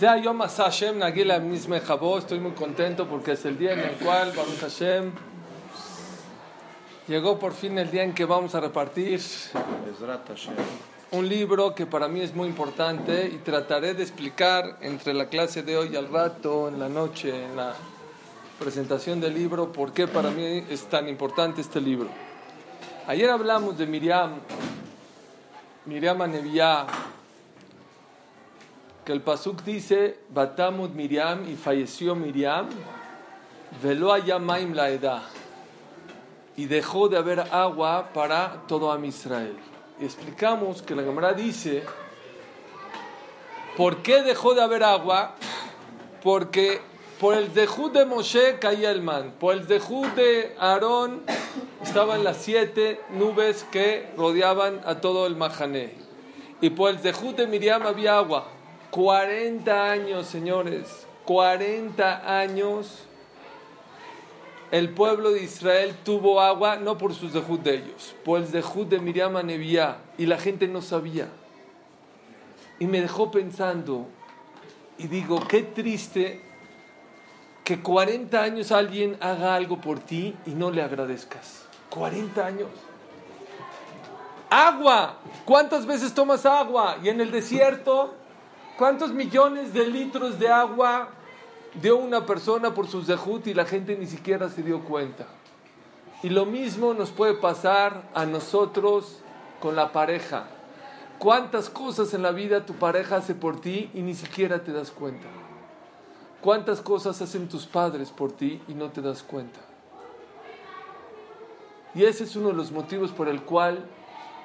Ya 0.00 0.16
Yom 0.16 0.40
Hashem 0.40 0.98
Nagila 0.98 1.38
Misme 1.40 1.80
Jabó, 1.80 2.18
estoy 2.18 2.38
muy 2.38 2.52
contento 2.52 3.06
porque 3.06 3.32
es 3.32 3.44
el 3.44 3.58
día 3.58 3.72
en 3.72 3.80
el 3.80 3.96
cual 3.96 4.32
Baruch 4.36 4.60
Hashem 4.60 5.12
llegó 7.08 7.38
por 7.38 7.52
fin 7.52 7.78
el 7.78 7.90
día 7.90 8.04
en 8.04 8.14
que 8.14 8.24
vamos 8.24 8.54
a 8.54 8.60
repartir 8.60 9.20
un 11.10 11.28
libro 11.28 11.74
que 11.74 11.86
para 11.86 12.06
mí 12.06 12.20
es 12.20 12.34
muy 12.34 12.48
importante 12.48 13.26
y 13.26 13.38
trataré 13.38 13.94
de 13.94 14.02
explicar 14.02 14.76
entre 14.82 15.14
la 15.14 15.26
clase 15.26 15.62
de 15.62 15.76
hoy 15.76 15.96
al 15.96 16.08
rato, 16.08 16.68
en 16.68 16.78
la 16.78 16.88
noche, 16.88 17.44
en 17.44 17.56
la 17.56 17.74
presentación 18.58 19.20
del 19.20 19.34
libro, 19.34 19.72
por 19.72 19.92
qué 19.92 20.06
para 20.06 20.30
mí 20.30 20.64
es 20.68 20.84
tan 20.84 21.08
importante 21.08 21.62
este 21.62 21.80
libro. 21.80 22.08
Ayer 23.06 23.30
hablamos 23.30 23.78
de 23.78 23.86
Miriam, 23.86 24.40
Miriam 25.86 26.20
Aneviá, 26.20 26.86
que 29.08 29.14
el 29.14 29.22
Pasuk 29.22 29.62
dice, 29.62 30.18
Batamud 30.28 30.90
Miriam 30.90 31.50
y 31.50 31.56
falleció 31.56 32.14
Miriam, 32.14 32.68
veló 33.82 34.14
Maim 34.38 34.74
la 34.74 34.90
edad, 34.90 35.22
y 36.58 36.66
dejó 36.66 37.08
de 37.08 37.16
haber 37.16 37.40
agua 37.40 38.10
para 38.12 38.64
todo 38.68 38.92
Am 38.92 39.02
Israel. 39.06 39.56
Y 39.98 40.04
explicamos 40.04 40.82
que 40.82 40.94
la 40.94 41.04
Gemara 41.04 41.32
dice, 41.32 41.84
¿por 43.78 44.02
qué 44.02 44.22
dejó 44.22 44.52
de 44.52 44.60
haber 44.60 44.84
agua? 44.84 45.36
Porque 46.22 46.82
por 47.18 47.32
el 47.32 47.54
dejud 47.54 47.92
de 47.92 48.04
Moshe 48.04 48.58
caía 48.60 48.90
el 48.90 49.00
man, 49.00 49.32
por 49.40 49.54
el 49.54 49.66
dejud 49.66 50.06
de 50.08 50.54
Aarón 50.58 51.22
estaban 51.82 52.24
las 52.24 52.36
siete 52.36 53.00
nubes 53.08 53.64
que 53.72 54.12
rodeaban 54.18 54.82
a 54.84 54.96
todo 54.96 55.26
el 55.26 55.34
Mahané. 55.34 55.94
Y 56.60 56.68
por 56.68 56.90
el 56.90 57.00
dejud 57.00 57.36
de 57.36 57.46
Miriam 57.46 57.86
había 57.86 58.18
agua. 58.18 58.57
40 58.90 59.90
años, 59.90 60.26
señores, 60.26 61.06
40 61.24 62.40
años 62.40 63.08
el 64.70 64.90
pueblo 64.90 65.30
de 65.30 65.42
Israel 65.42 65.94
tuvo 66.04 66.40
agua 66.40 66.76
no 66.76 66.98
por 66.98 67.14
sus 67.14 67.32
dejud 67.32 67.60
de 67.60 67.76
ellos, 67.76 68.14
por 68.24 68.40
el 68.40 68.50
dejud 68.50 68.86
de 68.86 68.98
Miriam 68.98 69.36
Anevía, 69.36 69.98
y 70.18 70.26
la 70.26 70.36
gente 70.38 70.68
no 70.68 70.82
sabía. 70.82 71.28
Y 72.78 72.86
me 72.86 73.00
dejó 73.00 73.30
pensando, 73.30 74.06
y 74.98 75.06
digo, 75.06 75.40
qué 75.48 75.62
triste 75.62 76.42
que 77.64 77.80
40 77.80 78.42
años 78.42 78.72
alguien 78.72 79.16
haga 79.20 79.54
algo 79.54 79.80
por 79.80 80.00
ti 80.00 80.36
y 80.46 80.50
no 80.50 80.70
le 80.70 80.82
agradezcas. 80.82 81.64
40 81.90 82.46
años. 82.46 82.68
Agua. 84.50 85.16
¿Cuántas 85.44 85.86
veces 85.86 86.12
tomas 86.12 86.44
agua? 86.44 86.98
Y 87.02 87.08
en 87.08 87.20
el 87.20 87.30
desierto, 87.30 88.14
¿cuántos 88.78 89.12
millones 89.12 89.74
de 89.74 89.86
litros 89.86 90.38
de 90.38 90.48
agua 90.48 91.08
dio 91.82 91.96
una 91.96 92.24
persona 92.24 92.72
por 92.72 92.86
sus 92.86 93.06
dejut 93.06 93.46
y 93.48 93.54
la 93.54 93.64
gente 93.66 93.96
ni 93.98 94.06
siquiera 94.06 94.48
se 94.48 94.62
dio 94.62 94.84
cuenta? 94.84 95.26
Y 96.22 96.30
lo 96.30 96.46
mismo 96.46 96.94
nos 96.94 97.10
puede 97.10 97.34
pasar 97.34 98.08
a 98.14 98.24
nosotros 98.24 99.18
con 99.60 99.76
la 99.76 99.92
pareja. 99.92 100.46
¿Cuántas 101.18 101.68
cosas 101.68 102.14
en 102.14 102.22
la 102.22 102.30
vida 102.30 102.64
tu 102.64 102.74
pareja 102.74 103.16
hace 103.16 103.34
por 103.34 103.60
ti 103.60 103.90
y 103.92 104.02
ni 104.02 104.14
siquiera 104.14 104.62
te 104.62 104.72
das 104.72 104.90
cuenta? 104.90 105.26
¿Cuántas 106.40 106.80
cosas 106.80 107.20
hacen 107.20 107.48
tus 107.48 107.66
padres 107.66 108.10
por 108.10 108.32
ti 108.32 108.62
y 108.68 108.74
no 108.74 108.90
te 108.90 109.02
das 109.02 109.24
cuenta? 109.24 109.58
Y 111.94 112.04
ese 112.04 112.24
es 112.24 112.36
uno 112.36 112.48
de 112.48 112.54
los 112.54 112.70
motivos 112.70 113.10
por 113.10 113.28
el 113.28 113.42
cual 113.42 113.84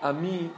a 0.02 0.12
mí 0.12 0.52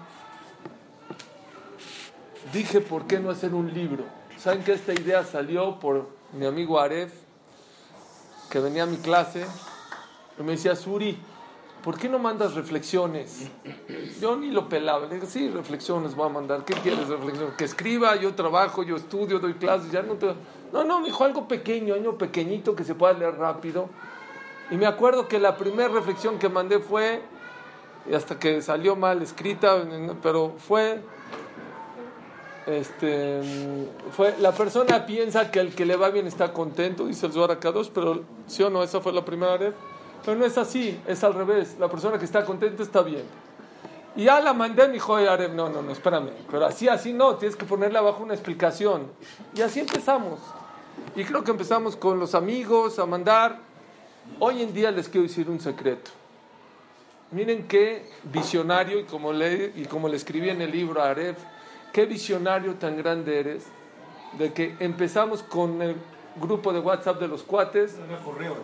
dije, 2.53 2.81
¿por 2.81 3.05
qué 3.07 3.19
no 3.19 3.29
hacer 3.29 3.53
un 3.53 3.73
libro? 3.73 4.03
¿Saben 4.37 4.63
que 4.63 4.73
esta 4.73 4.93
idea 4.93 5.23
salió 5.23 5.79
por 5.79 6.09
mi 6.33 6.45
amigo 6.45 6.79
Aref, 6.79 7.13
que 8.49 8.59
venía 8.59 8.83
a 8.83 8.85
mi 8.85 8.97
clase 8.97 9.45
y 10.39 10.43
me 10.43 10.53
decía, 10.53 10.75
Suri, 10.75 11.17
¿por 11.83 11.97
qué 11.97 12.09
no 12.09 12.19
mandas 12.19 12.53
reflexiones? 12.53 13.49
Yo 14.21 14.35
ni 14.35 14.51
lo 14.51 14.67
pelaba. 14.67 15.05
Le 15.07 15.15
dije, 15.15 15.27
sí, 15.27 15.49
reflexiones 15.49 16.15
voy 16.15 16.27
a 16.27 16.29
mandar. 16.29 16.65
¿Qué 16.65 16.73
quieres 16.73 17.07
reflexiones? 17.07 17.55
Que 17.55 17.65
escriba, 17.65 18.15
yo 18.15 18.35
trabajo, 18.35 18.83
yo 18.83 18.95
estudio, 18.97 19.39
doy 19.39 19.53
clases, 19.53 19.91
ya 19.91 20.01
no. 20.01 20.17
No, 20.73 20.83
no, 20.83 20.99
me 20.99 21.07
dijo 21.07 21.23
algo 21.23 21.47
pequeño, 21.47 21.93
algo 21.93 22.17
pequeñito 22.17 22.75
que 22.75 22.83
se 22.83 22.95
pueda 22.95 23.13
leer 23.13 23.35
rápido. 23.37 23.89
Y 24.69 24.75
me 24.75 24.87
acuerdo 24.87 25.27
que 25.27 25.39
la 25.39 25.57
primera 25.57 25.89
reflexión 25.89 26.39
que 26.39 26.49
mandé 26.49 26.79
fue, 26.79 27.21
hasta 28.13 28.37
que 28.39 28.61
salió 28.61 28.95
mal 28.95 29.21
escrita, 29.21 29.77
pero 30.21 30.55
fue, 30.57 31.01
este, 32.65 33.41
fue, 34.11 34.35
la 34.39 34.51
persona 34.51 35.05
piensa 35.05 35.51
que 35.51 35.59
el 35.59 35.75
que 35.75 35.85
le 35.85 35.95
va 35.95 36.09
bien 36.09 36.25
está 36.25 36.51
contento, 36.51 37.05
dice 37.05 37.27
el 37.27 37.33
Zohar 37.33 37.59
Kadosh, 37.59 37.89
pero 37.93 38.23
sí 38.47 38.63
o 38.63 38.69
no, 38.69 38.81
esa 38.83 39.01
fue 39.01 39.13
la 39.13 39.23
primera 39.23 39.57
vez. 39.57 39.73
Pero 40.23 40.37
no 40.37 40.45
es 40.45 40.57
así, 40.57 40.99
es 41.05 41.23
al 41.23 41.35
revés. 41.35 41.75
La 41.79 41.87
persona 41.87 42.17
que 42.17 42.25
está 42.25 42.43
contenta 42.43 42.81
está 42.81 43.03
bien. 43.03 43.23
Y 44.15 44.23
ya 44.23 44.39
la 44.39 44.53
mandé, 44.53 44.87
me 44.87 44.93
dijo, 44.93 45.19
no, 45.19 45.69
no, 45.69 45.81
no, 45.81 45.91
espérame. 45.91 46.31
Pero 46.49 46.65
así, 46.65 46.87
así 46.87 47.13
no, 47.13 47.35
tienes 47.35 47.55
que 47.55 47.65
ponerle 47.65 47.99
abajo 47.99 48.23
una 48.23 48.33
explicación. 48.33 49.11
Y 49.53 49.61
así 49.61 49.81
empezamos. 49.81 50.39
Y 51.15 51.23
creo 51.23 51.43
que 51.43 51.51
empezamos 51.51 51.95
con 51.95 52.17
los 52.19 52.33
amigos 52.33 52.97
a 52.97 53.05
mandar. 53.05 53.59
Hoy 54.39 54.63
en 54.63 54.73
día 54.73 54.89
les 54.89 55.09
quiero 55.09 55.27
decir 55.27 55.47
un 55.49 55.59
secreto. 55.59 56.09
Miren 57.31 57.67
qué 57.67 58.09
visionario, 58.23 58.99
y 58.99 59.03
como 59.03 59.31
le, 59.31 59.73
y 59.75 59.85
como 59.85 60.07
le 60.07 60.15
escribí 60.15 60.49
en 60.49 60.61
el 60.61 60.71
libro 60.71 61.03
a 61.03 61.09
Aref, 61.09 61.37
qué 61.95 62.05
visionario 62.05 62.75
tan 62.75 62.97
grande 62.97 63.39
eres, 63.39 63.63
de 64.37 64.51
que 64.51 64.75
empezamos 64.81 65.41
con 65.41 65.81
el 65.81 65.95
grupo 66.35 66.73
de 66.73 66.81
WhatsApp 66.81 67.21
de 67.21 67.29
los 67.29 67.43
cuates. 67.43 67.95
Era 68.05 68.19
correo. 68.19 68.57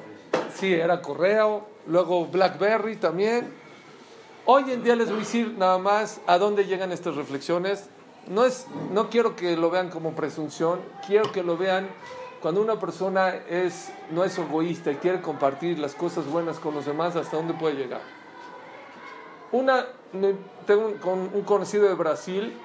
Sí, 0.54 0.74
era 0.74 1.02
correo, 1.02 1.66
luego 1.88 2.26
BlackBerry 2.26 2.98
también. 2.98 3.54
Hoy 4.46 4.70
en 4.70 4.84
día 4.84 4.98
les 4.98 5.08
voy 5.08 5.16
a 5.16 5.20
decir 5.20 5.56
nada 5.58 5.78
más 5.78 6.20
a 6.28 6.38
dónde 6.38 6.66
llegan 6.66 6.92
estas 6.92 7.16
reflexiones. 7.16 7.90
No, 8.28 8.44
es, 8.44 8.68
no 8.92 9.10
quiero 9.10 9.38
que 9.38 9.56
lo 9.56 9.70
vean 9.70 9.90
como 9.92 10.12
presunción, 10.12 10.82
quiero 11.08 11.32
que 11.32 11.42
lo 11.42 11.56
vean 11.56 11.88
cuando 12.42 12.62
una 12.62 12.82
persona 12.82 13.34
es, 13.50 13.94
no 14.10 14.26
es 14.26 14.38
egoísta 14.38 14.92
y 14.92 14.96
quiere 14.96 15.22
compartir 15.22 15.80
las 15.80 15.96
cosas 15.96 16.26
buenas 16.26 16.60
con 16.60 16.76
los 16.76 16.86
demás, 16.86 17.16
hasta 17.16 17.38
dónde 17.38 17.54
puede 17.54 17.76
llegar. 17.76 18.02
Una, 19.54 19.86
tengo 20.68 20.88
un, 21.06 21.30
un 21.34 21.42
conocido 21.44 21.88
de 21.88 21.94
Brasil 21.94 22.58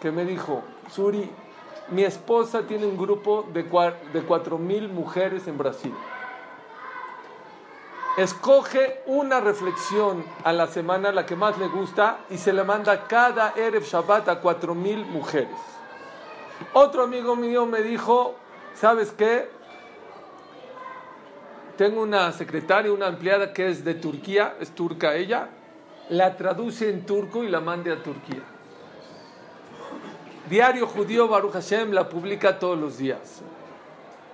que 0.00 0.10
me 0.10 0.24
dijo, 0.24 0.62
Suri, 0.90 1.30
mi 1.88 2.04
esposa 2.04 2.62
tiene 2.62 2.86
un 2.86 2.96
grupo 2.96 3.46
de, 3.52 3.62
de 3.62 4.26
4.000 4.26 4.88
mujeres 4.88 5.46
en 5.46 5.56
Brasil. 5.56 5.94
Escoge 8.16 9.02
una 9.06 9.40
reflexión 9.40 10.24
a 10.42 10.52
la 10.52 10.66
semana, 10.68 11.12
la 11.12 11.26
que 11.26 11.36
más 11.36 11.58
le 11.58 11.68
gusta, 11.68 12.20
y 12.30 12.38
se 12.38 12.52
le 12.52 12.64
manda 12.64 13.06
cada 13.06 13.52
Erev 13.54 13.84
Shabbat 13.84 14.28
a 14.28 14.42
4.000 14.42 15.04
mujeres. 15.06 15.58
Otro 16.72 17.02
amigo 17.02 17.36
mío 17.36 17.66
me 17.66 17.82
dijo, 17.82 18.34
¿sabes 18.74 19.12
qué? 19.12 19.50
Tengo 21.76 22.00
una 22.00 22.32
secretaria, 22.32 22.90
una 22.90 23.08
empleada 23.08 23.52
que 23.52 23.68
es 23.68 23.84
de 23.84 23.94
Turquía, 23.94 24.56
es 24.60 24.70
turca 24.70 25.14
ella, 25.14 25.50
la 26.08 26.36
traduce 26.36 26.88
en 26.88 27.04
turco 27.04 27.44
y 27.44 27.50
la 27.50 27.60
mande 27.60 27.92
a 27.92 28.02
Turquía. 28.02 28.55
Diario 30.48 30.86
Judío 30.86 31.26
Baruch 31.26 31.52
Hashem 31.52 31.90
la 31.92 32.08
publica 32.08 32.58
todos 32.58 32.78
los 32.78 32.98
días. 32.98 33.42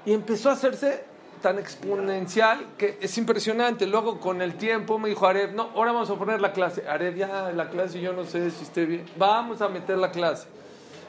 Y 0.05 0.12
empezó 0.12 0.50
a 0.50 0.53
hacerse 0.53 1.05
tan 1.41 1.59
exponencial 1.59 2.67
que 2.77 2.99
es 3.00 3.17
impresionante. 3.19 3.87
Luego 3.87 4.21
con 4.21 4.43
el 4.43 4.55
tiempo 4.55 4.99
me 4.99 5.09
dijo 5.09 5.27
Areb, 5.27 5.55
no, 5.55 5.71
ahora 5.75 5.93
vamos 5.93 6.11
a 6.11 6.15
poner 6.15 6.41
la 6.41 6.53
clase. 6.53 6.89
Areb, 6.89 7.17
ya 7.17 7.51
la 7.53 7.69
clase 7.71 8.01
yo 8.01 8.12
no 8.12 8.25
sé 8.25 8.51
si 8.51 8.62
esté 8.62 8.84
bien. 8.84 9.06
Vamos 9.17 9.62
a 9.62 9.69
meter 9.69 9.99
la 9.99 10.11
clase. 10.11 10.47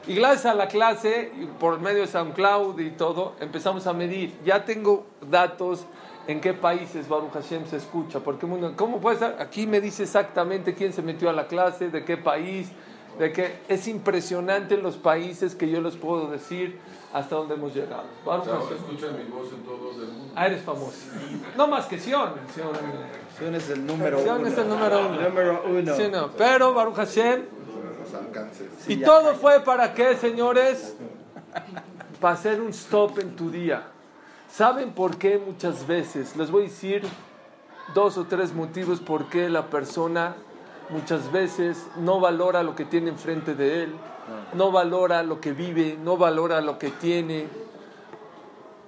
Y 0.06 0.14
gracias 0.14 0.46
a 0.46 0.54
la 0.54 0.68
clase, 0.68 1.32
por 1.58 1.80
medio 1.80 2.02
de 2.02 2.06
SoundCloud 2.06 2.78
y 2.78 2.90
todo, 2.90 3.34
empezamos 3.40 3.86
a 3.86 3.94
medir. 3.94 4.34
Ya 4.44 4.64
tengo 4.64 5.06
datos 5.30 5.86
en 6.26 6.40
qué 6.40 6.52
países 6.52 7.08
Baruch 7.08 7.32
Hashem 7.32 7.66
se 7.66 7.76
escucha. 7.76 8.20
Porque, 8.20 8.46
¿cómo 8.76 9.00
puede 9.00 9.18
ser? 9.18 9.36
Aquí 9.38 9.66
me 9.66 9.80
dice 9.80 10.02
exactamente 10.02 10.74
quién 10.74 10.92
se 10.92 11.00
metió 11.00 11.30
a 11.30 11.32
la 11.32 11.46
clase, 11.46 11.88
de 11.88 12.04
qué 12.04 12.18
país, 12.18 12.70
de 13.18 13.32
que 13.32 13.58
es 13.68 13.86
impresionante 13.88 14.76
los 14.76 14.96
países 14.96 15.54
que 15.54 15.68
yo 15.68 15.80
les 15.80 15.96
puedo 15.96 16.30
decir 16.30 16.78
hasta 17.12 17.36
dónde 17.36 17.54
hemos 17.54 17.74
llegado. 17.74 18.04
Baruch 18.24 18.46
Hashem. 18.46 18.76
escuchan 18.76 19.16
mi 19.16 19.30
voz 19.30 19.52
en 19.52 19.62
todo 19.62 19.90
el 19.92 20.08
mundo. 20.08 20.32
Ah, 20.34 20.46
eres 20.46 20.62
famoso. 20.62 20.98
No 21.56 21.68
más 21.68 21.86
que 21.86 21.98
Sion. 21.98 22.32
Sion, 22.52 22.70
Sion 23.38 23.54
es 23.54 23.70
el 23.70 23.86
número 23.86 24.18
Sion 24.20 24.40
uno. 24.40 24.48
es 24.48 24.58
el 24.58 24.68
número 24.68 24.98
uno. 24.98 25.20
Número 25.20 25.64
uno. 25.64 25.96
Sí, 25.96 26.02
no. 26.10 26.32
Pero 26.32 26.74
Baruch 26.74 26.96
Hashem. 26.96 27.42
Y 28.88 28.96
todo 28.96 29.34
fue 29.34 29.60
para 29.60 29.94
qué, 29.94 30.16
señores? 30.16 30.96
Para 32.20 32.34
hacer 32.34 32.60
un 32.60 32.70
stop 32.70 33.18
en 33.20 33.36
tu 33.36 33.50
día. 33.50 33.84
¿Saben 34.50 34.92
por 34.92 35.16
qué 35.16 35.38
muchas 35.38 35.86
veces? 35.86 36.36
Les 36.36 36.50
voy 36.50 36.64
a 36.64 36.66
decir 36.66 37.02
dos 37.94 38.18
o 38.18 38.24
tres 38.24 38.52
motivos 38.54 39.00
por 39.00 39.28
qué 39.28 39.48
la 39.48 39.66
persona 39.66 40.36
muchas 40.94 41.32
veces 41.32 41.88
no 41.96 42.20
valora 42.20 42.62
lo 42.62 42.76
que 42.76 42.84
tiene 42.84 43.10
enfrente 43.10 43.56
de 43.56 43.82
él, 43.82 43.94
no 44.54 44.70
valora 44.70 45.24
lo 45.24 45.40
que 45.40 45.52
vive, 45.52 45.98
no 46.00 46.16
valora 46.16 46.60
lo 46.60 46.78
que 46.78 46.90
tiene. 46.90 47.48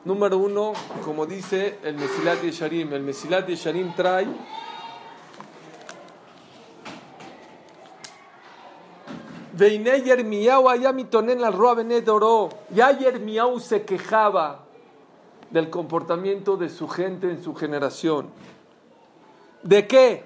Número 0.05 0.38
uno, 0.38 0.73
como 1.05 1.26
dice 1.26 1.81
el 1.82 1.97
Mesilat 1.97 2.43
Yesharim, 2.43 2.93
el 2.93 3.03
Mesilat 3.03 3.49
Yesharim 3.49 3.93
trae 3.97 4.29
Veiné 9.55 10.02
Yermiau 10.02 10.69
allá 10.69 10.93
mitonen 10.93 11.43
al 11.43 11.55
Roa 11.55 11.75
Benedoró. 11.75 12.50
Ya 12.70 12.97
Yermiau 12.97 13.59
se 13.59 13.82
quejaba 13.85 14.67
del 15.50 15.70
comportamiento 15.70 16.56
de 16.56 16.69
su 16.69 16.87
gente 16.87 17.31
en 17.31 17.43
su 17.43 17.52
generación. 17.56 18.29
¿De 19.64 19.88
qué? 19.88 20.25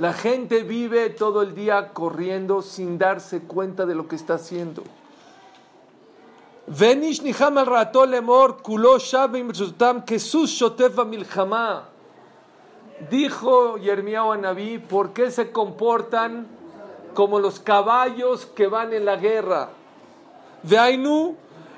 La 0.00 0.12
gente 0.12 0.62
vive 0.62 1.10
todo 1.10 1.42
el 1.42 1.54
día 1.54 1.88
corriendo 1.92 2.62
sin 2.62 2.98
darse 2.98 3.40
cuenta 3.40 3.84
de 3.84 3.94
lo 3.94 4.08
que 4.08 4.16
está 4.16 4.34
haciendo. 4.34 4.84
Venish 6.66 7.22
niham 7.22 7.58
al 7.58 7.66
rato 7.66 8.04
lemor 8.04 8.62
kulo 8.62 8.98
shabim 8.98 9.50
que 10.06 10.18
shoteva 10.18 11.04
milchama. 11.04 11.88
Dijo 13.10 13.78
Yermiao 13.78 14.34
¿por 14.88 15.12
qué 15.12 15.30
se 15.30 15.50
comportan 15.50 16.46
como 17.14 17.38
los 17.38 17.58
caballos 17.58 18.46
que 18.46 18.66
van 18.66 18.92
en 18.92 19.04
la 19.04 19.16
guerra? 19.16 19.70
Veainu 20.62 21.36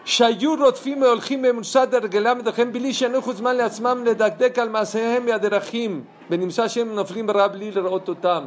שהיו 0.10 0.56
רודפים 0.56 1.02
והולכים 1.02 1.42
במוסד 1.42 1.96
הרגלם 1.96 2.38
ודרכם 2.40 2.72
בלי 2.72 2.94
שינוחו 2.94 3.34
זמן 3.34 3.56
לעצמם 3.56 4.04
לדקדק 4.06 4.60
על 4.60 4.70
מעשיהם 4.70 5.24
והדרכים 5.28 6.04
ונמצא 6.30 6.68
שהם 6.68 6.96
נופלים 6.96 7.28
ברע 7.28 7.48
בלי 7.48 7.72
לראות 7.72 8.10
אותם. 8.10 8.46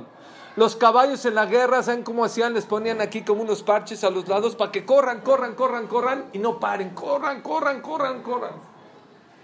Los 0.59 0.75
caballos 0.75 1.25
en 1.25 1.37
la 1.37 1.47
guerra, 1.47 1.85
¿saben 1.85 2.03
cómo 2.03 2.25
hacían? 2.25 2.53
Les 2.53 2.67
ponían 2.67 3.01
aquí 3.01 3.23
como 3.23 3.43
unos 3.43 3.63
parches 3.63 4.03
a 4.03 4.11
los 4.11 4.27
lados 4.27 4.57
para 4.57 4.73
que 4.73 4.85
corran, 4.85 5.21
corran, 5.21 5.55
corran, 5.55 5.87
corran 5.87 6.25
y 6.33 6.39
no 6.41 6.59
paren. 6.59 6.91
Corran, 6.91 7.43
corran, 7.43 7.81
corran, 7.81 8.23
corran. 8.23 8.55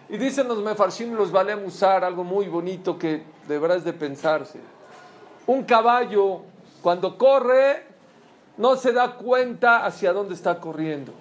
Y 0.08 0.16
dicen 0.16 0.48
los 0.48 0.58
mefarshim, 0.58 1.14
los 1.14 1.30
vale 1.30 1.54
usar 1.54 2.02
algo 2.02 2.24
muy 2.24 2.48
bonito 2.48 2.98
que 2.98 3.22
de 3.46 3.58
verdad 3.60 3.76
es 3.76 3.84
de 3.84 3.92
pensarse. 3.92 4.58
Un 5.46 5.62
caballo, 5.62 6.40
cuando 6.82 7.16
corre, 7.16 7.86
no 8.56 8.74
se 8.74 8.92
da 8.92 9.14
cuenta 9.14 9.86
hacia 9.86 10.12
dónde 10.12 10.34
está 10.34 10.60
corriendo. 10.60 11.12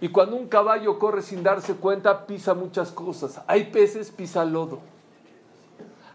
Y 0.00 0.08
cuando 0.08 0.36
un 0.36 0.48
caballo 0.48 0.98
corre 0.98 1.22
sin 1.22 1.42
darse 1.42 1.74
cuenta, 1.74 2.26
pisa 2.26 2.54
muchas 2.54 2.90
cosas. 2.90 3.42
Hay 3.46 3.64
veces 3.64 4.10
pisa 4.10 4.44
lodo. 4.44 4.80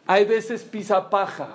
Hay 0.08 0.26
veces 0.26 0.64
pisa 0.64 1.10
paja. 1.10 1.50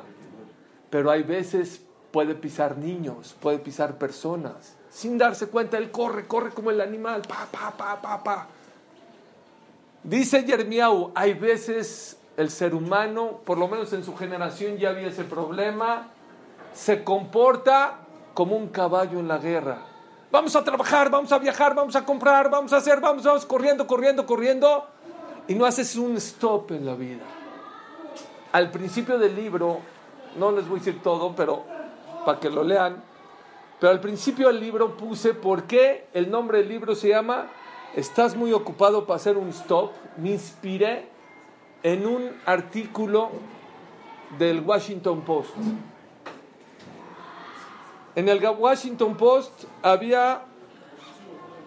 Pero 0.90 1.10
hay 1.10 1.22
veces 1.22 1.82
puede 2.10 2.34
pisar 2.34 2.76
niños, 2.76 3.34
puede 3.40 3.58
pisar 3.58 3.96
personas. 3.96 4.76
Sin 4.90 5.18
darse 5.18 5.48
cuenta, 5.48 5.78
él 5.78 5.90
corre, 5.90 6.26
corre 6.26 6.50
como 6.50 6.70
el 6.70 6.80
animal. 6.80 7.22
Pa, 7.22 7.46
pa, 7.50 7.70
pa, 7.76 8.00
pa, 8.00 8.22
pa. 8.22 8.46
Dice 10.02 10.44
Yermiau, 10.44 11.12
hay 11.14 11.34
veces 11.34 12.16
el 12.36 12.50
ser 12.50 12.74
humano, 12.74 13.40
por 13.44 13.58
lo 13.58 13.68
menos 13.68 13.92
en 13.92 14.02
su 14.02 14.16
generación 14.16 14.78
ya 14.78 14.90
había 14.90 15.08
ese 15.08 15.24
problema, 15.24 16.08
se 16.72 17.04
comporta 17.04 17.98
como 18.34 18.56
un 18.56 18.68
caballo 18.68 19.18
en 19.18 19.28
la 19.28 19.38
guerra. 19.38 19.89
Vamos 20.30 20.54
a 20.54 20.62
trabajar, 20.62 21.10
vamos 21.10 21.32
a 21.32 21.38
viajar, 21.38 21.74
vamos 21.74 21.96
a 21.96 22.04
comprar, 22.04 22.48
vamos 22.48 22.72
a 22.72 22.76
hacer, 22.76 23.00
vamos, 23.00 23.24
vamos, 23.24 23.44
corriendo, 23.44 23.86
corriendo, 23.86 24.24
corriendo. 24.26 24.86
Y 25.48 25.54
no 25.54 25.64
haces 25.64 25.96
un 25.96 26.16
stop 26.18 26.70
en 26.70 26.86
la 26.86 26.94
vida. 26.94 27.24
Al 28.52 28.70
principio 28.70 29.18
del 29.18 29.34
libro, 29.34 29.80
no 30.36 30.52
les 30.52 30.68
voy 30.68 30.78
a 30.78 30.84
decir 30.84 31.02
todo, 31.02 31.34
pero 31.34 31.64
para 32.24 32.38
que 32.38 32.48
lo 32.48 32.62
lean, 32.62 33.02
pero 33.80 33.90
al 33.90 34.00
principio 34.00 34.46
del 34.48 34.60
libro 34.60 34.96
puse 34.96 35.34
por 35.34 35.64
qué 35.64 36.06
el 36.12 36.30
nombre 36.30 36.58
del 36.58 36.68
libro 36.68 36.94
se 36.94 37.08
llama 37.08 37.48
Estás 37.96 38.36
muy 38.36 38.52
ocupado 38.52 39.06
para 39.06 39.16
hacer 39.16 39.36
un 39.36 39.48
stop. 39.48 39.90
Me 40.16 40.30
inspiré 40.30 41.08
en 41.82 42.06
un 42.06 42.30
artículo 42.46 43.30
del 44.38 44.60
Washington 44.60 45.22
Post. 45.22 45.56
En 48.20 48.28
el 48.28 48.46
Washington 48.46 49.16
Post 49.16 49.64
había 49.80 50.42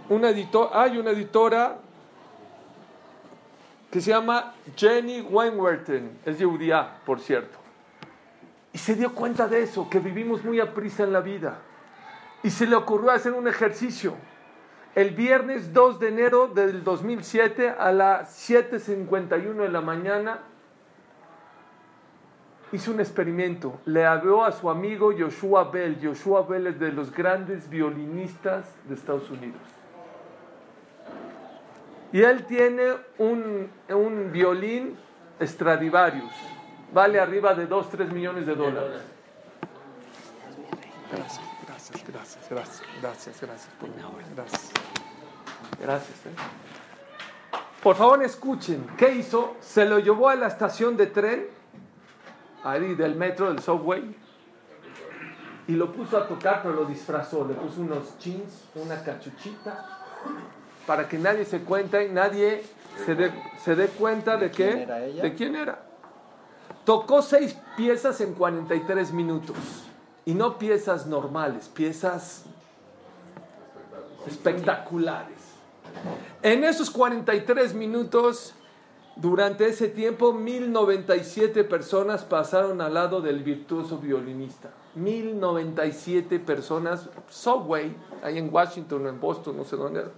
una 0.07 0.29
editor, 0.29 0.69
hay 0.71 0.99
una 0.99 1.09
editora 1.09 1.77
que 3.89 3.99
se 3.99 4.11
llama 4.11 4.53
Jenny 4.75 5.21
Weinwerten, 5.21 6.19
es 6.23 6.37
judía, 6.37 6.99
por 7.07 7.19
cierto. 7.21 7.57
Y 8.71 8.77
se 8.77 8.93
dio 8.93 9.15
cuenta 9.15 9.47
de 9.47 9.63
eso, 9.63 9.89
que 9.89 9.97
vivimos 9.97 10.43
muy 10.43 10.59
a 10.59 10.75
prisa 10.75 11.01
en 11.01 11.13
la 11.13 11.21
vida. 11.21 11.57
Y 12.43 12.51
se 12.51 12.67
le 12.67 12.75
ocurrió 12.75 13.09
hacer 13.09 13.33
un 13.33 13.47
ejercicio. 13.47 14.13
El 14.93 15.09
viernes 15.15 15.73
2 15.73 15.99
de 15.99 16.07
enero 16.09 16.49
del 16.49 16.83
2007 16.83 17.71
a 17.71 17.91
las 17.91 18.47
7.51 18.47 19.55
de 19.55 19.69
la 19.69 19.81
mañana 19.81 20.39
hizo 22.73 22.91
un 22.91 22.99
experimento. 22.99 23.79
Le 23.85 24.05
habló 24.05 24.43
a 24.43 24.51
su 24.51 24.69
amigo 24.69 25.13
Joshua 25.17 25.65
Bell. 25.71 25.97
Joshua 26.03 26.41
Bell 26.43 26.67
es 26.67 26.79
de 26.79 26.91
los 26.91 27.11
grandes 27.11 27.69
violinistas 27.69 28.65
de 28.87 28.95
Estados 28.95 29.29
Unidos. 29.29 29.61
Y 32.11 32.21
él 32.21 32.45
tiene 32.45 32.93
un, 33.17 33.69
un 33.89 34.31
violín 34.31 34.97
Stradivarius. 35.41 36.33
Vale 36.93 37.19
arriba 37.19 37.55
de 37.55 37.65
2, 37.65 37.89
3 37.89 38.11
millones 38.11 38.45
de 38.45 38.55
dólares. 38.55 39.01
Gracias, 41.11 41.41
gracias, 41.67 42.09
gracias, 42.09 42.49
gracias, 42.49 42.81
gracias, 43.01 43.41
gracias. 43.41 43.69
Por 43.79 43.89
gracias. 44.35 44.71
Gracias. 45.79 46.25
¿eh? 46.25 46.29
Por 47.81 47.95
favor, 47.95 48.23
escuchen. 48.23 48.87
¿Qué 48.97 49.13
hizo? 49.15 49.57
Se 49.59 49.85
lo 49.85 49.99
llevó 49.99 50.29
a 50.29 50.35
la 50.35 50.47
estación 50.47 50.95
de 50.95 51.07
tren, 51.07 51.47
ahí 52.63 52.95
del 52.95 53.15
metro, 53.15 53.49
del 53.49 53.59
subway, 53.59 54.15
y 55.67 55.73
lo 55.73 55.91
puso 55.93 56.17
a 56.17 56.27
tocar, 56.27 56.61
pero 56.61 56.75
lo 56.75 56.85
disfrazó. 56.85 57.45
Le 57.47 57.53
puso 57.53 57.81
unos 57.81 58.17
jeans, 58.19 58.65
una 58.75 59.01
cachuchita, 59.01 59.99
para 60.85 61.07
que 61.07 61.17
nadie 61.17 61.45
se 61.45 61.61
cuente, 61.61 62.09
nadie 62.09 62.63
se 63.05 63.15
dé, 63.15 63.31
se 63.63 63.75
dé 63.75 63.87
cuenta 63.87 64.37
de 64.37 64.51
quién 64.51 64.75
qué, 64.75 64.83
era 64.83 65.05
ella? 65.05 65.23
de 65.23 65.33
quién 65.33 65.55
era. 65.55 65.83
Tocó 66.85 67.21
seis 67.21 67.55
piezas 67.77 68.19
en 68.19 68.33
43 68.33 69.13
minutos. 69.13 69.55
Y 70.25 70.33
no 70.33 70.57
piezas 70.57 71.05
normales, 71.05 71.67
piezas 71.67 72.43
espectaculares. 74.25 75.37
En 76.41 76.63
esos 76.63 76.89
43 76.89 77.73
minutos, 77.73 78.53
durante 79.15 79.67
ese 79.67 79.89
tiempo, 79.89 80.33
1097 80.33 81.63
personas 81.65 82.23
pasaron 82.23 82.81
al 82.81 82.95
lado 82.95 83.21
del 83.21 83.43
virtuoso 83.43 83.99
violinista. 83.99 84.69
1097 84.95 86.39
personas, 86.39 87.09
Subway, 87.29 87.95
ahí 88.23 88.37
en 88.37 88.53
Washington 88.53 89.05
o 89.05 89.09
en 89.09 89.19
Boston, 89.19 89.57
no 89.57 89.65
sé 89.65 89.75
dónde 89.75 90.01
era. 90.01 90.09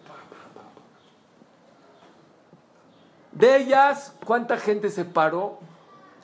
De 3.34 3.58
ellas, 3.58 4.16
¿cuánta 4.26 4.58
gente 4.58 4.90
se 4.90 5.04
paró 5.04 5.60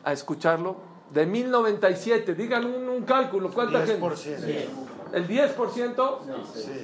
a 0.04 0.14
escucharlo? 0.14 0.78
De 1.14 1.26
1097, 1.26 2.36
digan 2.36 2.66
un, 2.66 2.88
un 2.88 3.04
cálculo, 3.04 3.52
¿cuánta 3.52 3.86
gente? 3.86 4.02
10%. 4.02 4.66
¿El 5.12 5.28
10%? 5.28 6.20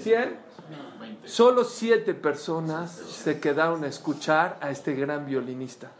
¿100? 0.03 0.35
Solo 1.25 1.63
siete 1.63 2.13
personas 2.13 2.91
se 2.91 3.39
quedaron 3.39 3.83
a 3.83 3.87
escuchar 3.87 4.57
a 4.61 4.71
este 4.71 4.93
gran 4.93 5.25
violinista. 5.25 5.91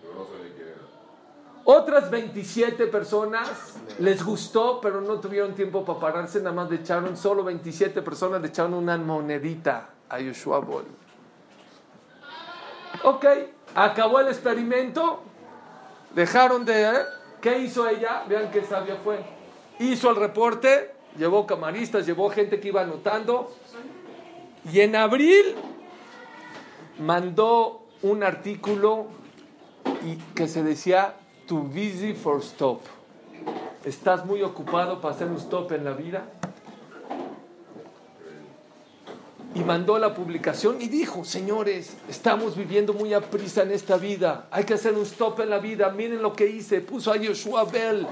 Otras 1.70 2.10
27 2.10 2.88
personas 2.88 3.76
les 4.00 4.24
gustó, 4.24 4.80
pero 4.80 5.02
no 5.02 5.20
tuvieron 5.20 5.54
tiempo 5.54 5.84
para 5.84 6.00
pararse, 6.00 6.40
nada 6.40 6.56
más 6.56 6.70
le 6.70 6.78
echaron, 6.78 7.18
solo 7.18 7.44
27 7.44 8.02
personas 8.02 8.42
le 8.42 8.48
echaron 8.48 8.74
una 8.74 8.98
monedita 8.98 9.90
a 10.08 10.20
Yoshua 10.22 10.60
Bol. 10.60 10.86
Ok, 13.04 13.26
acabó 13.76 14.22
el 14.22 14.30
experimento, 14.30 15.22
dejaron 16.16 16.64
de... 16.64 16.84
¿eh? 16.84 17.00
¿Qué 17.42 17.60
hizo 17.60 17.88
ella? 17.88 18.24
Vean 18.28 18.50
qué 18.50 18.64
sabia 18.64 18.96
fue. 19.04 19.20
Hizo 19.80 20.10
el 20.10 20.16
reporte, 20.16 20.96
llevó 21.18 21.46
camaristas, 21.46 22.06
llevó 22.06 22.30
gente 22.30 22.60
que 22.60 22.70
iba 22.70 22.82
anotando, 22.82 23.54
y 24.71 24.81
en 24.81 24.95
abril 24.95 25.55
mandó 27.00 27.86
un 28.01 28.24
artículo 28.24 29.07
que 30.36 30.47
se 30.47 30.63
decía 30.63 31.15
Too 31.47 31.59
busy 31.62 32.13
for 32.13 32.41
stop. 32.41 32.81
¿Estás 33.86 34.25
muy 34.25 34.41
ocupado 34.41 35.00
para 35.00 35.15
hacer 35.15 35.27
un 35.27 35.38
stop 35.38 35.71
en 35.71 35.86
la 35.86 35.93
vida? 35.93 36.25
Y 39.55 39.62
mandó 39.62 39.97
la 39.97 40.13
publicación 40.13 40.81
y 40.81 40.88
dijo, 40.88 41.24
señores, 41.24 41.95
estamos 42.09 42.55
viviendo 42.55 42.93
muy 42.93 43.13
a 43.13 43.21
prisa 43.21 43.63
en 43.63 43.71
esta 43.71 43.97
vida, 43.97 44.47
hay 44.51 44.65
que 44.65 44.75
hacer 44.75 44.93
un 44.93 45.03
stop 45.03 45.39
en 45.39 45.50
la 45.50 45.57
vida, 45.59 45.89
miren 45.89 46.21
lo 46.21 46.33
que 46.33 46.45
hice, 46.47 46.81
puso 46.81 47.12
a 47.12 47.17
Joshua 47.17 47.63
Bell, 47.63 48.05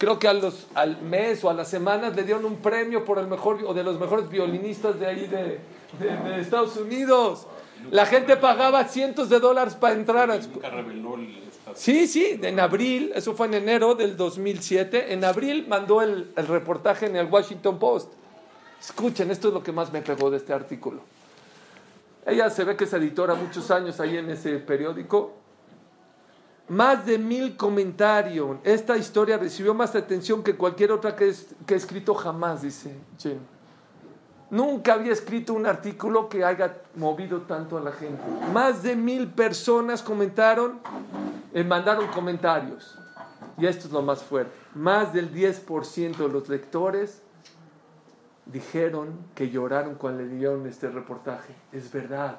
creo 0.00 0.18
que 0.18 0.28
a 0.28 0.32
los, 0.32 0.66
al 0.74 1.02
mes 1.02 1.44
o 1.44 1.50
a 1.50 1.52
las 1.52 1.68
semanas 1.68 2.16
le 2.16 2.24
dieron 2.24 2.46
un 2.46 2.56
premio 2.56 3.04
por 3.04 3.18
el 3.18 3.26
mejor 3.26 3.62
o 3.66 3.74
de 3.74 3.84
los 3.84 4.00
mejores 4.00 4.30
violinistas 4.30 4.98
de 4.98 5.06
ahí 5.06 5.26
de, 5.26 5.60
de, 5.98 6.30
de 6.30 6.40
Estados 6.40 6.74
Unidos. 6.78 7.46
La 7.90 8.06
gente 8.06 8.38
pagaba 8.38 8.82
cientos 8.84 9.28
de 9.28 9.38
dólares 9.38 9.74
para 9.74 9.94
entrar. 9.94 10.30
A... 10.30 10.38
Nunca 10.38 10.70
reveló 10.70 11.16
el 11.16 11.42
estado. 11.46 11.76
Sí, 11.76 12.08
sí, 12.08 12.40
en 12.42 12.58
abril, 12.58 13.12
eso 13.14 13.34
fue 13.34 13.46
en 13.48 13.54
enero 13.54 13.94
del 13.94 14.16
2007, 14.16 15.12
en 15.12 15.22
abril 15.22 15.66
mandó 15.68 16.00
el, 16.00 16.32
el 16.34 16.46
reportaje 16.46 17.04
en 17.04 17.16
el 17.16 17.26
Washington 17.26 17.78
Post. 17.78 18.10
Escuchen, 18.80 19.30
esto 19.30 19.48
es 19.48 19.54
lo 19.54 19.62
que 19.62 19.72
más 19.72 19.92
me 19.92 20.00
pegó 20.00 20.30
de 20.30 20.38
este 20.38 20.54
artículo. 20.54 21.02
Ella 22.24 22.48
se 22.48 22.64
ve 22.64 22.74
que 22.74 22.84
es 22.84 22.92
editora 22.94 23.34
muchos 23.34 23.70
años 23.70 24.00
ahí 24.00 24.16
en 24.16 24.30
ese 24.30 24.58
periódico. 24.60 25.39
Más 26.70 27.04
de 27.04 27.18
mil 27.18 27.56
comentarios. 27.56 28.56
Esta 28.64 28.96
historia 28.96 29.36
recibió 29.36 29.74
más 29.74 29.94
atención 29.96 30.42
que 30.42 30.56
cualquier 30.56 30.92
otra 30.92 31.14
que, 31.16 31.28
es- 31.28 31.48
que 31.66 31.74
he 31.74 31.76
escrito 31.76 32.14
jamás, 32.14 32.62
dice. 32.62 32.94
Nunca 34.50 34.94
había 34.94 35.12
escrito 35.12 35.52
un 35.54 35.66
artículo 35.66 36.28
que 36.28 36.44
haya 36.44 36.76
movido 36.96 37.42
tanto 37.42 37.76
a 37.76 37.80
la 37.80 37.92
gente. 37.92 38.22
Más 38.52 38.82
de 38.82 38.94
mil 38.96 39.28
personas 39.28 40.00
comentaron, 40.02 40.78
eh, 41.52 41.62
mandaron 41.64 42.06
comentarios. 42.08 42.96
Y 43.58 43.66
esto 43.66 43.86
es 43.88 43.92
lo 43.92 44.02
más 44.02 44.22
fuerte. 44.22 44.52
Más 44.74 45.12
del 45.12 45.32
10% 45.32 46.16
de 46.18 46.28
los 46.28 46.48
lectores 46.48 47.20
dijeron 48.46 49.10
que 49.34 49.50
lloraron 49.50 49.94
cuando 49.96 50.22
leyeron 50.22 50.66
este 50.66 50.88
reportaje. 50.88 51.54
Es 51.72 51.92
verdad. 51.92 52.38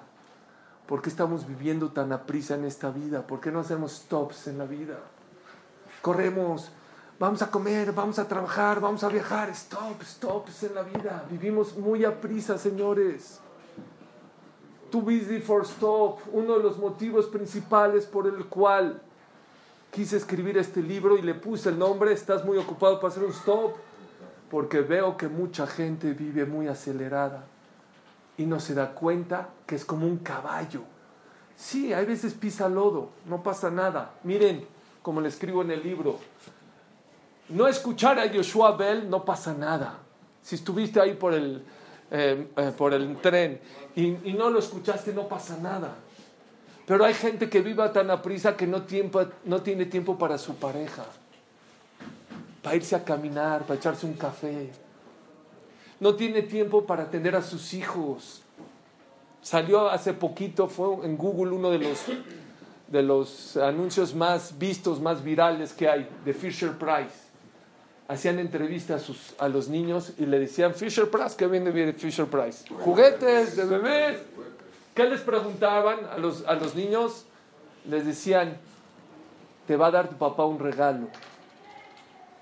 ¿Por 0.92 1.02
qué 1.02 1.08
estamos 1.08 1.48
viviendo 1.48 1.88
tan 1.92 2.12
a 2.12 2.26
prisa 2.26 2.56
en 2.56 2.66
esta 2.66 2.92
vida? 2.92 3.26
¿Por 3.26 3.40
qué 3.40 3.50
no 3.50 3.62
hacemos 3.62 3.94
stops 3.94 4.48
en 4.48 4.58
la 4.58 4.66
vida? 4.66 5.00
Corremos, 6.02 6.70
vamos 7.18 7.42
a 7.42 7.50
comer, 7.50 7.94
vamos 7.94 8.20
a 8.20 8.28
trabajar, 8.28 8.82
vamos 8.82 9.02
a 9.06 9.08
viajar. 9.08 9.50
Stop, 9.52 10.04
stops 10.04 10.64
en 10.64 10.76
la 10.76 10.84
vida. 10.84 11.26
Vivimos 11.32 11.78
muy 11.78 12.04
a 12.04 12.20
prisa, 12.20 12.58
señores. 12.58 13.40
Too 14.90 15.00
busy 15.00 15.40
for 15.40 15.64
stop. 15.64 16.20
Uno 16.34 16.58
de 16.58 16.64
los 16.64 16.78
motivos 16.78 17.28
principales 17.28 18.06
por 18.06 18.28
el 18.28 18.48
cual 18.48 19.02
quise 19.92 20.18
escribir 20.18 20.58
este 20.58 20.82
libro 20.82 21.18
y 21.18 21.22
le 21.22 21.36
puse 21.36 21.70
el 21.70 21.80
nombre, 21.80 22.12
estás 22.12 22.44
muy 22.44 22.58
ocupado 22.58 23.00
para 23.00 23.14
hacer 23.14 23.24
un 23.24 23.32
stop, 23.32 23.76
porque 24.50 24.82
veo 24.82 25.16
que 25.16 25.30
mucha 25.30 25.66
gente 25.68 26.12
vive 26.12 26.46
muy 26.46 26.68
acelerada 26.68 27.46
y 28.38 28.46
no 28.46 28.60
se 28.60 28.74
da 28.74 28.94
cuenta 28.94 29.50
que 29.66 29.76
es 29.76 29.86
como 29.86 30.06
un 30.06 30.18
caballo. 30.18 30.82
Sí, 31.56 31.94
hay 31.94 32.06
veces 32.06 32.34
pisa 32.34 32.68
lodo, 32.68 33.10
no 33.26 33.44
pasa 33.44 33.70
nada. 33.70 34.14
Miren, 34.24 34.66
como 35.02 35.22
le 35.22 35.30
escribo 35.30 35.62
en 35.62 35.72
el 35.72 35.84
libro, 35.84 36.20
no 37.50 37.68
escuchar 37.68 38.18
a 38.20 38.30
Joshua 38.34 38.76
Bell 38.78 39.10
no 39.10 39.26
pasa 39.26 39.54
nada. 39.54 40.00
Si 40.42 40.56
estuviste 40.56 41.00
ahí 41.00 41.14
por 41.14 41.34
el, 41.34 41.64
eh, 42.10 42.48
eh, 42.56 42.74
por 42.78 42.94
el 42.94 43.18
tren 43.18 43.60
y, 43.96 44.12
no 44.34 44.50
lo 44.50 44.60
escuchaste, 44.60 45.14
no 45.14 45.28
pasa 45.28 45.58
nada. 45.58 45.96
Pero 46.86 47.06
hay 47.06 47.14
gente 47.14 47.50
que 47.50 47.62
viva 47.62 47.92
tan 47.94 48.10
a 48.10 48.22
prisa 48.22 48.56
que 48.58 48.68
no, 48.68 48.84
tiempo, 48.84 49.24
no 49.46 49.62
tiene 49.62 49.86
tiempo 49.86 50.18
para 50.18 50.38
su 50.38 50.56
pareja, 50.56 51.06
para 52.64 52.76
irse 52.76 52.96
a 52.96 53.04
caminar, 53.04 53.64
para 53.64 53.76
echarse 53.76 54.06
un 54.06 54.14
café. 54.14 54.72
No 56.02 56.16
tiene 56.16 56.42
tiempo 56.42 56.84
para 56.86 57.04
atender 57.04 57.36
a 57.36 57.44
sus 57.44 57.76
hijos. 57.76 58.42
Salió 59.40 59.88
hace 59.88 60.14
poquito, 60.14 60.68
fue 60.68 61.06
en 61.06 61.16
Google 61.16 61.52
uno 61.52 61.70
de 61.70 61.78
los, 61.78 62.00
de 62.88 63.04
los 63.04 63.56
anuncios 63.56 64.16
más 64.16 64.58
vistos, 64.58 65.00
más 65.00 65.24
virales 65.24 65.74
que 65.74 65.88
hay, 65.88 66.10
de 66.26 66.34
Fisher 66.34 66.72
Price. 66.72 67.30
Hacían 68.08 68.40
entrevistas 68.40 69.04
a, 69.04 69.06
sus, 69.06 69.36
a 69.38 69.48
los 69.48 69.70
niños 69.70 70.14
y 70.18 70.26
le 70.26 70.40
decían, 70.40 70.74
Fisher 70.74 71.08
Price, 71.08 71.36
¿qué 71.38 71.46
viene 71.46 71.72
de 71.72 71.94
Fisher 71.94 72.26
Price? 72.26 72.68
Juguetes 72.84 73.56
de 73.56 73.66
bebés. 73.66 74.18
¿Qué 74.96 75.06
les 75.06 75.22
preguntaban 75.22 76.00
a 76.12 76.18
los, 76.18 76.44
a 76.48 76.56
los 76.56 76.74
niños? 76.74 77.26
Les 77.88 78.08
decían, 78.08 78.58
te 79.68 79.76
va 79.78 79.88
a 79.88 79.92
dar 79.92 80.10
tu 80.10 80.16
papá 80.16 80.46
un 80.46 80.58
regalo. 80.58 81.10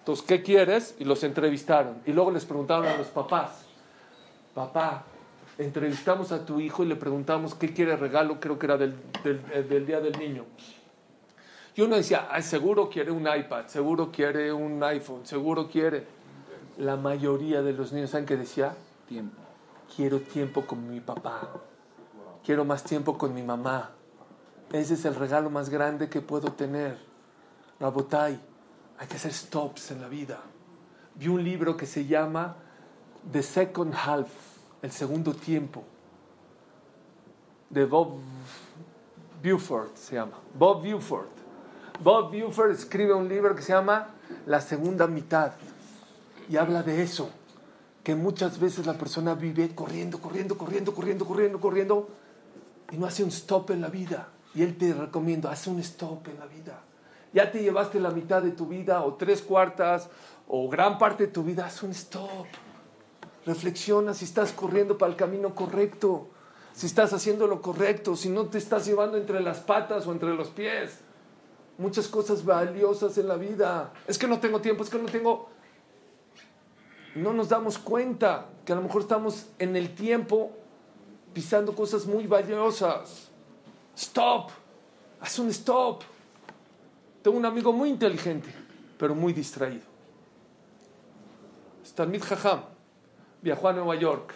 Entonces, 0.10 0.26
¿qué 0.26 0.42
quieres? 0.42 0.96
Y 0.98 1.06
los 1.06 1.24
entrevistaron. 1.24 2.02
Y 2.04 2.14
luego 2.14 2.32
les 2.32 2.44
preguntaron 2.44 2.88
a 2.88 2.98
los 2.98 3.06
papás, 3.10 3.62
papá, 4.56 5.04
entrevistamos 5.60 6.32
a 6.32 6.44
tu 6.44 6.60
hijo 6.60 6.84
y 6.84 6.88
le 6.88 6.96
preguntamos 6.96 7.54
qué 7.54 7.72
quiere 7.72 7.96
regalo, 7.96 8.40
creo 8.40 8.58
que 8.58 8.66
era 8.66 8.76
del, 8.76 8.96
del, 9.24 9.40
eh, 9.54 9.62
del 9.62 9.86
Día 9.86 10.00
del 10.00 10.18
Niño. 10.18 10.46
Y 11.76 11.82
uno 11.82 11.96
decía, 11.96 12.28
"Ay, 12.32 12.42
seguro 12.42 12.90
quiere 12.90 13.12
un 13.12 13.28
iPad, 13.28 13.68
seguro 13.68 14.12
quiere 14.12 14.52
un 14.52 14.84
iPhone, 14.84 15.28
seguro 15.28 15.70
quiere. 15.70 16.08
La 16.80 16.96
mayoría 16.96 17.62
de 17.62 17.74
los 17.74 17.94
niños, 17.94 18.10
¿saben 18.10 18.26
qué 18.26 18.36
decía? 18.36 18.74
Tiempo. 19.08 19.38
Quiero 19.96 20.22
tiempo 20.22 20.66
con 20.66 20.90
mi 20.90 21.02
papá. 21.02 21.52
Quiero 22.44 22.66
más 22.66 22.84
tiempo 22.84 23.16
con 23.16 23.32
mi 23.36 23.44
mamá. 23.44 23.92
Ese 24.74 24.96
es 24.96 25.06
el 25.06 25.14
regalo 25.14 25.52
más 25.52 25.70
grande 25.70 26.10
que 26.10 26.20
puedo 26.20 26.52
tener. 26.52 26.98
Rabotai, 27.80 28.49
hay 29.00 29.08
que 29.08 29.16
hacer 29.16 29.34
stops 29.34 29.92
en 29.92 30.02
la 30.02 30.10
vida. 30.10 30.40
Vi 31.16 31.30
un 31.30 31.44
libro 31.44 31.76
que 31.78 31.86
se 31.86 32.06
llama 32.06 32.56
The 33.32 33.42
Second 33.42 33.94
Half, 33.96 34.30
el 34.82 34.92
segundo 34.92 35.34
tiempo, 35.34 35.84
de 37.70 37.86
Bob 37.86 38.18
Buford 39.42 39.96
se 39.96 40.16
llama. 40.16 40.40
Bob 40.54 40.86
Buford. 40.86 41.28
Bob 42.04 42.32
Buford 42.32 42.72
escribe 42.72 43.14
un 43.14 43.30
libro 43.30 43.56
que 43.56 43.62
se 43.62 43.72
llama 43.72 44.10
La 44.46 44.60
segunda 44.60 45.08
mitad 45.08 45.54
y 46.50 46.58
habla 46.58 46.84
de 46.84 47.02
eso, 47.02 47.30
que 48.04 48.16
muchas 48.16 48.60
veces 48.60 48.86
la 48.86 48.96
persona 48.96 49.34
vive 49.34 49.74
corriendo, 49.76 50.20
corriendo, 50.20 50.58
corriendo, 50.58 50.94
corriendo, 50.94 51.26
corriendo, 51.26 51.60
corriendo 51.60 52.10
y 52.92 52.98
no 52.98 53.06
hace 53.06 53.24
un 53.24 53.30
stop 53.30 53.72
en 53.72 53.82
la 53.82 53.90
vida. 53.90 54.30
Y 54.56 54.64
él 54.64 54.78
te 54.78 54.94
recomienda, 54.94 55.52
haz 55.52 55.68
un 55.68 55.80
stop 55.80 56.28
en 56.28 56.40
la 56.40 56.48
vida. 56.48 56.82
Ya 57.34 57.52
te 57.52 57.62
llevaste 57.62 58.00
la 58.00 58.10
mitad 58.10 58.42
de 58.42 58.52
tu 58.52 58.66
vida 58.66 59.04
o 59.04 59.14
tres 59.14 59.42
cuartas 59.42 60.10
o 60.48 60.68
gran 60.68 60.98
parte 60.98 61.28
de 61.28 61.32
tu 61.32 61.44
vida, 61.44 61.66
haz 61.66 61.84
un 61.84 61.92
stop. 61.92 62.48
Reflexiona 63.46 64.14
si 64.14 64.26
estás 64.26 64.52
corriendo 64.52 64.98
para 64.98 65.12
el 65.12 65.18
camino 65.18 65.54
correcto, 65.54 66.28
si 66.74 66.88
estás 66.88 67.14
haciendo 67.14 67.48
lo 67.48 67.62
correcto, 67.62 68.16
si 68.16 68.30
no 68.30 68.46
te 68.48 68.58
estás 68.58 68.86
llevando 68.86 69.18
entre 69.18 69.42
las 69.42 69.60
patas 69.60 70.08
o 70.08 70.12
entre 70.12 70.34
los 70.34 70.50
pies. 70.50 71.02
Muchas 71.78 72.08
cosas 72.08 72.44
valiosas 72.44 73.18
en 73.18 73.28
la 73.28 73.36
vida. 73.36 73.94
Es 74.08 74.18
que 74.18 74.28
no 74.28 74.40
tengo 74.40 74.60
tiempo, 74.60 74.84
es 74.84 74.90
que 74.90 74.98
no 75.00 75.06
tengo... 75.06 75.50
No 77.16 77.34
nos 77.34 77.50
damos 77.50 77.78
cuenta 77.78 78.48
que 78.66 78.74
a 78.74 78.76
lo 78.76 78.82
mejor 78.82 79.02
estamos 79.02 79.48
en 79.58 79.76
el 79.76 79.96
tiempo 79.96 80.52
pisando 81.34 81.76
cosas 81.76 82.06
muy 82.06 82.28
valiosas. 82.28 83.30
Stop. 83.96 84.52
Haz 85.22 85.40
un 85.40 85.50
stop. 85.50 86.04
Tengo 87.22 87.38
un 87.38 87.46
amigo 87.46 87.74
muy 87.74 87.90
inteligente, 87.90 88.50
pero 88.98 89.14
muy 89.16 89.34
distraído. 89.34 89.84
Talmid 91.96 92.22
Jajam 92.24 92.62
viajó 93.42 93.68
a 93.68 93.74
Nueva 93.74 93.96
York 93.96 94.34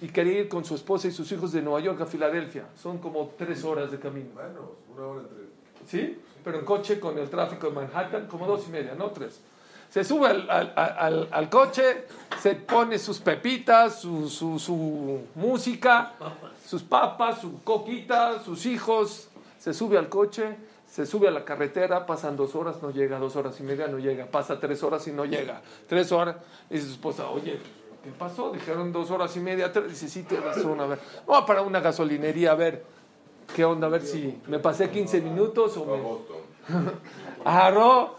y 0.00 0.08
quería 0.08 0.40
ir 0.40 0.48
con 0.48 0.64
su 0.64 0.74
esposa 0.76 1.08
y 1.08 1.10
sus 1.10 1.30
hijos 1.32 1.50
de 1.52 1.60
Nueva 1.62 1.80
York 1.80 2.00
a 2.02 2.06
Filadelfia. 2.06 2.66
Son 2.80 2.98
como 2.98 3.32
tres 3.36 3.64
horas 3.64 3.90
de 3.90 3.98
camino. 3.98 4.28
Bueno, 4.34 4.72
una 4.94 5.06
hora 5.06 5.20
entre. 5.22 5.44
¿Sí? 5.88 6.18
Pero 6.44 6.60
en 6.60 6.64
coche 6.64 7.00
con 7.00 7.18
el 7.18 7.28
tráfico 7.28 7.66
de 7.68 7.72
Manhattan, 7.72 8.26
como 8.28 8.46
dos 8.46 8.66
y 8.68 8.70
media, 8.70 8.94
no 8.94 9.10
tres. 9.10 9.40
Se 9.90 10.04
sube 10.04 10.28
al, 10.28 10.48
al- 10.48 10.72
al- 10.76 11.28
al 11.32 11.50
coche, 11.50 12.06
se 12.40 12.54
pone 12.54 12.98
sus 12.98 13.18
pepitas, 13.18 14.00
su, 14.00 14.28
su- 14.28 14.58
su 14.60 15.22
música, 15.34 16.12
sus 16.64 16.82
papas, 16.84 17.40
su 17.40 17.62
coquita, 17.64 18.40
sus 18.40 18.66
hijos. 18.66 19.28
Se 19.58 19.74
sube 19.74 19.98
al 19.98 20.08
coche, 20.08 20.56
se 20.92 21.06
sube 21.06 21.26
a 21.28 21.30
la 21.30 21.42
carretera, 21.42 22.04
pasan 22.04 22.36
dos 22.36 22.54
horas, 22.54 22.82
no 22.82 22.90
llega, 22.90 23.18
dos 23.18 23.34
horas 23.36 23.58
y 23.58 23.62
media, 23.62 23.88
no 23.88 23.98
llega, 23.98 24.26
pasa 24.26 24.60
tres 24.60 24.82
horas 24.82 25.08
y 25.08 25.12
no 25.12 25.24
llega, 25.24 25.62
tres 25.88 26.12
horas. 26.12 26.36
Y 26.68 26.74
dice 26.74 26.86
su 26.88 26.92
esposa, 26.92 27.30
oye, 27.30 27.58
¿qué 28.04 28.10
pasó? 28.18 28.50
Dijeron 28.52 28.92
dos 28.92 29.10
horas 29.10 29.34
y 29.36 29.40
media, 29.40 29.72
tres. 29.72 29.88
Dice, 29.88 30.06
sí, 30.10 30.22
tienes 30.24 30.44
razón, 30.54 30.78
a 30.82 30.86
ver, 30.86 30.98
vamos 31.26 31.44
a 31.44 31.46
parar 31.46 31.64
una 31.66 31.80
gasolinería, 31.80 32.50
a 32.52 32.56
ver, 32.56 32.84
¿qué 33.56 33.64
onda? 33.64 33.86
A 33.86 33.90
ver 33.90 34.02
si 34.02 34.38
me 34.48 34.58
pasé 34.58 34.90
15 34.90 35.22
minutos 35.22 35.78
o 35.78 35.86
me... 35.86 35.98
Agarró 37.46 38.16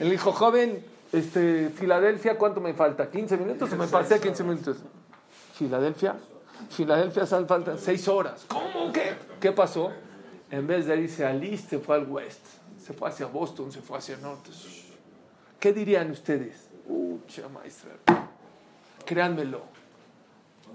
el 0.00 0.12
hijo 0.12 0.32
joven, 0.32 0.84
este, 1.12 1.70
Filadelfia, 1.70 2.36
¿cuánto 2.36 2.60
me 2.60 2.74
falta? 2.74 3.10
¿15 3.12 3.38
minutos 3.38 3.72
o 3.72 3.76
me 3.76 3.86
pasé 3.86 4.18
15 4.20 4.42
minutos? 4.42 4.76
Filadelfia, 5.54 6.16
Filadelfia 6.70 7.26
sal- 7.26 7.46
faltan 7.46 7.78
6 7.78 8.08
horas. 8.08 8.44
¿Cómo? 8.48 8.92
¿Qué? 8.92 9.14
¿Qué 9.40 9.52
pasó? 9.52 9.92
En 10.50 10.66
vez 10.66 10.86
de 10.86 10.96
irse 10.96 11.26
al 11.26 11.42
East, 11.44 11.70
se 11.70 11.78
fue 11.78 11.96
al 11.96 12.10
West. 12.10 12.40
Se 12.82 12.92
fue 12.92 13.08
hacia 13.08 13.26
Boston, 13.26 13.70
se 13.70 13.80
fue 13.82 13.98
hacia 13.98 14.14
el 14.14 14.22
Norte. 14.22 14.50
¿Qué 15.60 15.72
dirían 15.72 16.10
ustedes? 16.10 16.68
Ucha, 16.86 17.48
maestra. 17.48 17.92
Créanmelo. 19.04 19.62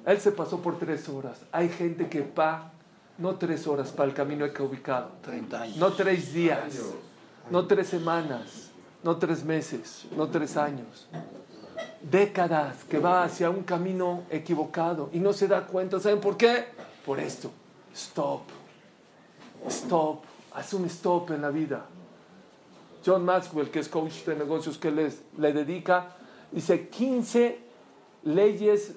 Él 0.05 0.19
se 0.19 0.31
pasó 0.31 0.59
por 0.59 0.77
tres 0.77 1.07
horas. 1.09 1.39
Hay 1.51 1.69
gente 1.69 2.09
que 2.09 2.21
va, 2.21 2.71
no 3.17 3.35
tres 3.35 3.65
horas 3.67 3.91
para 3.91 4.09
el 4.09 4.15
camino 4.15 4.51
que 4.51 4.61
ubicado. 4.61 5.11
30 5.23 5.61
años. 5.61 5.77
No 5.77 5.93
tres 5.93 6.33
días, 6.33 6.59
no 7.49 7.65
tres 7.65 7.87
semanas, 7.87 8.69
no 9.01 9.17
tres 9.17 9.43
meses, 9.43 10.05
no 10.15 10.27
tres 10.27 10.57
años. 10.57 11.07
Décadas 12.01 12.83
que 12.83 12.99
va 12.99 13.23
hacia 13.23 13.49
un 13.49 13.63
camino 13.63 14.23
equivocado 14.29 15.09
y 15.13 15.19
no 15.19 15.31
se 15.31 15.47
da 15.47 15.65
cuenta. 15.65 15.99
¿Saben 15.99 16.19
por 16.19 16.35
qué? 16.35 16.65
Por 17.05 17.19
esto. 17.19 17.49
Stop. 17.93 18.62
Stop. 19.67 20.23
Haz 20.53 20.73
un 20.73 20.85
stop 20.85 21.31
en 21.31 21.41
la 21.41 21.49
vida. 21.49 21.85
John 23.05 23.25
Maxwell, 23.25 23.69
que 23.69 23.79
es 23.79 23.89
coach 23.89 24.23
de 24.25 24.35
negocios, 24.35 24.77
que 24.77 24.91
les, 24.91 25.21
le 25.37 25.51
dedica, 25.51 26.15
dice 26.51 26.87
15 26.87 27.59
leyes 28.23 28.93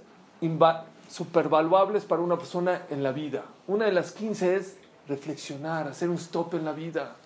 supervaluables 1.08 2.04
para 2.04 2.22
una 2.22 2.36
persona 2.36 2.82
en 2.90 3.02
la 3.02 3.12
vida. 3.12 3.44
Una 3.66 3.86
de 3.86 3.92
las 3.92 4.12
15 4.12 4.56
es 4.56 4.76
reflexionar, 5.08 5.88
hacer 5.88 6.08
un 6.08 6.16
stop 6.16 6.54
en 6.54 6.64
la 6.64 6.72
vida. 6.72 7.16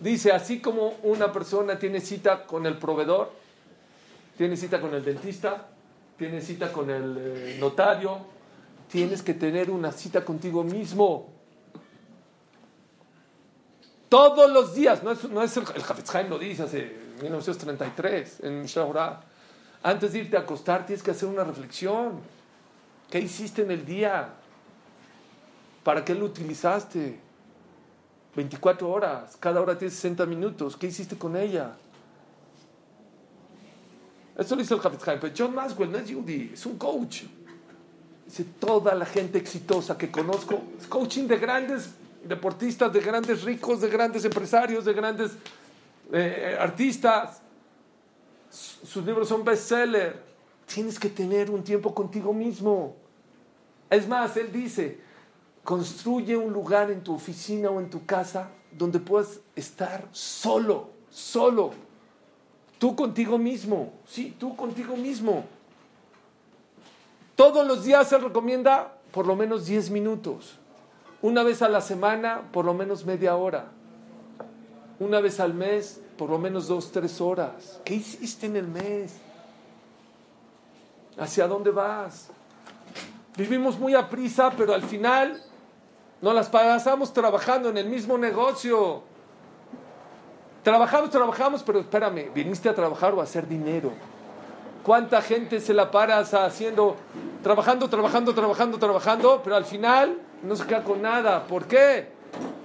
Dice, 0.00 0.32
así 0.32 0.60
como 0.60 0.94
una 1.02 1.32
persona 1.32 1.78
tiene 1.78 2.00
cita 2.00 2.46
con 2.46 2.66
el 2.66 2.78
proveedor, 2.78 3.30
tiene 4.36 4.56
cita 4.56 4.80
con 4.80 4.94
el 4.94 5.04
dentista, 5.04 5.68
tiene 6.18 6.40
cita 6.40 6.72
con 6.72 6.90
el 6.90 7.16
eh, 7.18 7.56
notario, 7.60 8.18
tienes 8.90 9.22
que 9.22 9.34
tener 9.34 9.70
una 9.70 9.92
cita 9.92 10.24
contigo 10.24 10.62
mismo. 10.62 11.33
Todos 14.14 14.48
los 14.48 14.76
días, 14.76 15.02
no 15.02 15.10
es, 15.10 15.28
no 15.28 15.42
es 15.42 15.56
el, 15.56 15.64
el 15.74 15.82
Hafez 15.82 16.28
lo 16.28 16.38
dice 16.38 16.62
hace 16.62 16.96
1933 17.20 18.44
en 18.44 18.62
Mishnah 18.62 19.20
Antes 19.82 20.12
de 20.12 20.18
irte 20.20 20.36
a 20.36 20.40
acostar 20.42 20.86
tienes 20.86 21.02
que 21.02 21.10
hacer 21.10 21.28
una 21.28 21.42
reflexión. 21.42 22.20
¿Qué 23.10 23.18
hiciste 23.18 23.62
en 23.62 23.72
el 23.72 23.84
día? 23.84 24.28
¿Para 25.82 26.04
qué 26.04 26.14
lo 26.14 26.26
utilizaste? 26.26 27.18
24 28.36 28.88
horas, 28.88 29.36
cada 29.40 29.60
hora 29.60 29.76
tiene 29.76 29.90
60 29.90 30.26
minutos. 30.26 30.76
¿Qué 30.76 30.86
hiciste 30.86 31.18
con 31.18 31.36
ella? 31.36 31.72
Eso 34.38 34.54
lo 34.54 34.62
dice 34.62 34.74
el 34.74 34.80
Hafez 34.80 35.18
pero 35.20 35.34
John 35.36 35.56
Maxwell 35.56 35.90
no 35.90 35.98
es 35.98 36.08
Judy, 36.08 36.52
es 36.54 36.64
un 36.66 36.78
coach. 36.78 37.24
Dice, 38.26 38.44
toda 38.60 38.94
la 38.94 39.06
gente 39.06 39.38
exitosa 39.38 39.98
que 39.98 40.12
conozco 40.12 40.62
es 40.78 40.86
coaching 40.86 41.26
de 41.26 41.36
grandes 41.36 41.90
deportistas, 42.26 42.92
de 42.92 43.00
grandes 43.00 43.42
ricos, 43.42 43.80
de 43.80 43.88
grandes 43.88 44.24
empresarios, 44.24 44.84
de 44.84 44.92
grandes 44.92 45.32
eh, 46.12 46.56
artistas. 46.58 47.40
Sus 48.50 49.04
libros 49.04 49.28
son 49.28 49.44
bestseller. 49.44 50.22
Tienes 50.66 50.98
que 50.98 51.08
tener 51.08 51.50
un 51.50 51.62
tiempo 51.62 51.94
contigo 51.94 52.32
mismo. 52.32 52.96
Es 53.90 54.08
más, 54.08 54.36
él 54.36 54.50
dice, 54.50 54.98
construye 55.62 56.36
un 56.36 56.52
lugar 56.52 56.90
en 56.90 57.02
tu 57.02 57.14
oficina 57.14 57.70
o 57.70 57.80
en 57.80 57.90
tu 57.90 58.04
casa 58.06 58.50
donde 58.72 58.98
puedas 58.98 59.40
estar 59.54 60.08
solo, 60.12 60.90
solo. 61.10 61.72
Tú 62.78 62.96
contigo 62.96 63.38
mismo. 63.38 63.92
Sí, 64.06 64.34
tú 64.38 64.56
contigo 64.56 64.96
mismo. 64.96 65.44
Todos 67.36 67.66
los 67.66 67.84
días 67.84 68.08
se 68.08 68.18
recomienda 68.18 68.96
por 69.10 69.26
lo 69.26 69.36
menos 69.36 69.66
10 69.66 69.90
minutos. 69.90 70.58
Una 71.24 71.42
vez 71.42 71.62
a 71.62 71.70
la 71.70 71.80
semana, 71.80 72.42
por 72.52 72.66
lo 72.66 72.74
menos 72.74 73.06
media 73.06 73.34
hora. 73.34 73.68
Una 75.00 75.20
vez 75.20 75.40
al 75.40 75.54
mes, 75.54 76.02
por 76.18 76.28
lo 76.28 76.36
menos 76.36 76.68
dos, 76.68 76.92
tres 76.92 77.18
horas. 77.18 77.80
¿Qué 77.82 77.94
hiciste 77.94 78.44
en 78.44 78.56
el 78.56 78.68
mes? 78.68 79.16
¿Hacia 81.16 81.48
dónde 81.48 81.70
vas? 81.70 82.28
Vivimos 83.38 83.78
muy 83.78 83.94
a 83.94 84.06
prisa, 84.06 84.52
pero 84.54 84.74
al 84.74 84.82
final 84.82 85.42
no 86.20 86.34
las 86.34 86.50
pasamos 86.50 87.10
trabajando 87.14 87.70
en 87.70 87.78
el 87.78 87.88
mismo 87.88 88.18
negocio. 88.18 89.02
Trabajamos, 90.62 91.08
trabajamos, 91.08 91.62
pero 91.62 91.80
espérame, 91.80 92.34
¿viniste 92.34 92.68
a 92.68 92.74
trabajar 92.74 93.14
o 93.14 93.20
a 93.20 93.24
hacer 93.24 93.48
dinero? 93.48 93.92
¿Cuánta 94.82 95.22
gente 95.22 95.58
se 95.62 95.72
la 95.72 95.90
para 95.90 96.18
haciendo, 96.18 96.96
trabajando, 97.42 97.88
trabajando, 97.88 98.34
trabajando, 98.34 98.78
trabajando, 98.78 99.40
pero 99.42 99.56
al 99.56 99.64
final 99.64 100.18
no 100.44 100.56
se 100.56 100.66
queda 100.66 100.84
con 100.84 101.02
nada. 101.02 101.46
¿Por 101.46 101.66
qué? 101.66 102.08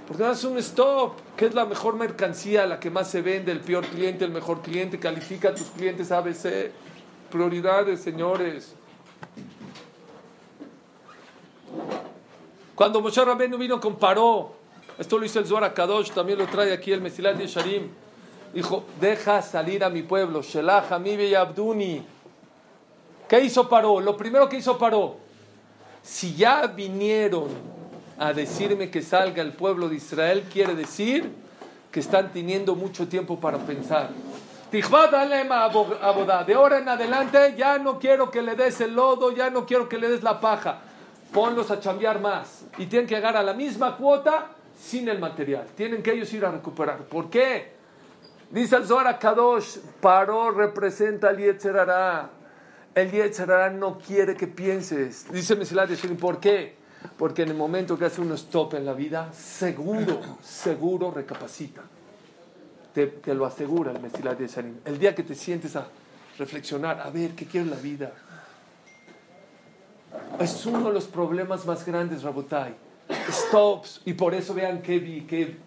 Porque 0.07 0.23
no 0.23 0.29
hace 0.29 0.47
un 0.47 0.57
stop. 0.57 1.13
¿Qué 1.35 1.45
es 1.45 1.53
la 1.53 1.65
mejor 1.65 1.95
mercancía? 1.95 2.65
La 2.65 2.79
que 2.79 2.89
más 2.89 3.09
se 3.09 3.21
vende, 3.21 3.51
el 3.51 3.61
peor 3.61 3.85
cliente, 3.85 4.25
el 4.25 4.31
mejor 4.31 4.61
cliente. 4.61 4.99
Califica 4.99 5.49
a 5.49 5.55
tus 5.55 5.67
clientes 5.69 6.11
ABC. 6.11 6.71
Prioridades, 7.29 8.01
señores. 8.01 8.75
Cuando 12.79 13.01
Moshe 13.01 13.23
Rabbeinu 13.23 13.57
vino 13.57 13.79
comparó, 13.79 14.53
esto 14.97 15.19
lo 15.19 15.25
hizo 15.25 15.39
el 15.39 15.45
Zohar 15.45 15.73
Kadosh, 15.73 16.11
también 16.11 16.39
lo 16.39 16.47
trae 16.47 16.71
aquí 16.71 16.93
el 16.93 17.01
Mesilat 17.01 17.35
de 17.35 17.45
Sharim, 17.45 17.89
dijo, 18.53 18.85
deja 19.01 19.41
salir 19.41 19.83
a 19.83 19.89
mi 19.89 20.01
pueblo, 20.01 20.41
Shelah, 20.41 20.87
Hamibe 20.89 21.25
y 21.25 21.35
Abduni. 21.35 22.01
¿Qué 23.27 23.41
hizo 23.41 23.67
Paró? 23.67 23.99
Lo 23.99 24.15
primero 24.15 24.47
que 24.47 24.55
hizo 24.57 24.77
Paró, 24.77 25.17
si 26.03 26.35
ya 26.35 26.67
vinieron 26.67 27.47
a 28.17 28.33
decirme 28.33 28.89
que 28.89 29.01
salga 29.01 29.41
el 29.41 29.53
pueblo 29.53 29.89
de 29.89 29.95
Israel, 29.95 30.45
quiere 30.51 30.75
decir 30.75 31.31
que 31.91 31.99
están 31.99 32.31
teniendo 32.31 32.75
mucho 32.75 33.07
tiempo 33.07 33.39
para 33.39 33.57
pensar. 33.57 34.09
De 34.71 34.83
ahora 36.53 36.77
en 36.77 36.89
adelante 36.89 37.55
ya 37.57 37.79
no 37.79 37.97
quiero 37.97 38.29
que 38.29 38.41
le 38.41 38.55
des 38.55 38.79
el 38.81 38.93
lodo, 38.93 39.31
ya 39.31 39.49
no 39.49 39.65
quiero 39.65 39.89
que 39.89 39.97
le 39.97 40.09
des 40.09 40.21
la 40.21 40.39
paja. 40.39 40.79
Ponlos 41.33 41.71
a 41.71 41.79
chambear 41.79 42.19
más. 42.19 42.65
Y 42.77 42.85
tienen 42.85 43.07
que 43.07 43.15
llegar 43.15 43.35
a 43.35 43.43
la 43.43 43.53
misma 43.53 43.97
cuota 43.97 44.47
sin 44.79 45.09
el 45.09 45.19
material. 45.19 45.65
Tienen 45.75 46.03
que 46.03 46.11
ellos 46.11 46.31
ir 46.33 46.45
a 46.45 46.51
recuperar. 46.51 46.99
¿Por 46.99 47.29
qué? 47.29 47.73
Dice 48.51 48.75
el 48.75 48.85
Zohar 48.85 49.17
Kadosh, 49.19 49.77
paró 50.01 50.51
representa 50.51 51.29
al 51.29 51.37
Yetzerará. 51.37 52.29
El 52.95 53.11
Yetzerará 53.11 53.69
no 53.69 53.97
quiere 53.97 54.35
que 54.35 54.47
pienses. 54.47 55.31
Dice 55.31 55.55
Mesilat 55.55 55.89
Yeshirim, 55.89 56.17
¿por 56.17 56.39
qué? 56.39 56.75
Porque 57.17 57.43
en 57.43 57.49
el 57.49 57.55
momento 57.55 57.97
que 57.97 58.05
hace 58.05 58.19
un 58.19 58.31
stop 58.33 58.73
en 58.73 58.85
la 58.85 58.93
vida, 58.93 59.31
seguro, 59.31 60.19
seguro 60.41 61.11
recapacita. 61.11 61.81
Te, 62.93 63.21
lo 63.33 63.45
asegura 63.45 63.91
el 63.91 64.01
Mesilat 64.01 64.39
Yeshirim. 64.39 64.79
El 64.83 64.97
día 64.97 65.13
que 65.13 65.23
te 65.23 65.35
sientes 65.35 65.75
a 65.75 65.87
reflexionar, 66.37 66.99
a 67.01 67.09
ver, 67.09 67.31
¿qué 67.35 67.45
quiero 67.45 67.65
en 67.65 67.71
la 67.71 67.77
vida? 67.77 68.11
Es 70.39 70.65
uno 70.65 70.87
de 70.87 70.93
los 70.93 71.05
problemas 71.05 71.65
más 71.65 71.85
grandes, 71.85 72.23
Rabotai. 72.23 72.75
Stops. 73.29 74.01
Y 74.05 74.13
por 74.13 74.33
eso 74.33 74.53
vean 74.53 74.81
qué, 74.81 75.25
qué, 75.27 75.57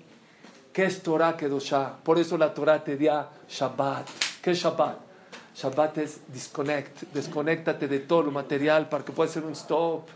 qué 0.72 0.84
es 0.84 1.02
Torah 1.02 1.36
Kedoshah. 1.36 1.98
Por 2.02 2.18
eso 2.18 2.36
la 2.36 2.52
Torah 2.52 2.82
te 2.82 2.96
da 2.96 3.30
Shabbat. 3.48 4.08
¿Qué 4.42 4.50
es 4.50 4.58
Shabbat? 4.58 5.11
Shabbat 5.54 5.98
es 5.98 6.20
disconnect, 6.28 7.02
desconéctate 7.12 7.86
de 7.88 8.00
todo 8.00 8.22
lo 8.22 8.30
material 8.30 8.88
para 8.88 9.04
que 9.04 9.12
pueda 9.12 9.30
ser 9.30 9.44
un 9.44 9.52
stop. 9.52 10.08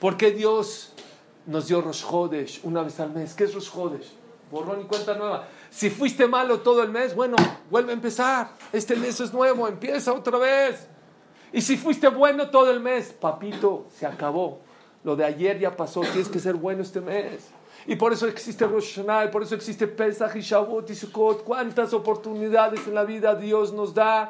¿Por 0.00 0.16
qué 0.16 0.30
Dios 0.30 0.92
nos 1.46 1.66
dio 1.66 1.80
Rosh 1.80 2.04
Hodesh 2.08 2.60
una 2.62 2.82
vez 2.82 3.00
al 3.00 3.10
mes? 3.10 3.34
¿Qué 3.34 3.44
es 3.44 3.54
Rosh 3.54 3.70
Hodesh? 3.74 4.12
Borrón 4.50 4.82
y 4.82 4.84
cuenta 4.84 5.14
nueva. 5.14 5.48
Si 5.70 5.90
fuiste 5.90 6.26
malo 6.28 6.60
todo 6.60 6.82
el 6.82 6.90
mes, 6.90 7.14
bueno, 7.14 7.36
vuelve 7.70 7.90
a 7.90 7.94
empezar. 7.94 8.50
Este 8.72 8.94
mes 8.94 9.20
es 9.20 9.32
nuevo, 9.32 9.66
empieza 9.66 10.12
otra 10.12 10.38
vez. 10.38 10.86
Y 11.52 11.60
si 11.60 11.76
fuiste 11.76 12.08
bueno 12.08 12.50
todo 12.50 12.70
el 12.70 12.80
mes, 12.80 13.12
papito, 13.12 13.86
se 13.98 14.06
acabó. 14.06 14.60
Lo 15.02 15.16
de 15.16 15.24
ayer 15.24 15.58
ya 15.58 15.76
pasó, 15.76 16.00
tienes 16.00 16.28
que 16.28 16.38
ser 16.38 16.54
bueno 16.54 16.82
este 16.82 17.00
mes. 17.00 17.48
Y 17.86 17.94
por 17.96 18.12
eso 18.12 18.26
existe 18.26 18.66
Rosh 18.66 18.96
Hashanah, 18.96 19.26
y 19.26 19.28
por 19.28 19.42
eso 19.42 19.54
existe 19.54 19.86
Pesach 19.86 20.34
y 20.34 20.40
Shavuot 20.40 20.90
y 20.90 20.94
Sukkot. 20.94 21.44
¿Cuántas 21.44 21.92
oportunidades 21.92 22.86
en 22.86 22.94
la 22.94 23.04
vida 23.04 23.34
Dios 23.34 23.72
nos 23.72 23.94
da 23.94 24.26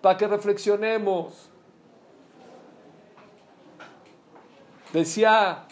para 0.00 0.16
que 0.16 0.28
reflexionemos? 0.28 1.48
Decía, 4.92 5.64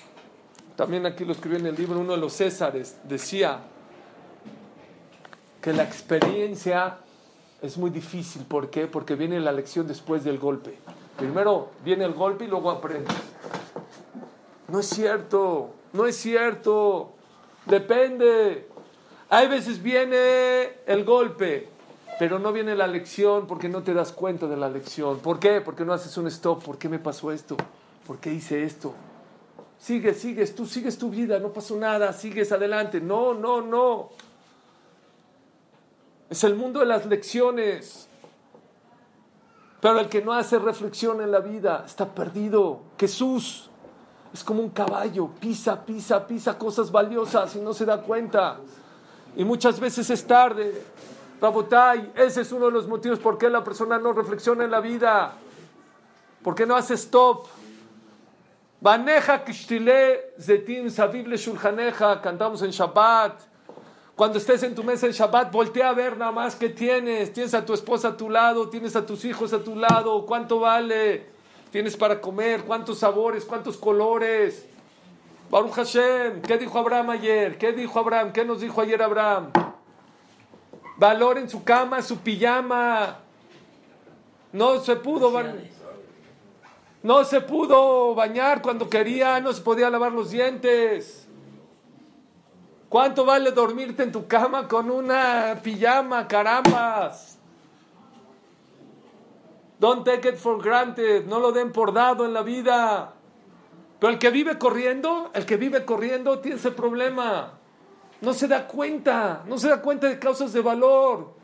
también 0.75 1.07
aquí 1.07 1.25
lo 1.25 1.33
escribió 1.33 1.59
en 1.59 1.67
el 1.67 1.77
libro 1.77 2.01
uno 2.01 2.13
de 2.13 2.19
los 2.19 2.33
Césares, 2.33 2.99
decía 3.05 3.61
que 5.61 5.73
la 5.73 5.83
experiencia 5.83 6.99
es 7.61 7.77
muy 7.77 7.91
difícil. 7.91 8.45
¿Por 8.45 8.71
qué? 8.71 8.87
Porque 8.87 9.15
viene 9.15 9.41
la 9.41 9.53
lección 9.53 9.87
después 9.87 10.25
del 10.25 10.39
golpe. 10.39 10.79
Primero 11.17 11.71
viene 11.85 12.05
el 12.05 12.15
golpe 12.15 12.45
y 12.45 12.49
luego 12.49 12.71
aprendes. 12.71 13.17
No 14.69 14.81
es 14.81 14.87
cierto, 14.87 15.71
no 15.93 16.07
es 16.07 16.17
cierto. 16.17 17.15
Depende. 17.69 18.67
Hay 19.29 19.47
veces 19.47 19.83
viene 19.83 20.81
el 20.87 21.05
golpe, 21.05 21.69
pero 22.19 22.39
no 22.39 22.51
viene 22.51 22.75
la 22.75 22.87
lección 22.87 23.47
porque 23.47 23.69
no 23.69 23.83
te 23.83 23.93
das 23.93 24.13
cuenta 24.13 24.47
de 24.47 24.57
la 24.57 24.71
lección. 24.71 25.19
¿Por 25.19 25.39
qué? 25.39 25.61
Porque 25.61 25.85
no 25.85 25.93
haces 25.93 26.17
un 26.17 26.27
stop. 26.29 26.65
¿Por 26.65 26.79
qué 26.79 26.89
me 26.89 26.99
pasó 26.99 27.31
esto? 27.31 27.57
¿Por 28.07 28.19
qué 28.19 28.33
hice 28.33 28.65
esto? 28.65 28.95
Sigues, 29.79 30.19
sigues, 30.19 30.55
tú 30.55 30.67
sigues 30.67 30.99
tu 30.99 31.11
vida, 31.11 31.39
no 31.39 31.53
pasó 31.53 31.77
nada, 31.77 32.13
sigues 32.15 32.51
adelante. 32.53 33.03
No, 33.03 33.35
no, 33.35 33.61
no. 33.61 34.11
Es 36.31 36.43
el 36.45 36.57
mundo 36.57 36.81
de 36.81 36.87
las 36.87 37.05
lecciones. 37.05 38.09
Pero 39.83 40.01
el 40.01 40.09
que 40.09 40.23
no 40.23 40.33
hace 40.33 40.59
reflexión 40.59 41.21
en 41.21 41.31
la 41.31 41.41
vida 41.41 41.85
está 41.87 42.15
perdido. 42.15 42.81
Jesús 42.99 43.69
es 44.33 44.45
como 44.45 44.63
un 44.63 44.71
caballo, 44.71 45.29
pisa, 45.41 45.85
pisa, 45.85 46.27
pisa 46.27 46.59
cosas 46.59 46.91
valiosas 46.91 47.57
y 47.57 47.61
no 47.61 47.73
se 47.73 47.85
da 47.85 48.01
cuenta. 48.03 48.59
Y 49.37 49.45
muchas 49.45 49.81
veces 49.81 50.11
es 50.11 50.27
tarde. 50.27 50.83
Rabotai, 51.41 52.13
ese 52.17 52.41
es 52.41 52.53
uno 52.53 52.67
de 52.67 52.73
los 52.73 52.89
motivos 52.89 53.19
por 53.21 53.39
qué 53.39 53.49
la 53.49 53.63
persona 53.63 53.99
no 53.99 54.13
reflexiona 54.13 54.65
en 54.65 54.71
la 54.71 54.81
vida. 54.81 55.33
¿Por 56.43 56.55
qué 56.55 56.67
no 56.67 56.77
hace 56.77 56.95
stop? 56.95 57.47
Baneja 58.81 59.45
kishtile 59.45 60.35
zetim 60.41 60.91
savible 60.91 61.37
shulchaneja, 61.37 62.21
cantamos 62.21 62.63
en 62.63 62.71
Shabbat. 62.71 63.41
Cuando 64.15 64.39
estés 64.39 64.63
en 64.65 64.75
tu 64.75 64.83
mesa 64.83 65.07
en 65.07 65.13
Shabbat, 65.13 65.53
voltea 65.53 65.91
a 65.91 65.93
ver 65.93 66.17
nada 66.17 66.33
más 66.33 66.57
qué 66.57 66.69
tienes. 66.69 67.33
Tienes 67.33 67.55
a 67.55 67.65
tu 67.65 67.73
esposa 67.73 68.09
a 68.09 68.17
tu 68.17 68.29
lado, 68.29 68.69
tienes 68.69 68.97
a 68.97 69.07
tus 69.07 69.25
hijos 69.25 69.53
a 69.53 69.63
tu 69.63 69.77
lado, 69.77 70.27
cuánto 70.27 70.61
vale, 70.61 71.27
tienes 71.71 71.97
para 71.97 72.21
comer, 72.21 72.65
cuántos 72.65 72.99
sabores, 72.99 73.45
cuántos 73.45 73.77
colores. 73.77 74.67
Baruch 75.51 75.73
Hashem, 75.73 76.43
¿qué 76.43 76.59
dijo 76.59 76.79
Abraham 76.79 77.11
ayer? 77.11 77.57
¿Qué 77.59 77.73
dijo 77.73 77.99
Abraham? 77.99 78.33
¿Qué 78.33 78.45
nos 78.45 78.61
dijo 78.61 78.81
ayer 78.81 79.03
Abraham? 79.03 79.51
Valor 80.97 81.39
en 81.39 81.49
su 81.49 81.65
cama, 81.65 82.03
su 82.03 82.19
pijama. 82.19 83.19
No 84.53 84.81
se 84.81 84.97
pudo 84.97 85.31
no 87.03 87.25
se 87.25 87.41
pudo 87.41 88.15
bañar 88.15 88.61
cuando 88.61 88.91
quería, 88.91 89.41
no 89.41 89.53
se 89.53 89.63
podía 89.63 89.89
lavar 89.89 90.13
los 90.13 90.31
dientes. 90.31 91.29
¿Cuánto 92.89 93.25
vale 93.25 93.53
dormirte 93.53 94.03
en 94.03 94.13
tu 94.13 94.27
cama 94.27 94.67
con 94.67 94.91
una 94.91 95.61
pijama, 95.63 96.27
carambas? 96.27 97.38
Don't 99.79 100.05
take 100.05 100.29
it 100.29 100.37
for 100.37 100.61
granted, 100.63 101.27
no 101.27 101.39
lo 101.39 101.53
den 101.53 101.71
por 101.73 101.93
dado 101.93 102.25
en 102.25 102.33
la 102.33 102.43
vida. 102.43 103.15
Pero 104.01 104.13
el 104.13 104.19
que 104.19 104.31
vive 104.31 104.59
corriendo, 104.59 105.31
el 105.35 105.45
que 105.47 105.57
vive 105.57 105.85
corriendo 105.85 106.39
tiene 106.41 106.57
ese 106.57 106.73
problema. 106.73 107.53
No 108.21 108.33
se 108.33 108.49
da 108.49 108.67
cuenta, 108.67 109.45
no 109.47 109.59
se 109.59 109.69
da 109.69 109.81
cuenta 109.81 110.09
de 110.09 110.19
causas 110.19 110.53
de 110.53 110.61
valor. 110.61 111.39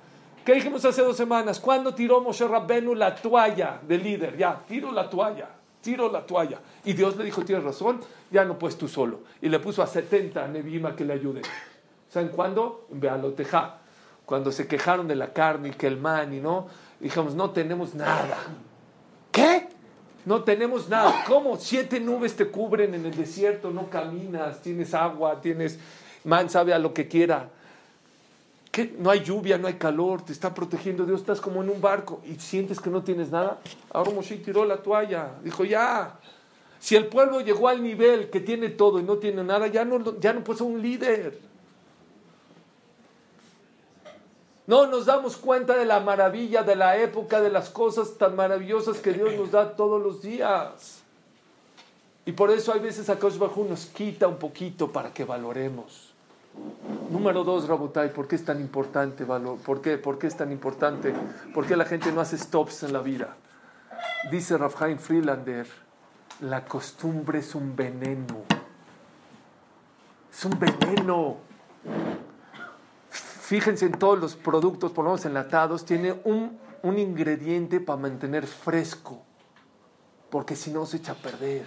¿Qué 0.44 0.54
dijimos 0.54 0.84
hace 0.84 1.02
dos 1.02 1.16
semanas? 1.16 1.58
¿Cuándo 1.58 1.94
tiró 1.94 2.20
Moshe 2.20 2.46
Rabbenu 2.46 2.94
la 2.94 3.14
toalla 3.14 3.80
del 3.86 4.02
líder? 4.02 4.36
Ya, 4.36 4.60
tiro 4.66 4.92
la 4.92 5.08
toalla, 5.08 5.48
tiro 5.80 6.10
la 6.10 6.26
toalla. 6.26 6.60
Y 6.84 6.92
Dios 6.92 7.16
le 7.16 7.24
dijo, 7.24 7.44
tienes 7.44 7.64
razón, 7.64 8.00
ya 8.30 8.44
no 8.44 8.58
puedes 8.58 8.76
tú 8.76 8.86
solo. 8.86 9.20
Y 9.40 9.48
le 9.48 9.58
puso 9.58 9.82
a 9.82 9.86
70 9.86 10.46
Nebima 10.48 10.94
que 10.94 11.04
le 11.04 11.14
ayuden. 11.14 11.44
¿Saben 12.10 12.28
cuándo? 12.28 12.86
En 12.92 13.00
Bealoteja. 13.00 13.78
Cuando 14.26 14.52
se 14.52 14.66
quejaron 14.66 15.08
de 15.08 15.16
la 15.16 15.32
carne 15.32 15.68
y 15.68 15.72
que 15.72 15.86
el 15.86 15.98
man 15.98 16.32
y 16.34 16.40
no, 16.40 16.66
dijimos, 17.04 17.34
no 17.34 17.50
tenemos 17.50 17.94
nada. 17.94 18.38
¿Qué? 19.30 19.68
No 20.24 20.42
tenemos 20.42 20.88
nada. 20.88 21.24
¿Cómo? 21.26 21.58
Siete 21.58 22.00
nubes 22.00 22.34
te 22.34 22.48
cubren 22.48 22.94
en 22.94 23.04
el 23.04 23.14
desierto, 23.14 23.70
no 23.70 23.90
caminas, 23.90 24.60
tienes 24.60 24.94
agua, 24.94 25.40
tienes... 25.40 25.78
Man 26.24 26.48
sabe 26.48 26.72
a 26.72 26.78
lo 26.78 26.94
que 26.94 27.06
quiera. 27.06 27.50
No 28.98 29.10
hay 29.10 29.20
lluvia, 29.22 29.58
no 29.58 29.68
hay 29.68 29.74
calor, 29.74 30.22
te 30.22 30.32
está 30.32 30.54
protegiendo 30.54 31.04
Dios, 31.04 31.20
estás 31.20 31.40
como 31.40 31.62
en 31.62 31.68
un 31.68 31.80
barco 31.80 32.22
y 32.24 32.36
sientes 32.36 32.80
que 32.80 32.88
no 32.88 33.02
tienes 33.02 33.30
nada. 33.30 33.60
Ahora 33.92 34.10
Moshe 34.10 34.36
tiró 34.38 34.64
la 34.64 34.78
toalla, 34.78 35.32
dijo 35.44 35.64
ya. 35.64 36.18
Si 36.80 36.96
el 36.96 37.06
pueblo 37.06 37.42
llegó 37.42 37.68
al 37.68 37.82
nivel 37.82 38.30
que 38.30 38.40
tiene 38.40 38.70
todo 38.70 38.98
y 38.98 39.02
no 39.02 39.18
tiene 39.18 39.44
nada, 39.44 39.66
ya 39.66 39.84
no, 39.84 40.18
ya 40.18 40.32
no 40.32 40.42
puede 40.42 40.58
ser 40.58 40.66
un 40.66 40.80
líder. 40.80 41.38
No 44.66 44.86
nos 44.86 45.06
damos 45.06 45.36
cuenta 45.36 45.76
de 45.76 45.84
la 45.84 46.00
maravilla 46.00 46.62
de 46.62 46.74
la 46.74 46.96
época, 46.96 47.40
de 47.40 47.50
las 47.50 47.68
cosas 47.68 48.16
tan 48.16 48.34
maravillosas 48.34 48.98
que 48.98 49.12
Dios 49.12 49.34
nos 49.34 49.50
da 49.50 49.76
todos 49.76 50.02
los 50.02 50.22
días. 50.22 51.02
Y 52.26 52.32
por 52.32 52.50
eso 52.50 52.72
hay 52.72 52.80
veces 52.80 53.10
a 53.10 53.18
Kosh 53.18 53.36
nos 53.36 53.86
quita 53.86 54.26
un 54.26 54.36
poquito 54.36 54.90
para 54.90 55.12
que 55.12 55.24
valoremos. 55.24 56.14
Número 57.10 57.44
dos, 57.44 57.68
Rabotai, 57.68 58.12
¿por 58.12 58.26
qué 58.26 58.36
es 58.36 58.44
tan 58.44 58.60
importante? 58.60 59.26
¿Por 59.26 59.82
qué? 59.82 59.98
¿Por 59.98 60.18
qué 60.18 60.28
es 60.28 60.36
tan 60.36 60.50
importante? 60.50 61.12
¿Por 61.52 61.66
qué 61.66 61.76
la 61.76 61.84
gente 61.84 62.10
no 62.12 62.20
hace 62.20 62.38
stops 62.38 62.84
en 62.84 62.92
la 62.92 63.00
vida? 63.00 63.36
Dice 64.30 64.56
Rafhaim 64.56 64.98
Freelander, 64.98 65.66
la 66.40 66.64
costumbre 66.64 67.40
es 67.40 67.54
un 67.54 67.76
veneno. 67.76 68.44
Es 70.32 70.44
un 70.44 70.58
veneno. 70.58 71.36
Fíjense 73.44 73.84
en 73.84 73.92
todos 73.92 74.18
los 74.18 74.36
productos, 74.36 74.90
por 74.92 75.04
lo 75.04 75.10
menos 75.10 75.26
enlatados, 75.26 75.84
tiene 75.84 76.18
un, 76.24 76.58
un 76.82 76.98
ingrediente 76.98 77.78
para 77.78 77.98
mantener 77.98 78.46
fresco, 78.46 79.22
porque 80.30 80.56
si 80.56 80.70
no 80.70 80.86
se 80.86 80.96
echa 80.96 81.12
a 81.12 81.16
perder. 81.16 81.66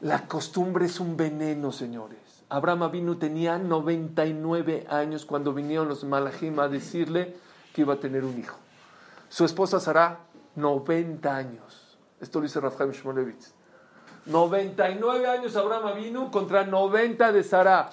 La 0.00 0.26
costumbre 0.26 0.86
es 0.86 0.98
un 0.98 1.14
veneno, 1.14 1.72
señores. 1.72 2.42
Abraham 2.48 2.84
Avinu 2.84 3.16
tenía 3.16 3.58
99 3.58 4.86
años 4.88 5.26
cuando 5.26 5.52
vinieron 5.52 5.88
los 5.88 6.04
malajim 6.04 6.58
a 6.58 6.68
decirle 6.68 7.36
que 7.74 7.82
iba 7.82 7.92
a 7.92 8.00
tener 8.00 8.24
un 8.24 8.38
hijo. 8.38 8.56
Su 9.28 9.44
esposa 9.44 9.78
Sara, 9.78 10.20
90 10.54 11.36
años. 11.36 11.98
Esto 12.18 12.38
lo 12.38 12.44
dice 12.44 12.60
Rafael 12.60 12.92
Shmolevitz. 12.92 13.52
99 14.24 15.26
años 15.26 15.54
Abraham 15.54 15.88
Avinu 15.88 16.30
contra 16.30 16.64
90 16.64 17.30
de 17.32 17.44
Sara. 17.44 17.90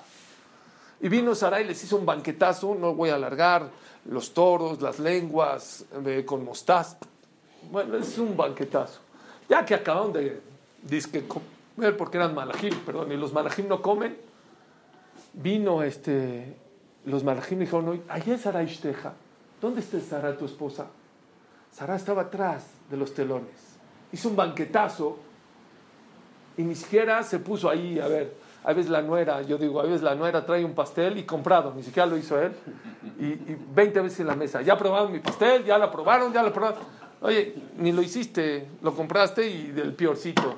Y 1.04 1.10
vino 1.10 1.36
Sara 1.36 1.60
y 1.60 1.66
les 1.66 1.84
hizo 1.84 1.98
un 1.98 2.06
banquetazo, 2.06 2.76
no 2.76 2.96
voy 2.96 3.10
a 3.10 3.16
alargar, 3.16 3.70
los 4.06 4.34
toros, 4.34 4.82
las 4.82 5.00
lenguas, 5.00 5.84
eh, 6.06 6.24
con 6.26 6.46
mostaza. 6.46 6.98
Bueno, 7.70 7.98
es 7.98 8.18
un 8.18 8.38
banquetazo. 8.38 9.02
Ya 9.50 9.66
que 9.66 9.76
acaban 9.76 10.14
de, 10.14 10.40
disque 10.82 11.26
comer 11.28 11.98
porque 11.98 12.16
eran 12.16 12.34
malajim, 12.34 12.74
perdón, 12.86 13.12
y 13.12 13.18
los 13.18 13.34
malajim 13.34 13.68
no 13.68 13.82
comen, 13.82 14.16
vino 15.34 15.84
este, 15.84 16.56
los 17.04 17.22
malajim 17.26 17.58
y 17.58 17.66
dijeron, 17.66 18.02
allá 18.08 18.36
es 18.36 18.42
Sara 18.42 18.64
Ishteja. 18.64 19.12
¿Dónde 19.60 19.82
está 19.82 20.00
Sara, 20.00 20.38
tu 20.38 20.46
esposa? 20.46 20.88
Sara 21.70 21.98
estaba 21.98 22.22
atrás 22.22 22.64
de 22.90 22.96
los 22.96 23.14
telones. 23.14 23.76
Hizo 24.14 24.30
un 24.30 24.38
banquetazo 24.38 25.18
y 26.56 26.64
ni 26.64 26.76
siquiera 26.76 27.22
se 27.24 27.40
puso 27.40 27.70
ahí, 27.70 28.00
a 28.00 28.08
ver, 28.08 28.43
a 28.64 28.74
veces 28.74 28.90
la 28.90 29.02
nuera, 29.02 29.42
yo 29.42 29.58
digo, 29.58 29.80
a 29.80 29.84
veces 29.84 30.02
la 30.02 30.16
nuera 30.16 30.46
trae 30.46 30.64
un 30.64 30.74
pastel 30.74 31.18
y 31.18 31.24
comprado, 31.24 31.74
ni 31.76 31.84
siquiera 31.84 32.06
lo 32.06 32.18
hizo 32.18 32.40
él, 32.40 32.54
y, 33.20 33.26
y 33.26 33.58
20 33.74 34.02
veces 34.02 34.22
en 34.22 34.28
la 34.28 34.36
mesa, 34.36 34.62
ya 34.62 34.78
probaron 34.78 35.12
mi 35.12 35.20
pastel, 35.20 35.66
ya 35.66 35.78
lo 35.78 35.92
probaron, 35.92 36.32
ya 36.32 36.44
lo 36.44 36.54
probaron. 36.54 36.80
Oye, 37.22 37.56
ni 37.78 37.92
lo 37.92 38.02
hiciste, 38.02 38.68
lo 38.82 38.94
compraste 38.94 39.48
y 39.48 39.68
del 39.68 39.94
peorcito. 39.94 40.56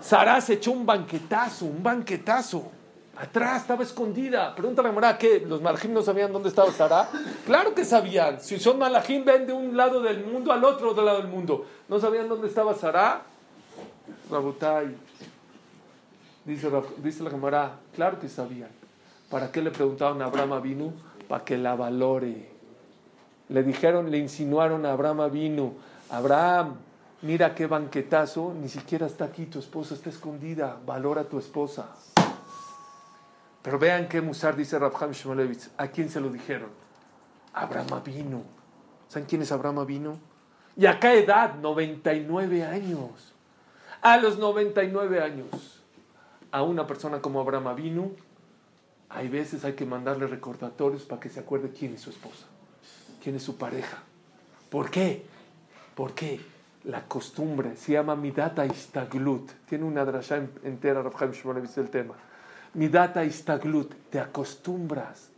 Sara 0.00 0.40
se 0.40 0.54
echó 0.54 0.72
un 0.72 0.84
banquetazo, 0.84 1.66
un 1.66 1.82
banquetazo. 1.82 2.70
Atrás 3.16 3.62
estaba 3.62 3.82
escondida. 3.82 4.54
Pregúntale 4.54 4.88
a 4.88 4.92
Morá, 4.92 5.16
¿qué? 5.16 5.40
¿Los 5.40 5.62
malajim 5.62 5.92
no 5.92 6.02
sabían 6.02 6.32
dónde 6.32 6.48
estaba 6.48 6.70
Sara? 6.70 7.08
Claro 7.46 7.74
que 7.74 7.84
sabían. 7.84 8.40
Si 8.40 8.58
son 8.58 8.78
malajim, 8.78 9.24
ven 9.24 9.46
de 9.46 9.52
un 9.52 9.76
lado 9.76 10.02
del 10.02 10.24
mundo 10.24 10.52
al 10.52 10.62
otro 10.64 10.92
lado 11.00 11.18
del 11.18 11.28
mundo. 11.28 11.64
¿No 11.88 11.98
sabían 11.98 12.28
dónde 12.28 12.48
estaba 12.48 12.74
Sara? 12.74 13.22
Rabotai. 14.30 14.94
Dice, 16.46 16.70
dice 16.98 17.24
la 17.24 17.30
Gemara, 17.30 17.80
claro 17.94 18.20
que 18.20 18.28
sabían. 18.28 18.70
¿Para 19.28 19.50
qué 19.50 19.60
le 19.60 19.72
preguntaron 19.72 20.22
a 20.22 20.26
Abraham 20.26 20.52
Avinu? 20.52 20.92
Para 21.28 21.44
que 21.44 21.58
la 21.58 21.74
valore. 21.74 22.48
Le 23.48 23.62
dijeron, 23.64 24.10
le 24.10 24.18
insinuaron 24.18 24.86
a 24.86 24.92
Abraham 24.92 25.20
Avinu, 25.20 25.74
Abraham, 26.10 26.76
mira 27.22 27.54
qué 27.54 27.66
banquetazo, 27.66 28.54
ni 28.54 28.68
siquiera 28.68 29.06
está 29.06 29.24
aquí, 29.24 29.46
tu 29.46 29.58
esposa 29.58 29.94
está 29.94 30.08
escondida, 30.08 30.78
valora 30.86 31.22
a 31.22 31.24
tu 31.24 31.38
esposa. 31.38 31.88
Pero 33.62 33.80
vean 33.80 34.08
qué 34.08 34.20
musar 34.20 34.54
dice 34.54 34.78
Rabham 34.78 35.10
Shmolevitz. 35.10 35.70
¿A 35.76 35.88
quién 35.88 36.08
se 36.08 36.20
lo 36.20 36.28
dijeron? 36.28 36.70
Abraham 37.52 38.02
vino. 38.04 38.42
¿Saben 39.08 39.26
quién 39.26 39.42
es 39.42 39.50
Abraham 39.50 39.84
vino? 39.84 40.18
Y 40.76 40.86
acá 40.86 41.12
edad, 41.14 41.56
99 41.56 42.64
años. 42.64 43.32
A 44.02 44.18
los 44.18 44.38
99 44.38 45.20
años, 45.20 45.75
a 46.56 46.62
una 46.62 46.86
persona 46.86 47.20
como 47.20 47.38
Abraham 47.38 47.76
vino, 47.76 48.12
hay 49.10 49.28
veces 49.28 49.62
hay 49.66 49.74
que 49.74 49.84
mandarle 49.84 50.26
recordatorios 50.26 51.02
para 51.02 51.20
que 51.20 51.28
se 51.28 51.40
acuerde 51.40 51.70
quién 51.70 51.92
es 51.92 52.00
su 52.00 52.08
esposa, 52.08 52.46
quién 53.22 53.36
es 53.36 53.42
su 53.42 53.58
pareja. 53.58 53.98
¿Por 54.70 54.90
qué? 54.90 55.22
¿Por 55.94 56.14
qué? 56.14 56.40
la 56.84 57.02
costumbre, 57.02 57.76
se 57.76 57.92
llama 57.92 58.14
Midata 58.14 58.64
Istaglut. 58.64 59.50
Tiene 59.68 59.84
una 59.84 60.04
drasha 60.04 60.36
entera, 60.62 61.02
Rav 61.02 61.32
Shmolevitz, 61.32 61.74
del 61.74 61.90
tema. 61.90 62.14
Midata 62.74 63.24
Istaglut, 63.24 63.92
te 64.08 64.20
acostumbras. 64.20 65.28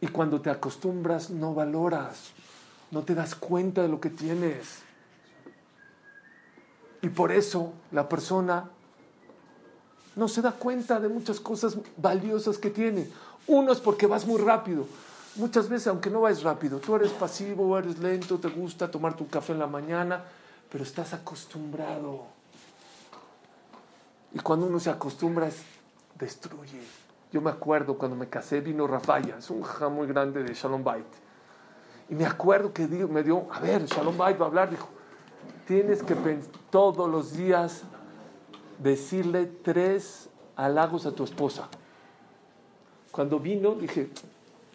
Y 0.00 0.08
cuando 0.08 0.40
te 0.40 0.50
acostumbras, 0.50 1.30
no 1.30 1.54
valoras, 1.54 2.32
no 2.90 3.02
te 3.02 3.14
das 3.14 3.34
cuenta 3.34 3.82
de 3.82 3.88
lo 3.88 4.00
que 4.00 4.10
tienes. 4.10 4.82
Y 7.00 7.08
por 7.08 7.32
eso 7.32 7.72
la 7.90 8.08
persona 8.08 8.70
no 10.18 10.26
se 10.26 10.42
da 10.42 10.50
cuenta 10.50 10.98
de 10.98 11.08
muchas 11.08 11.38
cosas 11.38 11.78
valiosas 11.96 12.58
que 12.58 12.70
tiene. 12.70 13.08
Uno 13.46 13.70
es 13.70 13.78
porque 13.78 14.08
vas 14.08 14.26
muy 14.26 14.40
rápido. 14.40 14.84
Muchas 15.36 15.68
veces, 15.68 15.86
aunque 15.86 16.10
no 16.10 16.22
vayas 16.22 16.42
rápido, 16.42 16.80
tú 16.80 16.96
eres 16.96 17.12
pasivo, 17.12 17.78
eres 17.78 18.00
lento, 18.00 18.36
te 18.38 18.48
gusta 18.48 18.90
tomar 18.90 19.14
tu 19.14 19.28
café 19.28 19.52
en 19.52 19.60
la 19.60 19.68
mañana, 19.68 20.24
pero 20.68 20.82
estás 20.82 21.14
acostumbrado. 21.14 22.24
Y 24.34 24.40
cuando 24.40 24.66
uno 24.66 24.80
se 24.80 24.90
acostumbra, 24.90 25.46
es, 25.46 25.62
destruye. 26.18 26.82
Yo 27.32 27.40
me 27.40 27.50
acuerdo 27.50 27.96
cuando 27.96 28.16
me 28.16 28.28
casé, 28.28 28.60
vino 28.60 28.88
Rafaya, 28.88 29.38
es 29.38 29.48
un 29.50 29.62
jajá 29.62 29.88
muy 29.88 30.08
grande 30.08 30.42
de 30.42 30.52
Shalom 30.52 30.82
Bait. 30.82 31.06
Y 32.08 32.16
me 32.16 32.26
acuerdo 32.26 32.72
que 32.72 32.88
me 32.88 33.22
dio, 33.22 33.46
a 33.52 33.60
ver, 33.60 33.86
Shalom 33.86 34.16
Bait 34.16 34.40
va 34.40 34.46
a 34.46 34.48
hablar, 34.48 34.68
dijo, 34.68 34.88
tienes 35.64 36.02
que 36.02 36.16
todos 36.70 37.08
los 37.08 37.34
días 37.34 37.84
decirle 38.78 39.46
tres 39.46 40.28
halagos 40.56 41.06
a 41.06 41.12
tu 41.12 41.24
esposa. 41.24 41.68
Cuando 43.10 43.38
vino, 43.40 43.74
dije, 43.74 44.10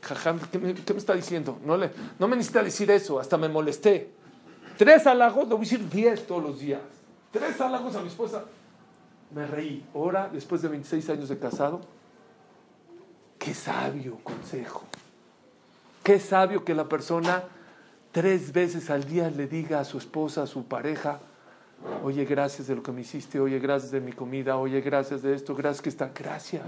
jajam, 0.01 0.39
¿qué 0.51 0.59
me, 0.59 0.71
está 0.71 1.13
diciendo? 1.13 1.59
No, 1.65 1.77
le, 1.77 1.91
no 2.19 2.27
me 2.27 2.35
necesita 2.35 2.63
decir 2.63 2.89
eso, 2.91 3.19
hasta 3.19 3.37
me 3.37 3.47
molesté. 3.47 4.09
Tres 4.77 5.05
halagos, 5.07 5.47
le 5.47 5.55
voy 5.55 5.65
a 5.65 5.69
decir 5.69 5.89
diez 5.89 6.25
todos 6.25 6.43
los 6.43 6.59
días. 6.59 6.81
Tres 7.31 7.59
halagos 7.61 7.95
a 7.95 8.01
mi 8.01 8.07
esposa. 8.07 8.43
Me 9.33 9.47
reí. 9.47 9.85
Ahora, 9.93 10.29
después 10.31 10.61
de 10.61 10.67
26 10.67 11.09
años 11.09 11.29
de 11.29 11.39
casado, 11.39 11.81
qué 13.39 13.53
sabio 13.53 14.17
consejo. 14.23 14.83
Qué 16.03 16.19
sabio 16.19 16.65
que 16.65 16.73
la 16.75 16.89
persona 16.89 17.43
tres 18.11 18.51
veces 18.51 18.89
al 18.89 19.05
día 19.05 19.29
le 19.29 19.47
diga 19.47 19.79
a 19.79 19.85
su 19.85 19.97
esposa, 19.97 20.43
a 20.43 20.47
su 20.47 20.65
pareja, 20.65 21.19
oye, 22.03 22.25
gracias 22.25 22.67
de 22.67 22.75
lo 22.75 22.83
que 22.83 22.91
me 22.91 23.01
hiciste, 23.01 23.39
oye, 23.39 23.59
gracias 23.59 23.91
de 23.91 24.01
mi 24.01 24.11
comida, 24.11 24.57
oye, 24.57 24.81
gracias 24.81 25.21
de 25.21 25.33
esto, 25.33 25.55
gracias 25.55 25.81
que 25.81 25.89
está, 25.89 26.11
gracias. 26.13 26.63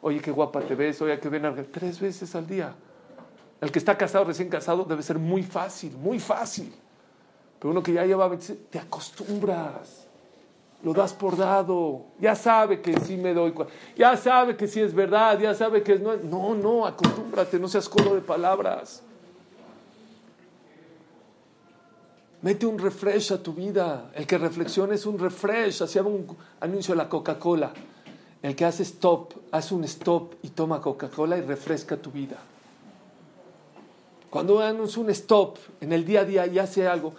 Oye, 0.00 0.20
qué 0.20 0.30
guapa 0.30 0.60
te 0.60 0.74
ves, 0.74 1.00
oye, 1.00 1.18
que 1.20 1.28
ven 1.28 1.68
tres 1.70 2.00
veces 2.00 2.34
al 2.34 2.46
día. 2.46 2.74
El 3.60 3.70
que 3.70 3.78
está 3.78 3.96
casado, 3.96 4.24
recién 4.24 4.48
casado, 4.48 4.84
debe 4.84 5.02
ser 5.02 5.18
muy 5.18 5.42
fácil, 5.42 5.96
muy 5.96 6.18
fácil. 6.18 6.74
Pero 7.60 7.70
uno 7.70 7.82
que 7.82 7.92
ya 7.92 8.04
lleva 8.04 8.28
te 8.70 8.78
acostumbras, 8.80 10.08
lo 10.82 10.92
das 10.92 11.12
por 11.12 11.36
dado, 11.36 12.06
ya 12.18 12.34
sabe 12.34 12.80
que 12.80 12.98
sí 13.00 13.16
me 13.16 13.32
doy, 13.32 13.54
ya 13.96 14.16
sabe 14.16 14.56
que 14.56 14.66
sí 14.66 14.80
es 14.80 14.92
verdad, 14.92 15.38
ya 15.38 15.54
sabe 15.54 15.84
que 15.84 15.96
no. 16.00 16.16
No, 16.16 16.54
no, 16.56 16.84
acostúmbrate, 16.84 17.60
no 17.60 17.68
seas 17.68 17.88
coro 17.88 18.16
de 18.16 18.20
palabras. 18.20 19.04
Mete 22.42 22.66
un 22.66 22.78
refresh 22.78 23.32
a 23.32 23.42
tu 23.42 23.52
vida. 23.52 24.10
El 24.14 24.26
que 24.26 24.36
reflexiona 24.36 24.94
es 24.94 25.06
un 25.06 25.18
refresh. 25.18 25.82
Hacía 25.82 26.02
un 26.02 26.36
anuncio 26.60 26.94
de 26.94 26.98
la 26.98 27.08
Coca-Cola. 27.08 27.72
El 28.42 28.56
que 28.56 28.64
hace 28.64 28.82
stop, 28.82 29.32
hace 29.52 29.74
un 29.74 29.84
stop 29.84 30.34
y 30.42 30.48
toma 30.48 30.80
Coca-Cola 30.80 31.38
y 31.38 31.42
refresca 31.42 31.96
tu 31.96 32.10
vida. 32.10 32.36
Cuando 34.28 34.60
haces 34.60 34.96
un 34.96 35.10
stop 35.10 35.58
en 35.80 35.92
el 35.92 36.04
día 36.04 36.22
a 36.22 36.24
día 36.24 36.46
y 36.46 36.58
hace 36.58 36.88
algo, 36.88 37.14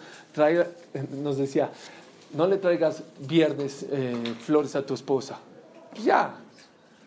nos 1.21 1.37
decía, 1.37 1.71
no 2.33 2.47
le 2.47 2.57
traigas 2.57 3.03
viernes 3.19 3.85
eh, 3.89 4.35
flores 4.41 4.75
a 4.75 4.85
tu 4.85 4.93
esposa. 4.93 5.39
Ya. 6.03 6.35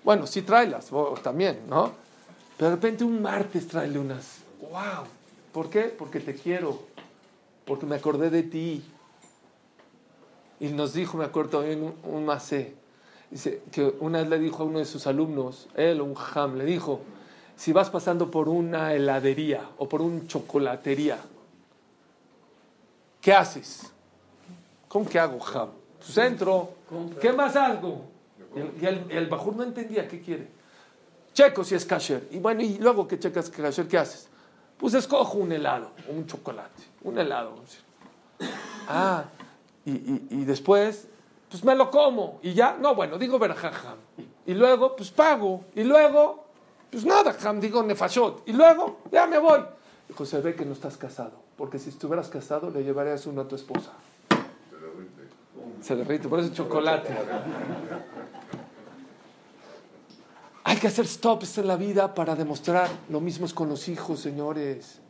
Bueno, 0.05 0.27
sí 0.27 0.43
tráelas, 0.43 0.91
también, 1.23 1.63
¿no? 1.69 1.93
Pero 2.57 2.71
de 2.71 2.77
repente 2.77 3.05
un 3.05 3.21
martes 3.21 3.67
tráele 3.67 3.99
unas. 3.99 4.39
¡Wow! 4.63 5.05
¿Por 5.53 5.69
qué? 5.69 5.83
Porque 5.83 6.21
te 6.21 6.35
quiero. 6.35 6.96
Porque 7.67 7.85
me 7.85 7.97
acordé 7.97 8.31
de 8.31 8.43
ti. 8.43 8.83
Y 10.61 10.69
nos 10.69 10.95
dijo, 10.95 11.19
me 11.19 11.25
acuerdo 11.27 11.59
también 11.59 11.83
un, 11.83 11.95
un 12.05 12.25
macé 12.25 12.75
Dice 13.31 13.63
que 13.73 13.95
una 14.01 14.21
vez 14.21 14.29
le 14.29 14.39
dijo 14.39 14.63
a 14.63 14.67
uno 14.67 14.79
de 14.79 14.85
sus 14.85 15.07
alumnos, 15.07 15.69
él, 15.75 16.01
un 16.01 16.15
ham, 16.35 16.57
le 16.57 16.65
dijo, 16.65 17.01
si 17.57 17.73
vas 17.73 17.91
pasando 17.91 18.31
por 18.31 18.49
una 18.49 18.95
heladería 18.95 19.69
o 19.79 19.89
por 19.89 20.01
una 20.01 20.27
chocolatería, 20.27 21.19
¿qué 23.21 23.33
haces? 23.33 23.93
¿Cómo 24.89 25.09
que 25.09 25.19
hago, 25.19 25.45
ham? 25.45 25.71
Pues 25.99 26.17
entro, 26.19 26.71
¿qué 27.21 27.33
más 27.33 27.57
hago? 27.57 28.05
Y 28.81 28.87
el, 28.87 29.07
el, 29.11 29.27
bajur 29.27 29.57
no 29.57 29.65
entendía 29.65 30.07
qué 30.07 30.21
quiere. 30.21 30.49
Checo 31.35 31.65
si 31.65 31.75
es 31.75 31.85
kasher. 31.85 32.29
Y 32.31 32.39
bueno, 32.39 32.63
y 32.63 32.79
luego 32.79 33.09
que 33.09 33.19
checas 33.19 33.51
kasher, 33.51 33.89
¿qué 33.89 33.99
haces? 33.99 34.29
Pues 34.79 34.95
escojo 34.95 35.39
un 35.39 35.53
helado, 35.53 35.91
un 36.09 36.27
chocolate, 36.27 36.83
un 37.03 37.19
helado. 37.19 37.55
Ah, 38.89 39.25
y, 39.85 39.93
y, 39.93 40.27
y 40.31 40.45
después 40.45 41.09
pues 41.49 41.65
me 41.65 41.75
lo 41.75 41.91
como 41.91 42.39
y 42.43 42.55
ya, 42.55 42.77
no, 42.79 42.95
bueno, 42.95 43.19
digo 43.19 43.39
verajajam. 43.39 43.97
Y 44.47 44.55
luego, 44.55 44.95
pues 44.97 45.11
pago. 45.11 45.65
Y 45.75 45.85
luego, 45.85 46.45
pues 46.91 47.05
nada, 47.05 47.33
jam, 47.33 47.61
digo 47.61 47.83
nefashot. 47.83 48.43
Y 48.47 48.53
luego, 48.53 49.01
ya 49.11 49.27
me 49.27 49.39
voy. 49.39 49.61
Dijo, 50.09 50.25
se 50.25 50.41
ve 50.41 50.55
que 50.55 50.65
no 50.65 50.73
estás 50.73 50.97
casado, 50.97 51.33
porque 51.57 51.79
si 51.79 51.91
estuvieras 51.91 52.29
casado 52.29 52.71
le 52.71 52.85
llevarías 52.85 53.27
uno 53.27 53.43
a 53.43 53.49
tu 53.49 53.57
esposa. 53.57 53.93
Se 54.71 54.77
derrite. 54.77 55.83
Se 55.83 55.97
derrite, 55.97 56.29
por 56.29 56.41
eso 56.41 56.53
chocolate. 56.53 57.15
Hay 60.69 60.79
que 60.79 60.89
hacer 60.89 61.07
stops 61.07 61.59
en 61.59 61.69
la 61.69 61.77
vida 61.77 62.13
para 62.13 62.35
demostrar. 62.35 62.91
Lo 63.09 63.21
mismo 63.21 63.47
es 63.47 63.55
con 63.55 63.69
los 63.69 63.87
hijos, 63.87 64.19
señores. 64.19 65.01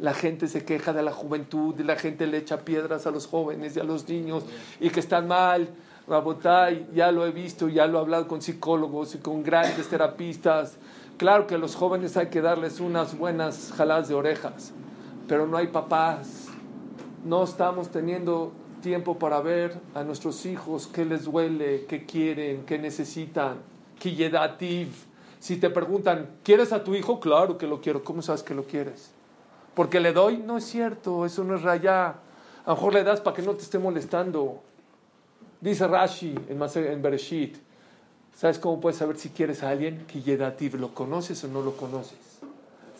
La 0.00 0.12
gente 0.12 0.48
se 0.48 0.64
queja 0.64 0.92
de 0.92 1.04
la 1.04 1.12
juventud 1.12 1.72
y 1.78 1.84
la 1.84 1.94
gente 1.94 2.26
le 2.26 2.38
echa 2.38 2.64
piedras 2.64 3.06
a 3.06 3.12
los 3.12 3.28
jóvenes 3.28 3.76
y 3.76 3.80
a 3.80 3.84
los 3.84 4.08
niños 4.08 4.42
y 4.80 4.90
que 4.90 4.98
están 4.98 5.28
mal. 5.28 5.68
Rabotay, 6.08 6.88
ya 6.92 7.12
lo 7.12 7.24
he 7.24 7.30
visto, 7.30 7.68
ya 7.68 7.86
lo 7.86 7.98
he 7.98 8.00
hablado 8.00 8.26
con 8.26 8.42
psicólogos 8.42 9.14
y 9.14 9.18
con 9.18 9.44
grandes 9.44 9.88
terapistas. 9.88 10.78
Claro 11.16 11.46
que 11.46 11.54
a 11.54 11.58
los 11.58 11.76
jóvenes 11.76 12.16
hay 12.16 12.26
que 12.26 12.40
darles 12.40 12.80
unas 12.80 13.16
buenas 13.16 13.72
jaladas 13.76 14.08
de 14.08 14.16
orejas, 14.16 14.72
pero 15.28 15.46
no 15.46 15.58
hay 15.58 15.68
papás. 15.68 16.48
No 17.24 17.44
estamos 17.44 17.88
teniendo 17.90 18.50
tiempo 18.82 19.16
para 19.16 19.40
ver 19.40 19.78
a 19.94 20.02
nuestros 20.02 20.44
hijos 20.44 20.88
qué 20.88 21.04
les 21.04 21.22
duele, 21.22 21.86
qué 21.88 22.04
quieren, 22.04 22.64
qué 22.66 22.80
necesitan. 22.80 23.73
Si 25.40 25.56
te 25.56 25.70
preguntan, 25.70 26.28
¿quieres 26.42 26.72
a 26.72 26.82
tu 26.82 26.94
hijo? 26.94 27.20
Claro 27.20 27.58
que 27.58 27.66
lo 27.66 27.80
quiero. 27.80 28.02
¿Cómo 28.02 28.22
sabes 28.22 28.42
que 28.42 28.54
lo 28.54 28.64
quieres? 28.64 29.10
Porque 29.74 30.00
le 30.00 30.12
doy, 30.12 30.38
no 30.38 30.56
es 30.56 30.64
cierto, 30.64 31.26
eso 31.26 31.44
no 31.44 31.56
es 31.56 31.62
raya. 31.62 32.08
A 32.64 32.70
lo 32.70 32.74
mejor 32.76 32.94
le 32.94 33.04
das 33.04 33.20
para 33.20 33.36
que 33.36 33.42
no 33.42 33.52
te 33.54 33.62
esté 33.62 33.78
molestando. 33.78 34.62
Dice 35.60 35.86
Rashi 35.86 36.34
en, 36.48 36.62
en 36.62 37.02
Bereshit, 37.02 37.56
¿sabes 38.36 38.58
cómo 38.58 38.80
puedes 38.80 38.98
saber 38.98 39.18
si 39.18 39.30
quieres 39.30 39.62
a 39.62 39.70
alguien? 39.70 40.06
Que 40.06 40.22
yedativ, 40.22 40.76
¿lo 40.76 40.94
conoces 40.94 41.42
o 41.44 41.48
no 41.48 41.62
lo 41.62 41.76
conoces? 41.76 42.18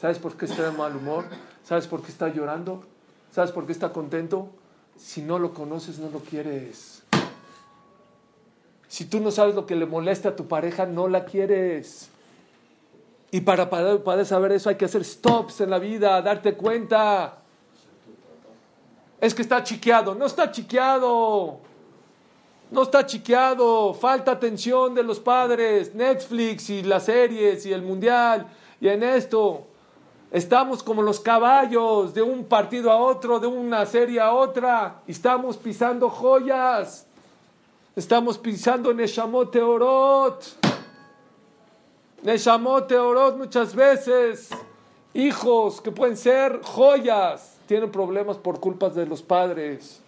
¿Sabes 0.01 0.19
por 0.19 0.37
qué 0.37 0.47
está 0.47 0.71
de 0.71 0.77
mal 0.77 0.97
humor? 0.97 1.25
¿Sabes 1.63 1.87
por 1.87 2.03
qué 2.03 2.11
está 2.11 2.29
llorando? 2.29 2.85
¿Sabes 3.31 3.53
por 3.53 3.67
qué 3.67 3.73
está 3.73 3.93
contento? 3.93 4.49
Si 4.97 5.23
no 5.23 5.39
lo 5.39 5.55
conoces, 5.55 5.99
no 5.99 6.11
lo 6.11 6.21
quieres. 6.21 7.04
Si 8.95 9.07
tú 9.07 9.19
no 9.19 9.33
sabes 9.33 9.57
lo 9.57 9.67
que 9.67 9.75
le 9.75 9.87
molesta 9.87 10.29
a 10.29 10.37
tu 10.37 10.47
pareja, 10.47 10.87
no 10.87 11.09
la 11.09 11.25
quieres. 11.25 12.11
Y 13.33 13.41
para 13.41 13.69
poder 13.69 14.25
saber 14.25 14.53
eso 14.53 14.69
hay 14.69 14.77
que 14.77 14.85
hacer 14.85 15.05
stops 15.05 15.63
en 15.63 15.71
la 15.71 15.81
vida, 15.81 16.23
darte 16.23 16.55
cuenta. 16.55 17.39
Es 19.21 19.35
que 19.35 19.43
está 19.43 19.65
chiqueado. 19.65 20.15
No 20.15 20.27
está 20.27 20.49
chiqueado. 20.49 21.59
No 22.71 22.83
está 22.83 23.05
chiqueado. 23.05 23.95
Falta 23.95 24.31
atención 24.31 24.95
de 24.95 25.03
los 25.03 25.19
padres. 25.19 25.93
Netflix 25.93 26.71
y 26.71 26.85
las 26.85 27.07
series 27.07 27.67
y 27.67 27.73
el 27.73 27.83
mundial. 27.83 28.47
Y 28.81 28.87
en 28.87 29.03
esto. 29.03 29.67
Estamos 30.31 30.85
como 30.85 31.03
los 31.03 31.19
caballos 31.19 32.15
de 32.15 32.23
un 32.23 32.45
partido 32.45 32.93
a 32.93 32.97
otro, 32.99 33.41
de 33.41 33.49
una 33.49 33.87
serie 33.87 34.21
a 34.21 34.33
otra. 34.33 35.03
Y 35.09 35.11
estamos 35.11 35.57
pisando 35.57 36.09
joyas. 36.09 37.09
Estamos 37.97 38.39
pisando 38.39 38.93
Neshamot 38.93 39.55
Orot. 39.55 40.45
Neshamot 42.25 42.89
Teorot 42.89 43.37
muchas 43.37 43.75
veces, 43.75 44.49
hijos 45.13 45.81
que 45.81 45.93
pueden 45.93 46.17
ser 46.17 46.61
joyas, 46.63 47.59
tienen 47.67 47.93
problemas 47.93 48.39
por 48.39 48.59
culpas 48.59 48.95
de 48.95 49.07
los 49.07 49.23
padres. 49.23 50.01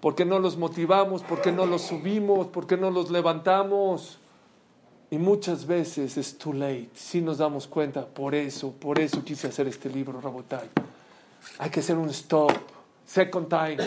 Porque 0.00 0.24
no 0.24 0.38
los 0.38 0.56
motivamos, 0.56 1.22
porque 1.22 1.50
no 1.50 1.66
los 1.66 1.82
subimos, 1.82 2.46
porque 2.46 2.76
no 2.76 2.90
los 2.90 3.10
levantamos. 3.10 4.18
Y 5.10 5.18
muchas 5.18 5.66
veces 5.66 6.16
es 6.16 6.38
too 6.38 6.52
late, 6.52 6.90
si 6.94 7.20
nos 7.20 7.38
damos 7.38 7.66
cuenta. 7.66 8.06
Por 8.06 8.34
eso, 8.34 8.70
por 8.70 9.00
eso 9.00 9.24
quise 9.24 9.48
hacer 9.48 9.66
este 9.66 9.88
libro, 9.88 10.20
Rabotai. 10.20 10.68
Hay 11.58 11.70
que 11.70 11.80
hacer 11.80 11.96
un 11.96 12.10
stop. 12.10 12.52
Second 13.04 13.48
time. 13.48 13.78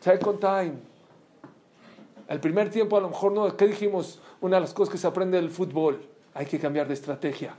Second 0.00 0.38
time. 0.38 0.95
El 2.28 2.40
primer 2.40 2.70
tiempo 2.70 2.96
a 2.96 3.00
lo 3.00 3.08
mejor 3.08 3.32
no, 3.32 3.56
¿qué 3.56 3.66
dijimos? 3.66 4.18
Una 4.40 4.56
de 4.56 4.62
las 4.62 4.74
cosas 4.74 4.92
que 4.92 4.98
se 4.98 5.06
aprende 5.06 5.36
del 5.36 5.50
fútbol, 5.50 6.00
hay 6.34 6.46
que 6.46 6.58
cambiar 6.58 6.88
de 6.88 6.94
estrategia. 6.94 7.54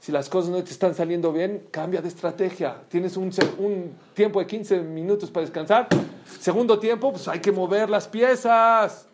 Si 0.00 0.12
las 0.12 0.28
cosas 0.28 0.50
no 0.50 0.62
te 0.62 0.70
están 0.70 0.94
saliendo 0.94 1.32
bien, 1.32 1.66
cambia 1.70 2.00
de 2.00 2.08
estrategia. 2.08 2.82
Tienes 2.88 3.16
un, 3.16 3.32
un 3.58 3.92
tiempo 4.14 4.38
de 4.38 4.46
15 4.46 4.80
minutos 4.80 5.30
para 5.30 5.44
descansar. 5.44 5.88
Segundo 6.40 6.78
tiempo, 6.78 7.12
pues 7.12 7.26
hay 7.26 7.40
que 7.40 7.50
mover 7.50 7.90
las 7.90 8.06
piezas. 8.06 9.06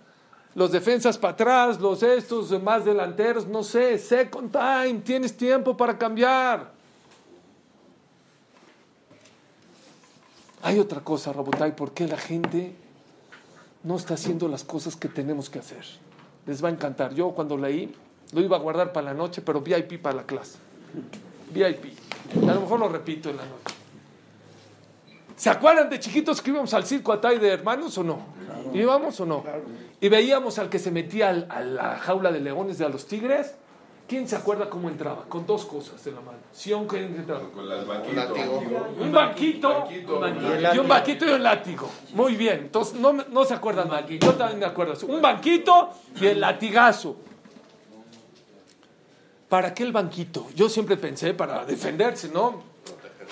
Los 0.54 0.70
defensas 0.70 1.18
para 1.18 1.32
atrás, 1.32 1.80
los 1.80 2.02
estos, 2.02 2.50
más 2.62 2.84
delanteros, 2.84 3.46
no 3.46 3.62
sé. 3.62 3.98
Second 3.98 4.52
time, 4.52 5.00
tienes 5.00 5.36
tiempo 5.36 5.76
para 5.76 5.98
cambiar. 5.98 6.72
Hay 10.62 10.78
otra 10.78 11.00
cosa, 11.00 11.32
Rabotay, 11.32 11.74
¿por 11.74 11.92
qué 11.92 12.06
la 12.06 12.16
gente 12.16 12.74
no 13.84 13.96
está 13.96 14.14
haciendo 14.14 14.48
las 14.48 14.64
cosas 14.64 14.96
que 14.96 15.08
tenemos 15.08 15.48
que 15.48 15.58
hacer? 15.60 15.84
Les 16.46 16.62
va 16.62 16.68
a 16.68 16.72
encantar. 16.72 17.14
Yo 17.14 17.30
cuando 17.30 17.56
leí, 17.56 17.94
lo 18.32 18.40
iba 18.40 18.56
a 18.56 18.60
guardar 18.60 18.92
para 18.92 19.06
la 19.06 19.14
noche, 19.14 19.40
pero 19.42 19.60
VIP 19.60 20.00
para 20.02 20.16
la 20.16 20.22
clase. 20.24 20.58
VIP. 21.52 21.96
A 22.48 22.54
lo 22.54 22.60
mejor 22.62 22.80
lo 22.80 22.88
repito 22.88 23.30
en 23.30 23.36
la 23.36 23.44
noche. 23.44 23.74
¿Se 25.36 25.50
acuerdan 25.50 25.90
de 25.90 25.98
chiquitos 25.98 26.40
que 26.40 26.50
íbamos 26.50 26.72
al 26.74 26.84
circo 26.84 27.12
Atay 27.12 27.38
de 27.38 27.48
hermanos 27.48 27.96
o 27.98 28.04
no? 28.04 28.20
¿Íbamos 28.72 29.18
o 29.20 29.26
no? 29.26 29.42
Y 30.00 30.08
veíamos 30.08 30.58
al 30.58 30.68
que 30.68 30.78
se 30.78 30.90
metía 30.90 31.30
al- 31.30 31.46
a 31.50 31.60
la 31.60 31.96
jaula 31.98 32.30
de 32.32 32.40
leones 32.40 32.78
de 32.78 32.84
a 32.84 32.88
los 32.88 33.06
tigres. 33.06 33.54
¿Quién 34.06 34.28
se 34.28 34.36
acuerda 34.36 34.68
cómo 34.68 34.90
entraba? 34.90 35.24
Con 35.28 35.46
dos 35.46 35.64
cosas 35.64 36.06
en 36.06 36.14
la 36.16 36.20
mano. 36.20 36.38
Sion, 36.52 36.86
¿qué 36.86 36.98
entraba? 37.04 37.40
Con 37.50 37.70
el 37.72 37.84
banquito. 37.86 38.14
látigo. 38.14 38.62
Un 39.00 39.12
banquito 39.12 39.88
y 40.74 40.78
un 40.78 40.88
banquito 40.88 41.26
y 41.26 41.30
un 41.30 41.42
látigo. 41.42 41.90
Muy 42.12 42.36
bien. 42.36 42.58
Entonces, 42.64 42.94
no, 43.00 43.14
me- 43.14 43.24
no 43.30 43.44
se 43.46 43.54
acuerdan 43.54 43.88
mal. 43.88 44.06
Yo 44.06 44.34
también 44.34 44.58
me 44.60 44.66
acuerdo. 44.66 44.94
Un 45.08 45.22
banquito 45.22 45.88
y 46.20 46.26
el 46.26 46.38
latigazo. 46.40 47.16
¿Para 49.48 49.72
qué 49.72 49.84
el 49.84 49.92
banquito? 49.92 50.48
Yo 50.54 50.68
siempre 50.68 50.96
pensé 50.96 51.32
para 51.32 51.64
defenderse, 51.64 52.28
¿no? 52.28 52.62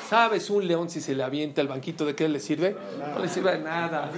¿Sabes 0.09 0.49
un 0.51 0.67
león 0.67 0.89
si 0.89 1.01
se 1.01 1.15
le 1.15 1.23
avienta 1.23 1.61
el 1.61 1.69
banquito 1.69 2.05
de 2.07 2.15
qué 2.15 2.29
le 2.29 2.41
sirve? 2.41 2.77
No 3.15 3.19
le 3.21 3.29
sirve 3.29 3.53
de 3.53 3.59
nada. 3.59 4.11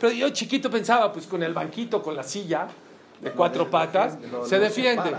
Pero 0.00 0.12
yo 0.12 0.28
chiquito 0.30 0.70
pensaba, 0.70 1.12
pues 1.12 1.26
con 1.26 1.42
el 1.42 1.52
banquito, 1.54 2.02
con 2.02 2.16
la 2.16 2.22
silla 2.22 2.66
de 3.20 3.30
cuatro 3.32 3.70
patas, 3.70 4.16
se 4.46 4.58
defiende. 4.58 5.12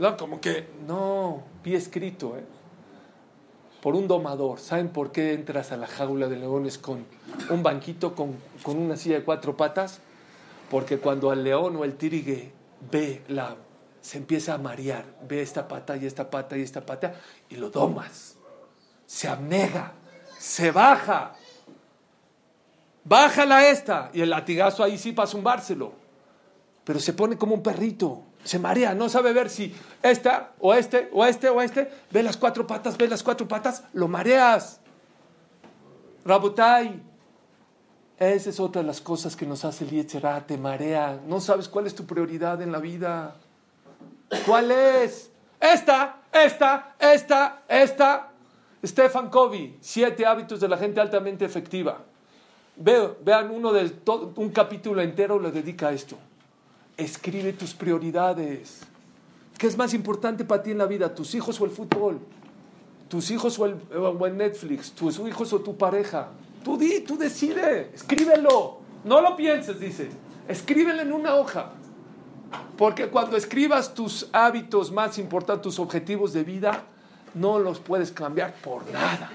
No, 0.00 0.16
como 0.16 0.40
que, 0.40 0.66
no, 0.86 1.42
vi 1.62 1.74
escrito, 1.74 2.34
¿eh? 2.38 2.44
por 3.82 3.94
un 3.94 4.08
domador. 4.08 4.58
¿Saben 4.58 4.88
por 4.88 5.12
qué 5.12 5.34
entras 5.34 5.72
a 5.72 5.76
la 5.76 5.86
jaula 5.86 6.26
de 6.26 6.36
leones 6.36 6.78
con 6.78 7.04
un 7.50 7.62
banquito, 7.62 8.14
con, 8.14 8.34
con 8.62 8.78
una 8.78 8.96
silla 8.96 9.16
de 9.16 9.24
cuatro 9.24 9.58
patas? 9.58 10.00
Porque 10.70 10.96
cuando 10.96 11.30
al 11.30 11.44
león 11.44 11.76
o 11.76 11.84
el 11.84 11.96
tigre 11.96 12.50
ve 12.90 13.22
la, 13.28 13.56
se 14.00 14.16
empieza 14.16 14.54
a 14.54 14.58
marear, 14.58 15.04
ve 15.28 15.42
esta 15.42 15.68
pata 15.68 15.98
y 15.98 16.06
esta 16.06 16.30
pata 16.30 16.56
y 16.56 16.62
esta 16.62 16.80
pata, 16.80 17.16
y 17.50 17.56
lo 17.56 17.68
domas. 17.68 18.36
Se 19.04 19.28
abnega, 19.28 19.92
se 20.38 20.70
baja. 20.70 21.34
Bájala 23.04 23.68
esta. 23.68 24.10
Y 24.14 24.22
el 24.22 24.30
latigazo 24.30 24.82
ahí 24.82 24.96
sí 24.96 25.12
para 25.12 25.28
zumbárselo. 25.28 25.92
Pero 26.84 27.00
se 27.00 27.12
pone 27.12 27.36
como 27.36 27.54
un 27.54 27.62
perrito. 27.62 28.22
Se 28.44 28.58
marea, 28.58 28.94
no 28.94 29.08
sabe 29.08 29.32
ver 29.32 29.50
si 29.50 29.74
esta 30.02 30.52
o 30.60 30.72
este 30.74 31.10
o 31.12 31.24
este 31.26 31.48
o 31.50 31.60
este. 31.60 31.90
Ve 32.10 32.22
las 32.22 32.36
cuatro 32.36 32.66
patas, 32.66 32.96
ve 32.96 33.06
las 33.08 33.22
cuatro 33.22 33.46
patas, 33.46 33.84
lo 33.92 34.08
mareas. 34.08 34.80
Rabotai. 36.24 37.02
Esa 38.18 38.50
es 38.50 38.60
otra 38.60 38.82
de 38.82 38.86
las 38.86 39.00
cosas 39.00 39.34
que 39.34 39.46
nos 39.46 39.64
hace 39.64 39.84
el 39.84 39.90
Yetzerá, 39.90 40.46
te 40.46 40.58
marea. 40.58 41.20
No 41.26 41.40
sabes 41.40 41.68
cuál 41.68 41.86
es 41.86 41.94
tu 41.94 42.04
prioridad 42.06 42.60
en 42.60 42.70
la 42.72 42.78
vida. 42.78 43.36
¿Cuál 44.46 44.70
es? 44.70 45.30
Esta, 45.58 46.20
esta, 46.32 46.94
esta, 46.98 47.62
esta. 47.68 48.26
Stefan 48.84 49.28
Covey, 49.28 49.76
siete 49.80 50.24
hábitos 50.24 50.60
de 50.60 50.68
la 50.68 50.78
gente 50.78 51.00
altamente 51.00 51.44
efectiva. 51.44 51.98
Veo, 52.76 53.16
vean, 53.22 53.50
uno 53.50 53.72
de 53.72 53.90
to- 53.90 54.32
un 54.36 54.48
capítulo 54.50 55.02
entero 55.02 55.38
lo 55.38 55.50
dedica 55.50 55.88
a 55.88 55.92
esto. 55.92 56.16
Escribe 57.00 57.54
tus 57.54 57.72
prioridades. 57.72 58.80
¿Qué 59.56 59.66
es 59.66 59.76
más 59.78 59.94
importante 59.94 60.44
para 60.44 60.62
ti 60.62 60.70
en 60.70 60.78
la 60.78 60.84
vida? 60.84 61.14
¿Tus 61.14 61.34
hijos 61.34 61.58
o 61.58 61.64
el 61.64 61.70
fútbol? 61.70 62.20
¿Tus 63.08 63.30
hijos 63.30 63.58
o 63.58 63.64
el, 63.64 63.76
o 63.96 64.26
el 64.26 64.36
Netflix? 64.36 64.92
¿Tus 64.92 65.18
hijos 65.18 65.50
o 65.54 65.60
tu 65.60 65.78
pareja? 65.78 66.28
Tú 66.62 66.76
di, 66.76 67.00
tú 67.00 67.16
decide. 67.16 67.90
Escríbelo. 67.94 68.80
No 69.04 69.22
lo 69.22 69.34
pienses, 69.34 69.80
dice. 69.80 70.10
Escríbelo 70.46 71.00
en 71.00 71.12
una 71.12 71.36
hoja. 71.36 71.72
Porque 72.76 73.08
cuando 73.08 73.38
escribas 73.38 73.94
tus 73.94 74.28
hábitos 74.32 74.92
más 74.92 75.16
importantes, 75.18 75.62
tus 75.62 75.78
objetivos 75.78 76.34
de 76.34 76.44
vida, 76.44 76.84
no 77.32 77.58
los 77.58 77.80
puedes 77.80 78.12
cambiar 78.12 78.52
por 78.56 78.86
nada. 78.90 79.32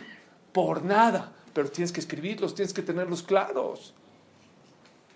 Por 0.51 0.83
nada. 0.83 1.31
Pero 1.51 1.71
tienes 1.71 1.91
que 1.91 1.99
escribirlos, 1.99 2.53
tienes 2.53 2.73
que 2.73 2.83
tenerlos 2.83 3.23
claros. 3.23 3.95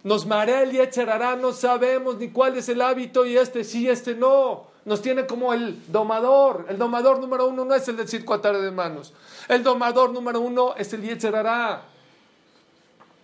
Nos 0.04 0.26
marea 0.26 0.62
el 0.62 0.72
Yetzer 0.72 1.10
Hará, 1.10 1.36
no 1.36 1.52
sabemos 1.52 2.18
ni 2.18 2.30
cuál 2.30 2.58
es 2.58 2.70
el 2.70 2.82
hábito 2.82 3.26
y 3.26 3.38
este 3.38 3.64
sí, 3.64 3.90
este 3.90 4.16
no. 4.16 4.68
Nos 4.86 5.02
tiene 5.02 5.26
como 5.26 5.54
el 5.54 5.92
domador. 5.92 6.66
El 6.70 6.78
domador 6.78 7.20
número 7.20 7.48
uno 7.48 7.66
no 7.66 7.76
es 7.76 7.88
el 7.88 7.98
del 7.98 8.08
circo 8.08 8.34
a 8.34 8.42
tarde 8.42 8.62
de 8.62 8.72
manos. 8.72 9.14
El 9.48 9.62
domador 9.62 10.12
número 10.12 10.40
uno 10.40 10.74
es 10.78 10.94
el 10.94 11.02
Yetzer 11.02 11.36
Hará. 11.36 11.82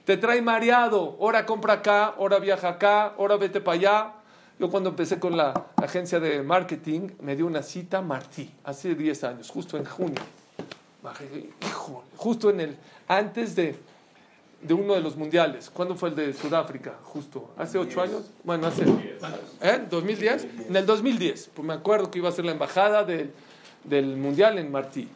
Te 0.03 0.17
trae 0.17 0.41
mareado. 0.41 1.17
Ahora 1.19 1.45
compra 1.45 1.75
acá, 1.75 2.07
ahora 2.17 2.39
viaja 2.39 2.69
acá, 2.69 3.13
ahora 3.17 3.37
vete 3.37 3.61
para 3.61 3.77
allá. 3.77 4.13
Yo 4.59 4.69
cuando 4.69 4.89
empecé 4.89 5.19
con 5.19 5.35
la 5.35 5.65
agencia 5.77 6.19
de 6.19 6.41
marketing, 6.41 7.09
me 7.19 7.35
dio 7.35 7.45
una 7.45 7.61
cita 7.61 8.01
Martí, 8.01 8.49
hace 8.63 8.95
10 8.95 9.23
años, 9.25 9.49
justo 9.49 9.77
en 9.77 9.85
junio. 9.85 10.21
Hijo, 11.67 12.03
justo 12.15 12.49
en 12.49 12.61
el, 12.61 12.77
antes 13.07 13.55
de, 13.55 13.75
de 14.67 14.73
uno 14.73 14.93
de 14.93 15.01
los 15.01 15.15
mundiales. 15.15 15.69
¿Cuándo 15.69 15.95
fue 15.95 16.09
el 16.09 16.15
de 16.15 16.33
Sudáfrica? 16.33 16.95
Justo, 17.03 17.51
hace 17.57 17.77
8 17.77 18.01
años. 18.01 18.21
Bueno, 18.43 18.67
hace, 18.67 18.83
¿eh? 18.83 19.81
¿2010? 19.89 20.67
En 20.69 20.75
el 20.75 20.85
2010, 20.85 21.51
pues 21.53 21.67
me 21.67 21.73
acuerdo 21.73 22.09
que 22.11 22.19
iba 22.19 22.29
a 22.29 22.31
ser 22.31 22.45
la 22.45 22.51
embajada 22.51 23.03
del, 23.03 23.31
del 23.83 24.15
mundial 24.17 24.57
en 24.57 24.71
Martí. 24.71 25.07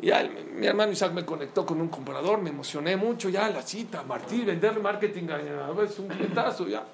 Y 0.00 0.06
ya 0.06 0.20
el- 0.20 0.44
mi 0.54 0.66
hermano 0.66 0.92
Isaac 0.92 1.12
me 1.12 1.24
conectó 1.24 1.64
con 1.64 1.80
un 1.80 1.88
comprador, 1.88 2.40
me 2.40 2.50
emocioné 2.50 2.96
mucho, 2.96 3.28
ya 3.28 3.48
la 3.50 3.62
cita, 3.62 4.02
Martí, 4.02 4.42
venderle 4.44 4.80
marketing, 4.80 5.28
es 5.84 5.98
un 5.98 6.08
clientazo, 6.08 6.66
ya. 6.68 6.84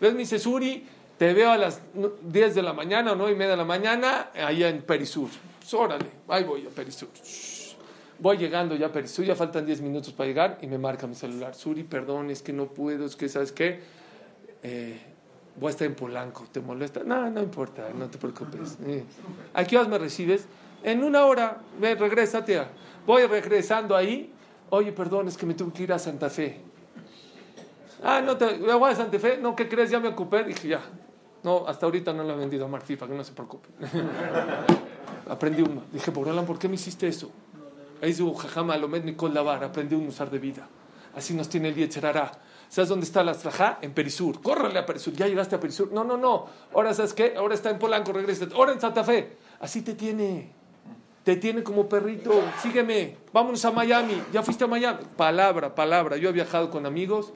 ¿Ves? 0.00 0.12
Me 0.12 0.20
dice, 0.20 0.38
Suri, 0.38 0.86
te 1.18 1.32
veo 1.34 1.50
a 1.50 1.56
las 1.56 1.80
nu- 1.94 2.12
10 2.22 2.54
de 2.54 2.62
la 2.62 2.72
mañana 2.72 3.12
o 3.12 3.16
9 3.16 3.32
y 3.32 3.36
media 3.36 3.52
de 3.52 3.56
la 3.58 3.64
mañana, 3.64 4.30
allá 4.34 4.68
en 4.68 4.82
Perisur. 4.82 5.28
Pues, 5.60 5.74
órale, 5.74 6.06
ahí 6.28 6.44
voy 6.44 6.66
a 6.66 6.70
Perisur. 6.70 7.08
Voy 8.22 8.36
llegando 8.36 8.76
ya 8.76 8.86
a 8.86 8.92
Perisur, 8.92 9.24
ya 9.24 9.34
faltan 9.34 9.66
10 9.66 9.80
minutos 9.80 10.12
para 10.12 10.28
llegar 10.28 10.58
y 10.62 10.68
me 10.68 10.78
marca 10.78 11.08
mi 11.08 11.16
celular. 11.16 11.56
Suri, 11.56 11.82
perdón, 11.82 12.30
es 12.30 12.40
que 12.40 12.52
no 12.52 12.66
puedo, 12.66 13.04
es 13.04 13.16
que, 13.16 13.28
¿sabes 13.28 13.50
qué? 13.50 13.80
Eh, 14.62 14.96
voy 15.58 15.66
a 15.66 15.70
estar 15.70 15.88
en 15.88 15.96
Polanco, 15.96 16.44
¿te 16.52 16.60
molesta? 16.60 17.00
No, 17.04 17.28
no 17.30 17.42
importa, 17.42 17.88
no 17.92 18.06
te 18.06 18.18
preocupes. 18.18 18.78
Eh, 18.86 19.02
¿A 19.54 19.64
qué 19.64 19.76
horas 19.76 19.88
me 19.88 19.98
recibes? 19.98 20.46
En 20.84 21.02
una 21.02 21.24
hora, 21.24 21.62
ve, 21.80 21.96
regrésate. 21.96 22.62
Voy 23.04 23.26
regresando 23.26 23.96
ahí. 23.96 24.32
Oye, 24.70 24.92
perdón, 24.92 25.26
es 25.26 25.36
que 25.36 25.44
me 25.44 25.54
tuve 25.54 25.72
que 25.72 25.82
ir 25.82 25.92
a 25.92 25.98
Santa 25.98 26.30
Fe. 26.30 26.60
Ah, 28.04 28.20
no 28.20 28.36
te. 28.36 28.56
¿Me 28.56 28.72
voy 28.74 28.92
a 28.92 28.94
Santa 28.94 29.18
Fe? 29.18 29.38
No, 29.42 29.56
¿qué 29.56 29.68
crees? 29.68 29.90
Ya 29.90 29.98
me 29.98 30.06
ocupé. 30.06 30.44
Dije, 30.44 30.68
ya. 30.68 30.80
No, 31.42 31.66
hasta 31.66 31.86
ahorita 31.86 32.12
no 32.12 32.22
lo 32.22 32.34
he 32.34 32.36
vendido 32.36 32.66
a 32.66 32.68
Martí, 32.68 32.94
para 32.94 33.10
que 33.10 33.18
no 33.18 33.24
se 33.24 33.32
preocupe. 33.32 33.68
Aprendí 35.28 35.62
uno. 35.62 35.82
Dije, 35.92 36.12
Borolan, 36.12 36.46
¿por 36.46 36.56
qué 36.56 36.68
me 36.68 36.76
hiciste 36.76 37.08
eso? 37.08 37.32
Ahí 38.02 38.12
su 38.12 38.34
jajama 38.34 38.74
Alomed 38.74 39.04
Nicol 39.04 39.32
Lavar. 39.32 39.62
Aprendí 39.62 39.94
un 39.94 40.08
usar 40.08 40.28
de 40.28 40.40
vida. 40.40 40.68
Así 41.14 41.34
nos 41.34 41.48
tiene 41.48 41.68
el 41.68 41.76
Yetzerará. 41.76 42.32
¿Sabes 42.68 42.88
dónde 42.88 43.06
está 43.06 43.22
la 43.22 43.32
Strajá? 43.32 43.78
En 43.80 43.92
Perisur. 43.92 44.42
Córrele 44.42 44.78
a 44.78 44.84
Perisur. 44.84 45.14
¿Ya 45.14 45.28
llegaste 45.28 45.54
a 45.54 45.60
Perisur? 45.60 45.92
No, 45.92 46.02
no, 46.02 46.16
no. 46.16 46.46
Ahora, 46.74 46.92
¿sabes 46.94 47.14
qué? 47.14 47.34
Ahora 47.36 47.54
está 47.54 47.70
en 47.70 47.78
Polanco, 47.78 48.12
regresa. 48.12 48.46
Ahora 48.54 48.72
en 48.72 48.80
Santa 48.80 49.04
Fe. 49.04 49.36
Así 49.60 49.82
te 49.82 49.94
tiene. 49.94 50.50
Te 51.22 51.36
tiene 51.36 51.62
como 51.62 51.88
perrito. 51.88 52.32
Sígueme. 52.60 53.18
Vámonos 53.32 53.64
a 53.64 53.70
Miami. 53.70 54.20
¿Ya 54.32 54.42
fuiste 54.42 54.64
a 54.64 54.66
Miami? 54.66 55.04
Palabra, 55.16 55.74
palabra. 55.74 56.16
Yo 56.16 56.30
he 56.30 56.32
viajado 56.32 56.70
con 56.70 56.86
amigos. 56.86 57.32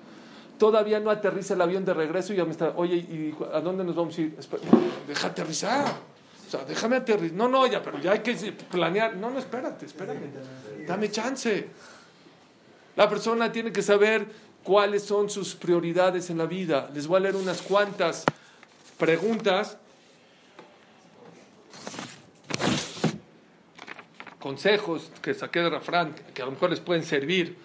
Todavía 0.59 0.99
no 0.99 1.11
aterriza 1.11 1.55
el 1.55 1.61
avión 1.61 1.85
de 1.85 1.95
regreso 1.95 2.33
y 2.35 2.43
me 2.43 2.51
está. 2.51 2.73
Oye, 2.75 2.97
¿y 2.97 3.37
a 3.53 3.61
dónde 3.61 3.85
nos 3.85 3.95
vamos 3.95 4.19
a 4.19 4.21
ir? 4.23 4.37
Deja 5.07 5.29
aterrizar. 5.29 6.16
O 6.47 6.51
sea, 6.51 6.65
déjame 6.65 6.97
aterrizar. 6.97 7.37
No, 7.37 7.49
no, 7.49 7.67
ya, 7.67 7.83
pero 7.83 7.99
ya 7.99 8.13
hay 8.13 8.21
que 8.21 8.35
planear. 8.71 9.17
No, 9.17 9.31
no, 9.31 9.39
espérate, 9.39 9.87
espérame. 9.87 10.31
Dame 10.87 11.11
chance. 11.11 11.69
La 12.95 13.09
persona 13.09 13.51
tiene 13.51 13.73
que 13.73 13.83
saber 13.83 14.27
cuáles 14.63 15.05
son 15.05 15.29
sus 15.29 15.55
prioridades 15.55 16.31
en 16.31 16.39
la 16.39 16.47
vida. 16.47 16.89
Les 16.95 17.07
voy 17.07 17.19
a 17.19 17.21
leer 17.21 17.37
unas 17.37 17.63
cuantas 17.63 18.25
preguntas, 18.97 19.77
consejos 24.39 25.11
que 25.21 25.35
saqué 25.35 25.61
de 25.61 25.71
Rafran, 25.71 26.15
que 26.33 26.43
a 26.43 26.47
lo 26.47 26.53
mejor 26.53 26.71
les 26.71 26.81
pueden 26.81 27.05
servir. 27.05 27.57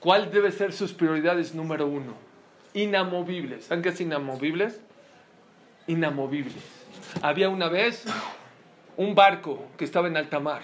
¿Cuál 0.00 0.30
debe 0.30 0.50
ser 0.50 0.72
sus 0.72 0.92
prioridades 0.92 1.54
número 1.54 1.86
uno? 1.86 2.14
Inamovibles. 2.74 3.66
¿Saben 3.66 3.82
qué 3.82 3.90
es 3.90 4.00
inamovibles? 4.00 4.80
Inamovibles. 5.86 6.81
Había 7.22 7.48
una 7.48 7.68
vez 7.68 8.04
un 8.96 9.14
barco 9.14 9.66
que 9.76 9.84
estaba 9.84 10.08
en 10.08 10.16
alta 10.16 10.38
mar 10.40 10.62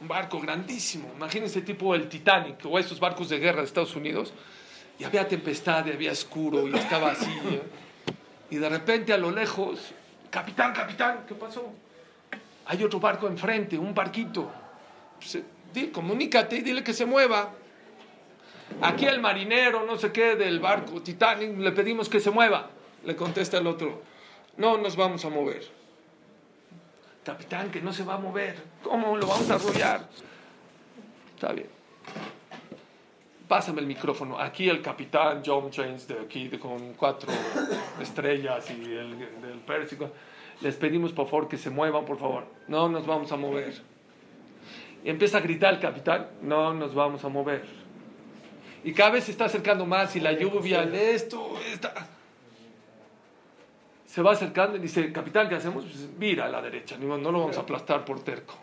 un 0.00 0.08
barco 0.08 0.38
grandísimo, 0.40 1.10
imagínense 1.16 1.62
tipo 1.62 1.94
el 1.94 2.08
Titanic 2.08 2.58
o 2.66 2.78
esos 2.78 3.00
barcos 3.00 3.28
de 3.30 3.38
guerra 3.38 3.60
de 3.60 3.66
Estados 3.66 3.94
Unidos, 3.96 4.34
y 4.98 5.04
había 5.04 5.26
tempestad 5.26 5.86
y 5.86 5.92
había 5.92 6.12
oscuro 6.12 6.68
y 6.68 6.74
estaba 6.76 7.12
así, 7.12 7.30
¿eh? 7.30 7.62
y 8.50 8.56
de 8.56 8.68
repente 8.68 9.12
a 9.14 9.16
lo 9.16 9.30
lejos, 9.30 9.92
capitán, 10.30 10.74
capitán, 10.74 11.24
¿qué 11.26 11.34
pasó? 11.34 11.72
Hay 12.66 12.82
otro 12.84 13.00
barco 13.00 13.28
enfrente, 13.28 13.78
un 13.78 13.94
barquito, 13.94 14.50
Se- 15.20 15.44
di- 15.72 15.86
comunícate 15.88 16.56
y 16.56 16.60
dile 16.62 16.82
que 16.84 16.92
se 16.92 17.06
mueva, 17.06 17.50
Aquí 18.82 19.06
el 19.06 19.20
marinero, 19.20 19.84
no 19.86 19.96
sé 19.96 20.10
qué, 20.12 20.34
del 20.36 20.58
barco 20.58 21.00
Titanic, 21.00 21.56
le 21.56 21.70
pedimos 21.72 22.08
que 22.08 22.18
se 22.20 22.30
mueva. 22.30 22.68
Le 23.04 23.14
contesta 23.14 23.58
el 23.58 23.66
otro, 23.66 24.02
no 24.56 24.78
nos 24.78 24.96
vamos 24.96 25.24
a 25.24 25.30
mover. 25.30 25.62
Capitán, 27.24 27.70
que 27.70 27.80
no 27.80 27.92
se 27.92 28.04
va 28.04 28.14
a 28.14 28.18
mover. 28.18 28.56
¿Cómo 28.82 29.16
lo 29.16 29.26
vamos 29.26 29.50
a 29.50 29.54
arrollar? 29.54 30.06
Está 31.34 31.52
bien. 31.52 31.68
Pásame 33.48 33.80
el 33.80 33.86
micrófono. 33.86 34.38
Aquí 34.38 34.68
el 34.68 34.82
capitán 34.82 35.42
John 35.44 35.70
James, 35.72 36.06
de 36.06 36.20
aquí, 36.20 36.48
de, 36.48 36.58
con 36.58 36.94
cuatro 36.94 37.32
estrellas 38.00 38.70
y 38.70 38.82
el 38.82 39.18
del 39.18 39.58
Pérsico. 39.66 40.10
Les 40.60 40.76
pedimos 40.76 41.12
por 41.12 41.26
favor 41.26 41.48
que 41.48 41.56
se 41.56 41.70
muevan, 41.70 42.04
por 42.04 42.18
favor. 42.18 42.44
No 42.68 42.88
nos 42.88 43.06
vamos 43.06 43.32
a 43.32 43.36
mover. 43.36 43.74
Y 45.02 45.10
empieza 45.10 45.38
a 45.38 45.40
gritar 45.40 45.74
el 45.74 45.80
capitán, 45.80 46.28
no 46.42 46.72
nos 46.72 46.94
vamos 46.94 47.24
a 47.24 47.28
mover. 47.28 47.64
Y 48.84 48.92
cada 48.92 49.10
vez 49.10 49.24
se 49.24 49.32
está 49.32 49.46
acercando 49.46 49.86
más 49.86 50.14
y 50.16 50.20
la 50.20 50.32
lluvia, 50.32 50.82
esto, 50.82 51.58
esta. 51.72 51.92
Se 54.14 54.22
va 54.22 54.30
acercando 54.30 54.76
y 54.76 54.80
dice, 54.80 55.10
capitán, 55.10 55.48
¿qué 55.48 55.56
hacemos? 55.56 55.82
Pues 55.82 56.16
vira 56.16 56.46
a 56.46 56.48
la 56.48 56.62
derecha, 56.62 56.96
no 56.96 57.16
lo 57.16 57.40
vamos 57.40 57.58
a 57.58 57.62
aplastar 57.62 58.04
por 58.04 58.20
terco. 58.20 58.54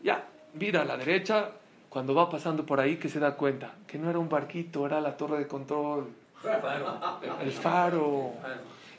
Ya, 0.00 0.24
vira 0.54 0.82
a 0.82 0.84
la 0.84 0.96
derecha, 0.96 1.50
cuando 1.88 2.14
va 2.14 2.30
pasando 2.30 2.64
por 2.64 2.78
ahí 2.78 2.94
que 2.94 3.08
se 3.08 3.18
da 3.18 3.34
cuenta 3.34 3.74
que 3.84 3.98
no 3.98 4.08
era 4.08 4.20
un 4.20 4.28
barquito, 4.28 4.86
era 4.86 5.00
la 5.00 5.16
torre 5.16 5.38
de 5.38 5.48
control. 5.48 6.06
El 7.42 7.50
faro. 7.50 8.34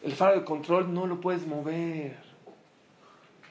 El 0.04 0.12
faro 0.12 0.34
de 0.34 0.44
control 0.44 0.94
no 0.94 1.08
lo 1.08 1.22
puedes 1.22 1.48
mover. 1.48 2.18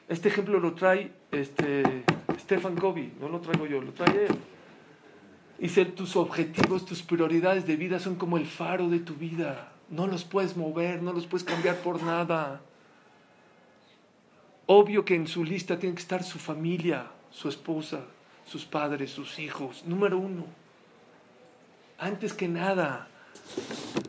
Este 0.06 0.28
ejemplo 0.28 0.60
lo 0.60 0.74
trae 0.74 1.10
este, 1.32 2.04
Stefan 2.38 2.76
Gobi, 2.76 3.14
no 3.18 3.30
lo 3.30 3.40
traigo 3.40 3.64
yo, 3.64 3.80
lo 3.80 3.92
trae 3.92 4.26
él. 4.26 4.38
Dice, 5.56 5.86
tus 5.86 6.16
objetivos, 6.16 6.84
tus 6.84 7.02
prioridades 7.02 7.66
de 7.66 7.76
vida 7.76 7.98
son 7.98 8.16
como 8.16 8.36
el 8.36 8.44
faro 8.44 8.90
de 8.90 8.98
tu 8.98 9.14
vida. 9.14 9.72
No 9.88 10.06
los 10.06 10.24
puedes 10.24 10.56
mover, 10.56 11.02
no 11.02 11.12
los 11.12 11.26
puedes 11.26 11.44
cambiar 11.44 11.76
por 11.76 12.02
nada. 12.02 12.60
Obvio 14.66 15.04
que 15.04 15.14
en 15.14 15.28
su 15.28 15.44
lista 15.44 15.78
tiene 15.78 15.94
que 15.94 16.02
estar 16.02 16.24
su 16.24 16.38
familia, 16.38 17.10
su 17.30 17.48
esposa, 17.48 18.00
sus 18.44 18.64
padres, 18.64 19.12
sus 19.12 19.38
hijos. 19.38 19.84
Número 19.84 20.18
uno. 20.18 20.44
Antes 21.98 22.32
que 22.32 22.48
nada. 22.48 23.08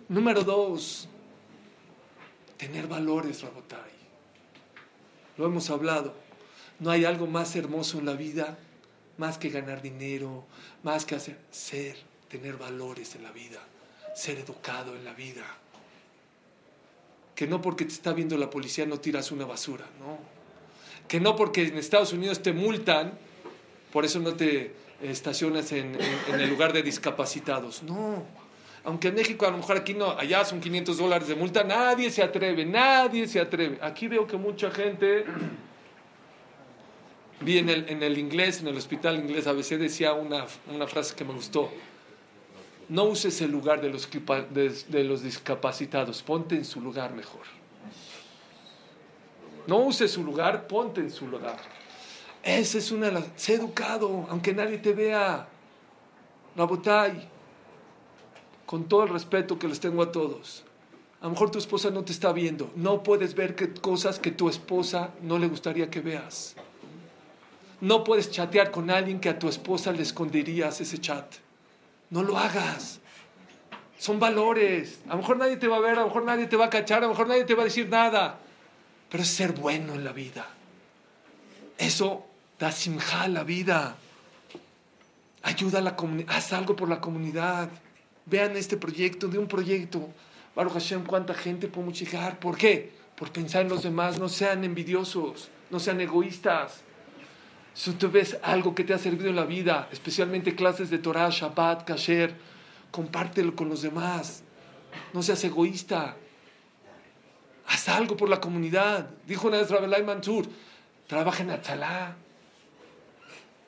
Número 0.09 0.43
dos. 0.43 1.07
Tener 2.57 2.87
valores, 2.87 3.43
Rabotai. 3.43 3.91
Lo 5.37 5.45
hemos 5.45 5.69
hablado. 5.69 6.15
No 6.79 6.89
hay 6.89 7.05
algo 7.05 7.27
más 7.27 7.55
hermoso 7.55 7.99
en 7.99 8.05
la 8.05 8.13
vida, 8.13 8.57
más 9.17 9.37
que 9.37 9.49
ganar 9.49 9.81
dinero, 9.81 10.45
más 10.83 11.05
que 11.05 11.15
hacer, 11.15 11.39
ser, 11.51 11.97
tener 12.29 12.57
valores 12.57 13.15
en 13.15 13.23
la 13.23 13.31
vida, 13.31 13.59
ser 14.15 14.39
educado 14.39 14.95
en 14.95 15.03
la 15.03 15.13
vida. 15.13 15.45
Que 17.37 17.45
no 17.45 17.61
porque 17.61 17.85
te 17.85 17.93
está 17.93 18.13
viendo 18.13 18.35
la 18.35 18.49
policía 18.49 18.87
no 18.87 18.99
tiras 18.99 19.31
una 19.31 19.45
basura, 19.45 19.85
no. 19.99 20.17
Que 21.07 21.19
no 21.19 21.35
porque 21.35 21.67
en 21.67 21.77
Estados 21.77 22.11
Unidos 22.11 22.41
te 22.41 22.51
multan, 22.51 23.13
por 23.93 24.05
eso 24.05 24.19
no 24.19 24.33
te 24.33 24.73
estacionas 25.03 25.71
en, 25.71 25.95
el 26.33 26.49
lugar 26.49 26.73
de 26.73 26.81
discapacitados. 26.81 27.83
No. 27.83 28.23
Aunque 28.83 29.09
en 29.09 29.13
México 29.13 29.45
a 29.45 29.51
lo 29.51 29.57
mejor 29.57 29.77
aquí 29.77 29.93
no, 29.93 30.17
allá 30.17 30.43
son 30.45 30.59
500 30.59 30.97
dólares 30.97 31.27
de 31.27 31.35
multa, 31.35 31.63
nadie 31.63 32.09
se 32.09 32.23
atreve, 32.23 32.65
nadie 32.65 33.27
se 33.27 33.39
atreve. 33.39 33.77
Aquí 33.83 34.07
veo 34.07 34.25
que 34.25 34.37
mucha 34.37 34.71
gente 34.71 35.25
Vi 37.39 37.59
en 37.59 37.69
el, 37.69 37.87
en 37.87 38.01
el 38.01 38.17
inglés, 38.17 38.61
en 38.61 38.67
el 38.67 38.77
hospital 38.77 39.17
inglés 39.17 39.45
ABC, 39.45 39.77
decía 39.77 40.13
una, 40.13 40.47
una 40.73 40.87
frase 40.87 41.15
que 41.15 41.23
me 41.23 41.33
gustó. 41.33 41.69
No 42.89 43.03
uses 43.03 43.41
el 43.41 43.51
lugar 43.51 43.81
de 43.81 43.89
los, 43.89 44.09
de, 44.09 45.03
los 45.03 45.21
discapacitados, 45.21 46.23
ponte 46.23 46.55
en 46.55 46.63
su 46.63 46.79
lugar 46.79 47.13
mejor. 47.13 47.41
No 49.67 49.79
uses 49.79 50.11
su 50.11 50.23
lugar, 50.23 50.67
ponte 50.67 51.01
en 51.01 51.11
su 51.11 51.27
lugar. 51.27 51.57
Esa 52.43 52.77
es 52.77 52.91
una 52.91 53.11
Sé 53.35 53.55
educado, 53.55 54.25
aunque 54.29 54.53
nadie 54.53 54.77
te 54.77 54.93
vea. 54.93 55.47
Rabotay, 56.55 57.27
con 58.65 58.85
todo 58.85 59.03
el 59.03 59.09
respeto 59.09 59.59
que 59.59 59.67
les 59.67 59.81
tengo 59.81 60.01
a 60.01 60.11
todos. 60.11 60.63
A 61.19 61.25
lo 61.25 61.31
mejor 61.31 61.51
tu 61.51 61.57
esposa 61.57 61.89
no 61.89 62.05
te 62.05 62.13
está 62.13 62.31
viendo. 62.31 62.71
No 62.75 63.03
puedes 63.03 63.35
ver 63.35 63.55
cosas 63.81 64.17
que 64.17 64.31
tu 64.31 64.47
esposa 64.47 65.09
no 65.21 65.37
le 65.39 65.47
gustaría 65.47 65.89
que 65.89 65.99
veas. 65.99 66.55
No 67.81 68.03
puedes 68.03 68.31
chatear 68.31 68.71
con 68.71 68.89
alguien 68.89 69.19
que 69.19 69.29
a 69.29 69.37
tu 69.37 69.49
esposa 69.49 69.91
le 69.91 70.03
esconderías 70.03 70.79
ese 70.79 70.99
chat. 70.99 71.35
No 72.09 72.23
lo 72.23 72.37
hagas. 72.37 72.99
Son 73.97 74.19
valores. 74.19 74.99
A 75.07 75.11
lo 75.11 75.17
mejor 75.17 75.37
nadie 75.37 75.57
te 75.57 75.67
va 75.67 75.77
a 75.77 75.79
ver, 75.79 75.97
a 75.97 76.01
lo 76.01 76.07
mejor 76.07 76.23
nadie 76.23 76.47
te 76.47 76.55
va 76.55 76.65
a 76.65 76.69
cachar, 76.69 76.99
a 76.99 77.01
lo 77.01 77.09
mejor 77.09 77.27
nadie 77.27 77.45
te 77.45 77.55
va 77.55 77.63
a 77.63 77.65
decir 77.65 77.89
nada. 77.89 78.39
Pero 79.09 79.23
es 79.23 79.29
ser 79.29 79.53
bueno 79.53 79.93
en 79.93 80.03
la 80.03 80.11
vida. 80.11 80.47
Eso 81.77 82.25
da 82.59 82.71
simja 82.71 83.23
a 83.23 83.27
la 83.27 83.43
vida. 83.43 83.95
Ayuda 85.43 85.79
a 85.79 85.81
la 85.81 85.95
comunidad. 85.95 86.35
Haz 86.35 86.53
algo 86.53 86.75
por 86.75 86.89
la 86.89 86.99
comunidad. 86.99 87.69
Vean 88.25 88.57
este 88.57 88.77
proyecto, 88.77 89.27
de 89.27 89.37
un 89.37 89.47
proyecto. 89.47 90.09
Baruch 90.55 90.73
Hashem, 90.73 91.03
cuánta 91.05 91.33
gente 91.33 91.67
podemos 91.67 91.99
llegar. 91.99 92.39
¿Por 92.39 92.57
qué? 92.57 92.91
Por 93.15 93.31
pensar 93.31 93.61
en 93.61 93.69
los 93.69 93.83
demás. 93.83 94.19
No 94.19 94.29
sean 94.29 94.63
envidiosos, 94.63 95.49
no 95.69 95.79
sean 95.79 96.01
egoístas. 96.01 96.81
Si 97.77 97.91
tú 97.91 98.09
ves 98.09 98.39
algo 98.41 98.73
que 98.73 98.83
te 98.83 98.95
ha 98.95 98.97
servido 98.97 99.29
en 99.29 99.35
la 99.35 99.45
vida, 99.45 99.87
especialmente 99.91 100.55
clases 100.55 100.89
de 100.89 100.97
Torah, 100.97 101.29
Shabbat, 101.29 101.85
Kasher, 101.85 102.33
compártelo 102.89 103.55
con 103.55 103.69
los 103.69 103.83
demás. 103.83 104.41
No 105.13 105.21
seas 105.21 105.43
egoísta. 105.43 106.17
Haz 107.67 107.89
algo 107.89 108.17
por 108.17 108.29
la 108.29 108.41
comunidad. 108.41 109.11
Dijo 109.27 109.47
una 109.47 109.57
vez 109.57 109.69
Rabelai 109.69 110.01
Mansur, 110.01 110.47
trabaja 111.05 111.43
en 111.43 111.51
Atzalá. 111.51 112.15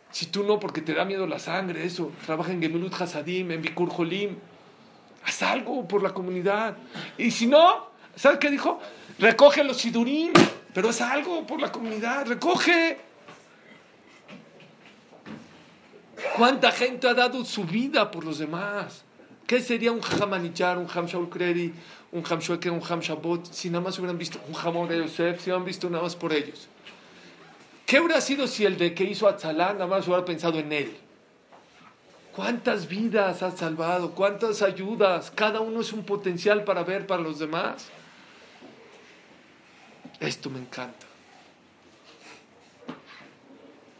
Si 0.09 0.25
tú 0.25 0.43
no, 0.43 0.59
porque 0.59 0.81
te 0.81 0.95
da 0.95 1.05
miedo 1.05 1.27
la 1.27 1.37
sangre, 1.37 1.85
eso. 1.85 2.11
Trabaja 2.25 2.51
en 2.51 2.63
Gemilut 2.63 2.99
Hasadim, 2.99 3.51
en 3.51 3.61
Bikur 3.61 3.91
Jolim. 3.91 4.37
Haz 5.23 5.43
algo 5.43 5.87
por 5.87 6.01
la 6.01 6.15
comunidad. 6.15 6.75
Y 7.15 7.29
si 7.29 7.45
no, 7.45 7.91
¿sabes 8.15 8.39
qué 8.39 8.49
dijo? 8.49 8.79
Recoge 9.19 9.63
los 9.63 9.77
sidurim, 9.77 10.33
pero 10.73 10.89
haz 10.89 11.01
algo 11.01 11.45
por 11.45 11.61
la 11.61 11.71
comunidad. 11.71 12.25
Recoge. 12.25 13.08
¿Cuánta 16.35 16.71
gente 16.71 17.07
ha 17.07 17.13
dado 17.13 17.43
su 17.45 17.63
vida 17.63 18.09
por 18.09 18.23
los 18.23 18.39
demás? 18.39 19.03
¿Qué 19.45 19.61
sería 19.61 19.91
un 19.91 20.01
Hamanichar, 20.03 20.77
un 20.77 20.87
Hamshaul 20.87 21.29
Kredi, 21.29 21.73
un 22.11 22.23
Hamshueke, 22.23 22.69
un 22.69 22.83
Hamshabot, 22.87 23.51
si 23.51 23.69
nada 23.69 23.83
más 23.83 23.97
hubieran 23.97 24.17
visto 24.17 24.39
un 24.47 24.55
Hamor 24.55 24.87
de 24.87 24.99
Yosef, 24.99 25.41
si 25.41 25.49
hubieran 25.49 25.65
visto 25.65 25.89
nada 25.89 26.03
más 26.03 26.15
por 26.15 26.33
ellos? 26.33 26.67
¿Qué 27.85 27.99
hubiera 27.99 28.21
sido 28.21 28.47
si 28.47 28.65
el 28.65 28.77
de 28.77 28.93
que 28.93 29.03
hizo 29.03 29.27
Atzalá 29.27 29.73
nada 29.73 29.87
más 29.87 30.07
hubiera 30.07 30.23
pensado 30.23 30.59
en 30.59 30.71
él? 30.71 30.97
¿Cuántas 32.35 32.87
vidas 32.87 33.41
has 33.41 33.57
salvado? 33.57 34.11
¿Cuántas 34.11 34.61
ayudas? 34.61 35.31
Cada 35.31 35.59
uno 35.59 35.81
es 35.81 35.91
un 35.91 36.03
potencial 36.03 36.63
para 36.63 36.83
ver 36.83 37.07
para 37.07 37.23
los 37.23 37.39
demás. 37.39 37.89
Esto 40.19 40.49
me 40.49 40.59
encanta. 40.59 41.08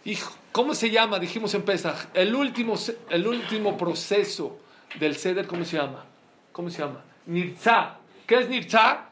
Hijo, 0.06 0.34
¿Cómo 0.52 0.74
se 0.74 0.90
llama? 0.90 1.20
Dijimos 1.20 1.54
en 1.54 1.62
Pesach. 1.62 2.08
El 2.14 2.34
último, 2.34 2.74
el 3.10 3.28
último 3.28 3.78
proceso 3.78 4.60
del 5.00 5.16
ceder, 5.16 5.46
¿cómo 5.46 5.64
se 5.64 5.78
llama? 5.78 6.06
¿Cómo 6.52 6.70
se 6.70 6.80
llama? 6.80 7.04
Nirza. 7.28 7.98
¿Qué 8.26 8.40
es 8.40 8.50
Nirza? 8.50 9.10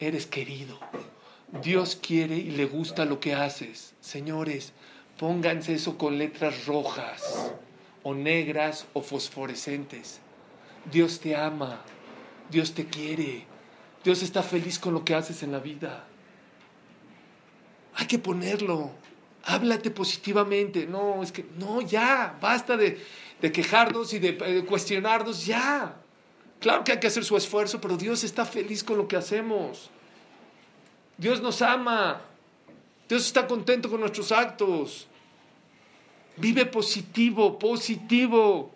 Eres 0.00 0.26
querido. 0.26 0.78
Dios 1.62 1.96
quiere 1.96 2.36
y 2.36 2.52
le 2.52 2.64
gusta 2.64 3.04
lo 3.04 3.20
que 3.20 3.34
haces. 3.34 3.94
Señores, 4.00 4.72
pónganse 5.18 5.74
eso 5.74 5.98
con 5.98 6.16
letras 6.16 6.66
rojas 6.66 7.52
o 8.02 8.14
negras 8.14 8.86
o 8.94 9.02
fosforescentes. 9.02 10.20
Dios 10.90 11.20
te 11.20 11.36
ama. 11.36 11.82
Dios 12.50 12.72
te 12.72 12.86
quiere. 12.86 13.44
Dios 14.02 14.22
está 14.22 14.42
feliz 14.42 14.78
con 14.78 14.94
lo 14.94 15.04
que 15.04 15.14
haces 15.14 15.42
en 15.42 15.52
la 15.52 15.58
vida. 15.58 16.06
Hay 17.94 18.06
que 18.06 18.18
ponerlo 18.18 18.92
háblate 19.46 19.90
positivamente. 19.90 20.86
No, 20.86 21.22
es 21.22 21.32
que, 21.32 21.44
no, 21.58 21.80
ya, 21.80 22.36
basta 22.40 22.76
de, 22.76 23.00
quejarnos 23.40 24.12
y 24.12 24.18
de, 24.18 24.32
de, 24.32 24.64
cuestionarnos, 24.64 25.46
ya. 25.46 25.96
Claro 26.60 26.84
que 26.84 26.92
hay 26.92 27.00
que 27.00 27.06
hacer 27.06 27.24
su 27.24 27.36
esfuerzo, 27.36 27.80
pero 27.80 27.96
Dios 27.96 28.24
está 28.24 28.44
feliz 28.44 28.82
con 28.82 28.98
lo 28.98 29.08
que 29.08 29.16
hacemos. 29.16 29.90
Dios 31.16 31.40
nos 31.40 31.62
ama. 31.62 32.20
Dios 33.08 33.26
está 33.26 33.46
contento 33.46 33.88
con 33.88 34.00
nuestros 34.00 34.32
actos. 34.32 35.06
Vive 36.36 36.66
positivo, 36.66 37.58
positivo. 37.58 38.74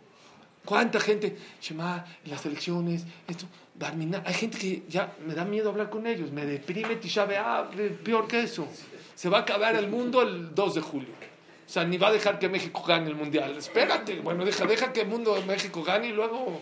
¿Cuánta 0.65 1.01
gente? 1.01 1.37
Shema, 1.61 2.05
las 2.27 2.45
elecciones, 2.47 3.05
esto, 3.27 3.47
Hay 4.25 4.35
gente 4.35 4.59
que 4.59 4.83
ya 4.89 5.15
me 5.27 5.35
da 5.35 5.45
miedo 5.45 5.71
hablar 5.71 5.91
con 5.91 6.07
ellos, 6.07 6.31
me 6.31 6.45
deprime 6.45 6.97
Tisha 6.97 7.27
peor 8.05 8.29
que 8.29 8.43
eso. 8.43 8.69
Se 9.21 9.29
va 9.29 9.37
a 9.37 9.41
acabar 9.43 9.77
el 9.77 9.87
mundo 9.87 10.23
el 10.23 10.55
2 10.55 10.77
de 10.77 10.81
julio. 10.81 11.13
O 11.67 11.71
sea, 11.71 11.85
ni 11.85 11.99
va 11.99 12.09
a 12.09 12.11
dejar 12.11 12.39
que 12.39 12.49
México 12.49 12.83
gane 12.89 13.07
el 13.07 13.17
mundial. 13.17 13.55
Espérate, 13.55 14.19
bueno, 14.21 14.47
deja, 14.47 14.65
deja 14.65 14.95
que 14.95 15.03
el 15.03 15.09
mundo 15.09 15.35
de 15.35 15.45
México 15.45 15.85
gane 15.85 16.09
y 16.09 16.13
luego. 16.13 16.59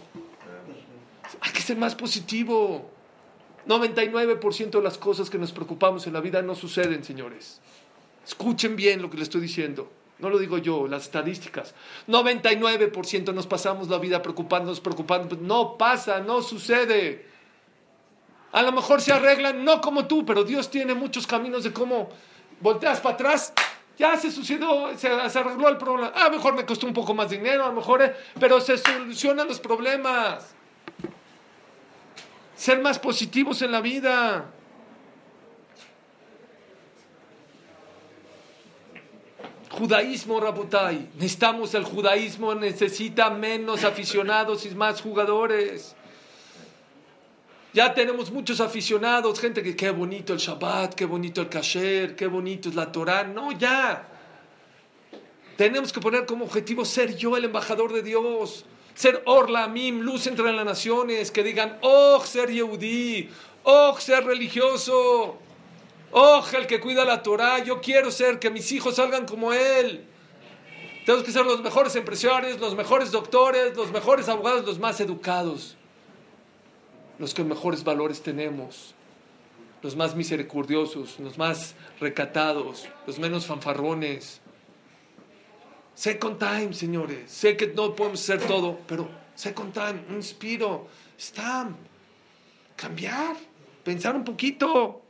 Hay 1.40 1.52
que 1.52 1.60
ser 1.60 1.76
más 1.76 1.94
positivo. 1.94 2.90
99% 3.68 4.70
de 4.70 4.82
las 4.82 4.98
cosas 4.98 5.30
que 5.30 5.38
nos 5.38 5.52
preocupamos 5.52 6.08
en 6.08 6.14
la 6.14 6.20
vida 6.20 6.42
no 6.42 6.56
suceden, 6.56 7.04
señores. 7.04 7.60
Escuchen 8.26 8.74
bien 8.74 9.02
lo 9.02 9.08
que 9.08 9.18
les 9.18 9.28
estoy 9.28 9.42
diciendo. 9.42 9.92
No 10.18 10.28
lo 10.28 10.36
digo 10.36 10.58
yo, 10.58 10.88
las 10.88 11.04
estadísticas. 11.04 11.76
99% 12.08 13.32
nos 13.32 13.46
pasamos 13.46 13.88
la 13.88 13.98
vida 13.98 14.20
preocupándonos, 14.20 14.80
preocupándonos. 14.80 15.38
No 15.38 15.78
pasa, 15.78 16.18
no 16.18 16.42
sucede. 16.42 17.24
A 18.50 18.62
lo 18.62 18.72
mejor 18.72 19.00
se 19.00 19.12
arreglan, 19.12 19.64
no 19.64 19.80
como 19.80 20.08
tú, 20.08 20.26
pero 20.26 20.42
Dios 20.42 20.72
tiene 20.72 20.94
muchos 20.94 21.24
caminos 21.24 21.62
de 21.62 21.72
cómo 21.72 22.08
volteas 22.60 23.00
para 23.00 23.14
atrás. 23.14 23.52
Ya 23.98 24.16
se 24.16 24.30
sucedió, 24.30 24.96
se, 24.96 25.08
arregló 25.08 25.68
el 25.68 25.76
problema. 25.76 26.08
A 26.14 26.28
lo 26.28 26.36
mejor 26.36 26.54
me 26.54 26.64
costó 26.64 26.86
un 26.86 26.94
poco 26.94 27.14
más 27.14 27.30
dinero, 27.30 27.64
a 27.64 27.68
lo 27.68 27.72
mejor, 27.72 28.02
eh, 28.02 28.14
pero 28.38 28.60
se 28.60 28.78
solucionan 28.78 29.48
los 29.48 29.58
problemas. 29.58 30.54
Ser 32.54 32.80
más 32.80 32.98
positivos 32.98 33.60
en 33.62 33.72
la 33.72 33.80
vida. 33.80 34.46
Judaísmo, 39.70 40.40
Rabotai. 40.40 41.10
Necesitamos 41.14 41.74
el 41.74 41.84
judaísmo, 41.84 42.54
necesita 42.54 43.30
menos 43.30 43.84
aficionados 43.84 44.64
y 44.64 44.70
más 44.74 45.00
jugadores. 45.00 45.96
Ya 47.78 47.94
tenemos 47.94 48.32
muchos 48.32 48.60
aficionados, 48.60 49.38
gente 49.38 49.62
que 49.62 49.76
qué 49.76 49.90
bonito 49.90 50.32
el 50.32 50.40
Shabbat, 50.40 50.94
qué 50.94 51.04
bonito 51.04 51.42
el 51.42 51.48
Kasher, 51.48 52.16
qué 52.16 52.26
bonito 52.26 52.68
es 52.68 52.74
la 52.74 52.90
Torah. 52.90 53.22
No, 53.22 53.52
ya. 53.52 54.04
Tenemos 55.56 55.92
que 55.92 56.00
poner 56.00 56.26
como 56.26 56.44
objetivo 56.44 56.84
ser 56.84 57.16
yo 57.16 57.36
el 57.36 57.44
embajador 57.44 57.92
de 57.92 58.02
Dios. 58.02 58.64
Ser 58.94 59.22
Orla, 59.26 59.68
Mim, 59.68 60.00
luz 60.00 60.26
entre 60.26 60.52
las 60.52 60.64
naciones. 60.64 61.30
Que 61.30 61.44
digan, 61.44 61.78
oh, 61.82 62.20
ser 62.24 62.50
Yehudí, 62.50 63.30
oh, 63.62 63.96
ser 64.00 64.24
religioso. 64.24 65.38
Oh, 66.10 66.44
el 66.54 66.66
que 66.66 66.80
cuida 66.80 67.04
la 67.04 67.22
Torah, 67.22 67.62
yo 67.62 67.80
quiero 67.80 68.10
ser, 68.10 68.40
que 68.40 68.50
mis 68.50 68.72
hijos 68.72 68.96
salgan 68.96 69.24
como 69.24 69.52
él. 69.52 70.04
Tenemos 71.06 71.24
que 71.24 71.30
ser 71.30 71.46
los 71.46 71.62
mejores 71.62 71.94
empresarios, 71.94 72.58
los 72.58 72.74
mejores 72.74 73.12
doctores, 73.12 73.76
los 73.76 73.92
mejores 73.92 74.28
abogados, 74.28 74.66
los 74.66 74.80
más 74.80 75.00
educados, 75.00 75.77
los 77.18 77.34
que 77.34 77.44
mejores 77.44 77.84
valores 77.84 78.22
tenemos, 78.22 78.94
los 79.82 79.96
más 79.96 80.14
misericordiosos, 80.14 81.18
los 81.20 81.38
más 81.38 81.74
recatados, 82.00 82.88
los 83.06 83.18
menos 83.18 83.46
fanfarrones. 83.46 84.40
Second 85.94 86.38
time, 86.38 86.72
señores. 86.72 87.30
Sé 87.30 87.56
que 87.56 87.66
no 87.66 87.94
podemos 87.94 88.20
hacer 88.20 88.46
todo, 88.46 88.78
pero 88.86 89.08
second 89.34 89.72
time, 89.72 90.04
un 90.08 90.16
inspiro, 90.16 90.86
está 91.16 91.68
cambiar, 92.76 93.36
pensar 93.82 94.14
un 94.14 94.24
poquito. 94.24 95.02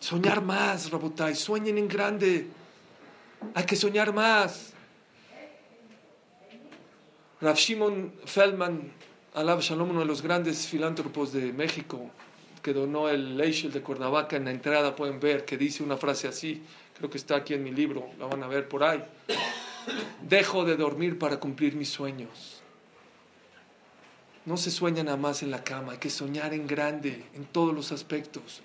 Soñar 0.00 0.42
más, 0.42 0.90
Rabotai, 0.90 1.36
sueñen 1.36 1.78
en 1.78 1.86
grande. 1.86 2.48
Hay 3.54 3.64
que 3.64 3.76
soñar 3.76 4.12
más. 4.12 4.71
Rav 7.42 7.56
Shimon 7.56 8.12
Feldman, 8.24 8.92
Alab 9.34 9.60
Shalom, 9.60 9.90
uno 9.90 10.00
de 10.00 10.06
los 10.06 10.22
grandes 10.22 10.68
filántropos 10.68 11.32
de 11.32 11.52
México, 11.52 12.08
que 12.62 12.72
donó 12.72 13.08
el 13.08 13.36
Leishel 13.36 13.72
de 13.72 13.82
Cuernavaca 13.82 14.36
en 14.36 14.44
la 14.44 14.52
entrada, 14.52 14.94
pueden 14.94 15.18
ver 15.18 15.44
que 15.44 15.56
dice 15.56 15.82
una 15.82 15.96
frase 15.96 16.28
así, 16.28 16.62
creo 16.96 17.10
que 17.10 17.18
está 17.18 17.34
aquí 17.34 17.54
en 17.54 17.64
mi 17.64 17.72
libro, 17.72 18.06
la 18.20 18.26
van 18.26 18.44
a 18.44 18.46
ver 18.46 18.68
por 18.68 18.84
ahí. 18.84 19.02
Dejo 20.22 20.64
de 20.64 20.76
dormir 20.76 21.18
para 21.18 21.40
cumplir 21.40 21.74
mis 21.74 21.88
sueños. 21.88 22.62
No 24.46 24.56
se 24.56 24.70
sueña 24.70 25.02
nada 25.02 25.16
más 25.16 25.42
en 25.42 25.50
la 25.50 25.64
cama, 25.64 25.94
hay 25.94 25.98
que 25.98 26.10
soñar 26.10 26.54
en 26.54 26.68
grande, 26.68 27.24
en 27.34 27.44
todos 27.46 27.74
los 27.74 27.90
aspectos 27.90 28.62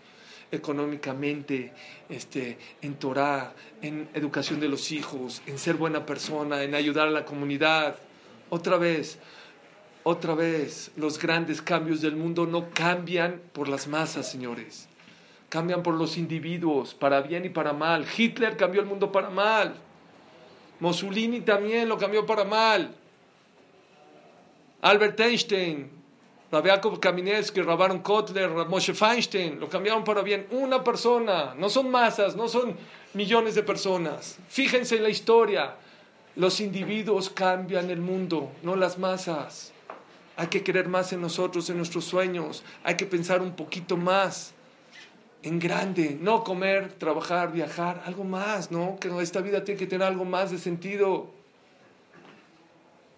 económicamente, 0.52 1.74
este, 2.10 2.58
en 2.82 2.94
Torah, 2.96 3.54
en 3.82 4.08
educación 4.14 4.60
de 4.60 4.70
los 4.70 4.92
hijos, 4.92 5.42
en 5.48 5.58
ser 5.58 5.76
buena 5.76 6.06
persona, 6.06 6.62
en 6.62 6.76
ayudar 6.76 7.08
a 7.08 7.12
la 7.12 7.26
comunidad. 7.26 7.98
Otra 8.50 8.78
vez, 8.78 9.20
otra 10.04 10.36
vez, 10.36 10.92
los 10.96 11.20
grandes 11.20 11.62
cambios 11.62 12.02
del 12.02 12.16
mundo 12.16 12.46
no 12.46 12.70
cambian 12.74 13.42
por 13.54 13.68
las 13.68 13.88
masas, 13.88 14.30
señores. 14.30 14.88
Cambian 15.50 15.84
por 15.84 15.96
los 15.96 16.18
individuos, 16.18 16.94
para 16.94 17.22
bien 17.22 17.46
y 17.46 17.50
para 17.50 17.74
mal. 17.74 18.06
Hitler 18.18 18.58
cambió 18.58 18.82
el 18.82 18.88
mundo 18.88 19.12
para 19.12 19.30
mal. 19.30 19.76
Mussolini 20.80 21.42
también 21.42 21.90
lo 21.90 21.98
cambió 21.98 22.26
para 22.26 22.44
mal. 22.44 22.94
Albert 24.82 25.20
Einstein 25.20 25.98
Rabbi 26.50 26.70
Kaminsky, 27.02 27.62
Rabaron 27.62 28.00
Kotler, 28.00 28.50
Moshe 28.68 28.94
Feinstein, 28.94 29.60
lo 29.60 29.68
cambiaron 29.68 30.04
para 30.04 30.22
bien. 30.22 30.48
Una 30.52 30.82
persona, 30.82 31.54
no 31.58 31.68
son 31.68 31.92
masas, 31.92 32.36
no 32.38 32.48
son 32.48 32.76
millones 33.14 33.56
de 33.56 33.64
personas. 33.64 34.38
Fíjense 34.48 34.96
en 34.96 35.04
la 35.04 35.10
historia. 35.10 35.76
Los 36.38 36.60
individuos 36.60 37.32
cambian 37.32 37.90
el 37.90 38.00
mundo, 38.00 38.52
no 38.62 38.76
las 38.76 39.00
masas. 39.00 39.74
Hay 40.36 40.48
que 40.50 40.64
creer 40.64 40.88
más 40.88 41.12
en 41.12 41.20
nosotros, 41.20 41.68
en 41.72 41.78
nuestros 41.78 42.06
sueños. 42.06 42.64
Hay 42.84 42.96
que 42.96 43.08
pensar 43.08 43.42
un 43.42 43.56
poquito 43.56 43.98
más 43.98 44.54
en 45.42 45.58
grande. 45.58 46.16
No 46.22 46.44
comer, 46.44 46.94
trabajar, 46.94 47.52
viajar, 47.52 48.04
algo 48.06 48.24
más, 48.24 48.70
¿no? 48.70 48.98
Que 49.00 49.10
esta 49.20 49.42
vida 49.42 49.64
tiene 49.64 49.80
que 49.80 49.88
tener 49.88 50.06
algo 50.06 50.26
más 50.26 50.52
de 50.52 50.60
sentido. 50.60 51.32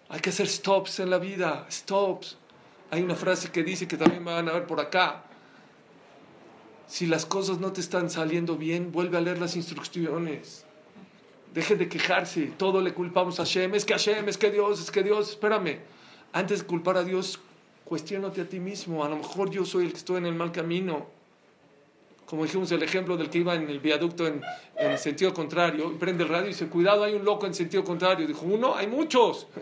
Hay 0.08 0.22
que 0.22 0.30
hacer 0.30 0.48
stops 0.48 1.02
en 1.02 1.10
la 1.10 1.18
vida, 1.18 1.68
stops. 1.70 2.38
Hay 2.90 3.02
una 3.02 3.16
frase 3.16 3.52
que 3.52 3.66
dice 3.66 3.86
que 3.86 3.98
también 3.98 4.24
van 4.24 4.48
a 4.48 4.54
ver 4.54 4.66
por 4.66 4.80
acá. 4.80 5.26
Si 6.88 7.06
las 7.06 7.26
cosas 7.26 7.60
no 7.60 7.74
te 7.74 7.82
están 7.82 8.10
saliendo 8.10 8.56
bien, 8.56 8.94
vuelve 8.94 9.18
a 9.18 9.22
leer 9.22 9.40
las 9.40 9.58
instrucciones. 9.58 10.66
Deje 11.54 11.76
de 11.76 11.89
quejarse. 11.89 12.52
Todo 12.58 12.82
le 12.82 12.93
culpamos 12.93 13.39
a 13.39 13.43
Hashem. 13.43 13.74
Es 13.76 13.86
que 13.86 13.93
Hashem, 13.93 14.28
es 14.30 14.38
que 14.38 14.52
Dios, 14.52 14.82
es 14.82 14.91
que 14.91 15.04
Dios. 15.04 15.30
Espérame. 15.30 15.80
Antes 16.34 16.60
de 16.60 16.66
culpar 16.66 16.97
a 16.97 17.04
Dios, 17.04 17.39
cuestionate 17.86 18.41
a 18.41 18.45
ti 18.47 18.60
mismo. 18.60 19.04
A 19.04 19.10
lo 19.10 19.18
mejor 19.18 19.50
yo 19.50 19.66
soy 19.66 19.86
el 19.86 19.91
que 19.91 19.97
estoy 19.97 20.18
en 20.18 20.26
el 20.28 20.36
mal 20.36 20.52
camino. 20.52 21.08
Como 22.26 22.43
dijimos 22.43 22.72
el 22.72 22.84
ejemplo 22.84 23.18
del 23.18 23.30
que 23.32 23.39
iba 23.39 23.56
en 23.56 23.68
el 23.68 23.80
viaducto 23.80 24.28
en, 24.28 24.41
en 24.78 24.97
sentido 25.00 25.34
contrario. 25.34 25.97
Prende 25.97 26.24
el 26.24 26.30
radio 26.30 26.45
y 26.45 26.50
dice, 26.50 26.68
cuidado, 26.68 27.04
hay 27.04 27.16
un 27.16 27.26
loco 27.26 27.47
en 27.47 27.56
sentido 27.56 27.84
contrario. 27.84 28.28
Dijo, 28.28 28.45
uno, 28.45 28.76
hay 28.76 28.86
muchos. 28.86 29.47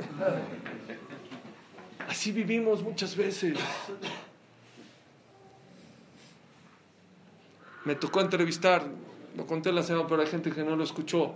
Así 2.08 2.32
vivimos 2.32 2.82
muchas 2.82 3.16
veces. 3.16 3.58
Me 7.84 7.96
tocó 7.96 8.22
entrevistar, 8.22 8.86
lo 9.36 9.46
conté 9.46 9.72
la 9.72 9.84
semana, 9.84 10.08
pero 10.08 10.22
hay 10.22 10.28
gente 10.28 10.52
que 10.52 10.64
no 10.64 10.76
lo 10.76 10.84
escuchó, 10.84 11.36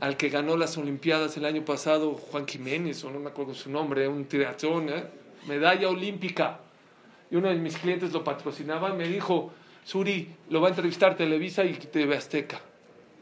al 0.00 0.16
que 0.16 0.28
ganó 0.28 0.56
las 0.56 0.76
Olimpiadas 0.76 1.36
el 1.36 1.44
año 1.44 1.64
pasado, 1.64 2.14
Juan 2.14 2.46
Jiménez, 2.46 3.02
o 3.04 3.10
no 3.10 3.20
me 3.20 3.30
acuerdo 3.30 3.54
su 3.54 3.70
nombre, 3.70 4.06
un 4.08 4.24
tiratón, 4.26 4.88
¿eh? 4.88 5.04
medalla 5.46 5.88
olímpica. 5.88 6.60
Y 7.30 7.36
uno 7.36 7.48
de 7.48 7.56
mis 7.56 7.76
clientes 7.76 8.12
lo 8.12 8.22
patrocinaba 8.22 8.92
me 8.92 9.08
dijo, 9.08 9.52
Suri, 9.84 10.28
lo 10.50 10.60
va 10.60 10.68
a 10.68 10.70
entrevistar 10.70 11.16
Televisa 11.16 11.64
y 11.64 11.74
TV 11.74 12.16
Azteca. 12.16 12.60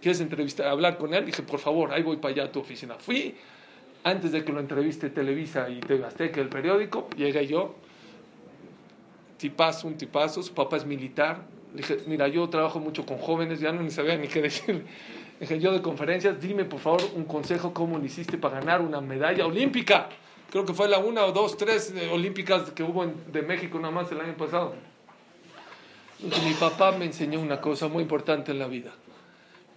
¿Quieres 0.01 0.21
entrevistar, 0.21 0.67
hablar 0.67 0.99
con 0.99 1.15
él? 1.15 1.25
Dije, 1.25 1.43
por 1.43 1.61
favor, 1.61 1.93
ahí 1.93 2.03
voy 2.03 2.17
para 2.17 2.35
allá 2.35 2.45
a 2.45 2.53
tu 2.53 2.61
oficina. 2.61 2.97
Fui, 2.97 3.37
antes 4.05 4.33
de 4.33 4.45
que 4.45 4.53
lo 4.53 4.61
entreviste 4.61 5.11
Televisa 5.11 5.69
y 5.71 5.81
te 5.81 6.01
que 6.33 6.41
el 6.41 6.49
periódico, 6.49 7.09
llegué 7.17 7.47
yo, 7.47 7.77
tipazo, 9.39 9.87
un 9.89 9.97
tipazo, 9.97 10.43
su 10.43 10.55
papá 10.55 10.77
es 10.77 10.87
militar. 10.87 11.43
Dije, 11.73 11.99
mira, 12.07 12.29
yo 12.29 12.49
trabajo 12.49 12.81
mucho 12.81 13.07
con 13.07 13.19
jóvenes, 13.19 13.61
ya 13.61 13.73
no 13.73 13.83
ni 13.83 13.91
sabía 13.91 14.17
ni 14.17 14.29
qué 14.29 14.43
decir. 14.43 14.85
Dije, 15.43 15.59
yo 15.59 15.73
de 15.73 15.83
conferencias, 15.83 16.41
dime 16.41 16.65
por 16.65 16.79
favor 16.79 17.03
un 17.17 17.25
consejo, 17.25 17.75
cómo 17.75 17.99
lo 17.99 18.05
hiciste 18.05 18.39
para 18.39 18.61
ganar 18.61 18.81
una 18.81 19.01
medalla 19.01 19.45
olímpica. 19.45 20.09
Creo 20.51 20.65
que 20.65 20.73
fue 20.73 20.89
la 20.89 20.99
una 20.99 21.25
o 21.25 21.33
dos, 21.33 21.57
tres 21.57 21.93
eh, 21.97 22.09
olímpicas 22.11 22.71
que 22.71 22.83
hubo 22.83 23.05
de 23.05 23.43
México 23.43 23.79
nada 23.79 23.93
más 23.93 24.11
el 24.13 24.21
año 24.21 24.37
pasado. 24.37 24.75
mi 26.21 26.55
papá 26.55 26.93
me 26.93 27.07
enseñó 27.07 27.41
una 27.41 27.61
cosa 27.61 27.89
muy 27.89 28.03
importante 28.03 28.53
en 28.53 28.61
la 28.61 28.69
vida. 28.69 28.93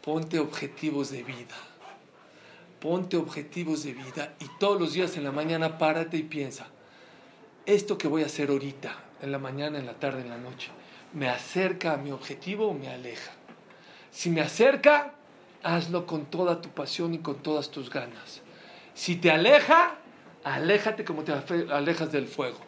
Ponte 0.01 0.39
objetivos 0.39 1.09
de 1.11 1.23
vida 1.23 1.55
ponte 2.85 3.17
objetivos 3.17 3.83
de 3.83 3.93
vida 3.93 4.35
y 4.39 4.45
todos 4.59 4.79
los 4.79 4.93
días 4.93 5.17
en 5.17 5.23
la 5.23 5.31
mañana 5.31 5.79
párate 5.79 6.17
y 6.17 6.21
piensa, 6.23 6.67
esto 7.65 7.97
que 7.97 8.07
voy 8.07 8.21
a 8.21 8.27
hacer 8.27 8.49
ahorita, 8.49 8.95
en 9.23 9.31
la 9.31 9.39
mañana, 9.39 9.79
en 9.79 9.87
la 9.87 9.95
tarde, 9.95 10.21
en 10.21 10.29
la 10.29 10.37
noche, 10.37 10.69
¿me 11.11 11.27
acerca 11.27 11.93
a 11.93 11.97
mi 11.97 12.11
objetivo 12.11 12.67
o 12.67 12.75
me 12.75 12.89
aleja? 12.89 13.31
Si 14.11 14.29
me 14.29 14.41
acerca, 14.41 15.15
hazlo 15.65 16.05
con 16.05 16.25
toda 16.27 16.61
tu 16.61 16.69
pasión 16.69 17.15
y 17.15 17.17
con 17.17 17.37
todas 17.37 17.71
tus 17.71 17.89
ganas. 17.89 18.41
Si 18.93 19.15
te 19.15 19.31
aleja, 19.31 19.95
aléjate 20.43 21.03
como 21.03 21.23
te 21.23 21.33
alejas 21.33 22.11
del 22.11 22.27
fuego. 22.27 22.59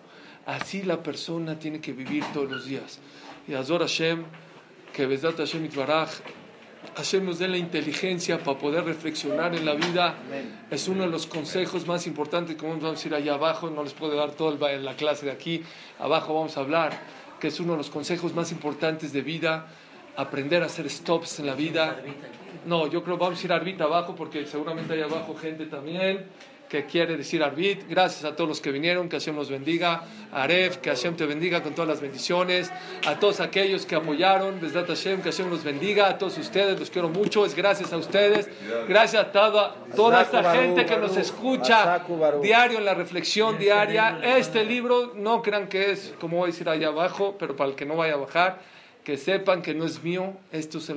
Así 0.48 0.82
la 0.82 1.04
persona 1.04 1.60
tiene 1.60 1.80
que 1.80 1.94
vivir 1.94 2.26
todos 2.34 2.50
los 2.50 2.66
días. 2.66 3.00
Y 3.48 3.54
Azor 3.54 3.82
Hashem, 3.82 4.24
que 4.94 5.06
Besdat 5.06 5.38
Hashem 5.38 5.66
Itbaraj, 5.66 6.10
Hashem 6.96 7.24
nos 7.24 7.38
dé 7.38 7.48
la 7.48 7.58
inteligencia 7.58 8.40
para 8.40 8.58
poder 8.58 8.84
reflexionar 8.84 9.54
en 9.54 9.66
la 9.66 9.76
vida. 9.76 10.16
Es 10.72 10.88
uno 10.88 11.04
de 11.04 11.10
los 11.10 11.28
consejos 11.28 11.86
más 11.86 12.08
importantes, 12.08 12.56
como 12.56 12.80
vamos 12.80 13.04
a 13.04 13.08
ir 13.08 13.14
allá 13.14 13.36
abajo, 13.36 13.70
no 13.70 13.84
les 13.84 13.94
puedo 13.94 14.16
dar 14.16 14.32
toda 14.32 14.76
la 14.78 14.96
clase 14.96 15.28
de 15.28 15.32
aquí, 15.32 15.64
abajo 16.00 16.34
vamos 16.34 16.58
a 16.58 16.62
hablar, 16.62 17.00
que 17.40 17.50
es 17.50 17.60
uno 17.60 17.74
de 17.74 17.78
los 17.78 17.92
consejos 17.92 18.34
más 18.34 18.52
importantes 18.52 19.14
de 19.14 19.22
vida, 19.22 19.68
aprender 20.18 20.64
a 20.64 20.66
hacer 20.66 20.90
stops 20.90 21.40
en 21.40 21.46
la 21.46 21.56
vida. 21.56 21.98
No, 22.66 22.88
yo 22.88 23.04
creo 23.04 23.18
que 23.18 23.24
vamos 23.24 23.42
a 23.42 23.46
ir 23.46 23.54
a 23.54 23.56
Arbit 23.56 23.80
abajo 23.80 24.16
porque 24.16 24.46
seguramente 24.46 24.94
hay 24.94 25.02
abajo 25.02 25.36
gente 25.36 25.68
también 25.68 26.26
que 26.68 26.86
quiere 26.86 27.16
decir 27.16 27.42
Arbit. 27.44 27.88
Gracias 27.88 28.26
a 28.26 28.36
todos 28.36 28.50
los 28.50 28.62
que 28.62 28.72
vinieron, 28.72 29.08
que 29.08 29.18
Hashem 29.18 29.36
los 29.36 29.50
bendiga. 29.50 30.04
Aref, 30.34 30.78
que 30.78 30.90
Hashem 30.90 31.16
te 31.16 31.26
bendiga 31.26 31.64
con 31.64 31.74
todas 31.74 31.88
las 31.88 32.02
bendiciones. 32.02 32.72
A 33.06 33.20
todos 33.20 33.40
aquellos 33.40 33.86
que 33.86 33.96
apoyaron, 33.96 34.60
desde 34.60 34.84
Hashem, 34.84 35.22
que 35.22 35.32
Hashem 35.32 35.50
los 35.50 35.64
bendiga. 35.64 36.10
A 36.10 36.18
todos 36.18 36.38
ustedes, 36.38 36.80
los 36.80 36.90
quiero 36.90 37.10
mucho. 37.10 37.46
Es 37.46 37.56
gracias 37.56 37.94
a 37.94 37.98
ustedes. 37.98 38.50
Gracias 38.88 39.24
a 39.24 39.32
toda, 39.32 39.76
toda 39.96 40.24
esta 40.24 40.52
gente 40.54 40.86
que 40.86 40.98
nos 40.98 41.16
escucha 41.16 42.04
diario 42.42 42.80
en 42.80 42.86
la 42.86 42.94
reflexión 42.94 43.58
diaria. 43.58 44.20
Este 44.22 44.66
libro, 44.66 45.14
no 45.16 45.42
crean 45.42 45.68
que 45.68 45.92
es, 45.92 46.14
como 46.20 46.38
voy 46.38 46.50
a 46.50 46.52
decir 46.52 46.68
allá 46.68 46.88
abajo, 46.88 47.36
pero 47.40 47.56
para 47.56 47.70
el 47.70 47.76
que 47.76 47.86
no 47.86 47.96
vaya 47.96 48.16
a 48.16 48.18
bajar 48.18 48.77
que 49.08 49.16
sepan 49.16 49.62
que 49.62 49.74
no 49.74 49.86
es 49.86 50.04
mío, 50.04 50.34
esto 50.52 50.82
se 50.82 50.94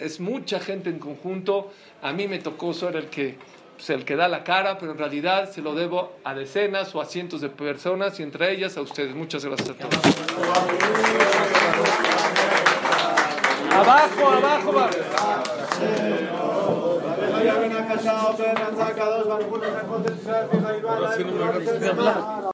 es 0.00 0.18
mucha 0.18 0.60
gente 0.60 0.88
en 0.88 0.98
conjunto, 0.98 1.70
a 2.00 2.10
mí 2.10 2.26
me 2.26 2.38
tocó 2.38 2.72
ser 2.72 2.96
el 2.96 3.10
que 3.10 3.36
pues, 3.76 3.90
el 3.90 4.06
que 4.06 4.16
da 4.16 4.28
la 4.28 4.44
cara, 4.44 4.78
pero 4.78 4.92
en 4.92 4.98
realidad 4.98 5.52
se 5.52 5.60
lo 5.60 5.74
debo 5.74 6.14
a 6.24 6.32
decenas 6.32 6.94
o 6.94 7.02
a 7.02 7.04
cientos 7.04 7.42
de 7.42 7.50
personas 7.50 8.18
y 8.18 8.22
entre 8.22 8.50
ellas 8.50 8.78
a 8.78 8.80
ustedes. 8.80 9.14
Muchas 9.14 9.44
gracias 9.44 9.68
a 9.68 9.74
todos. 9.74 9.94
Abajo, 13.74 14.26
abajo, 14.30 14.70
abajo. 14.70 14.98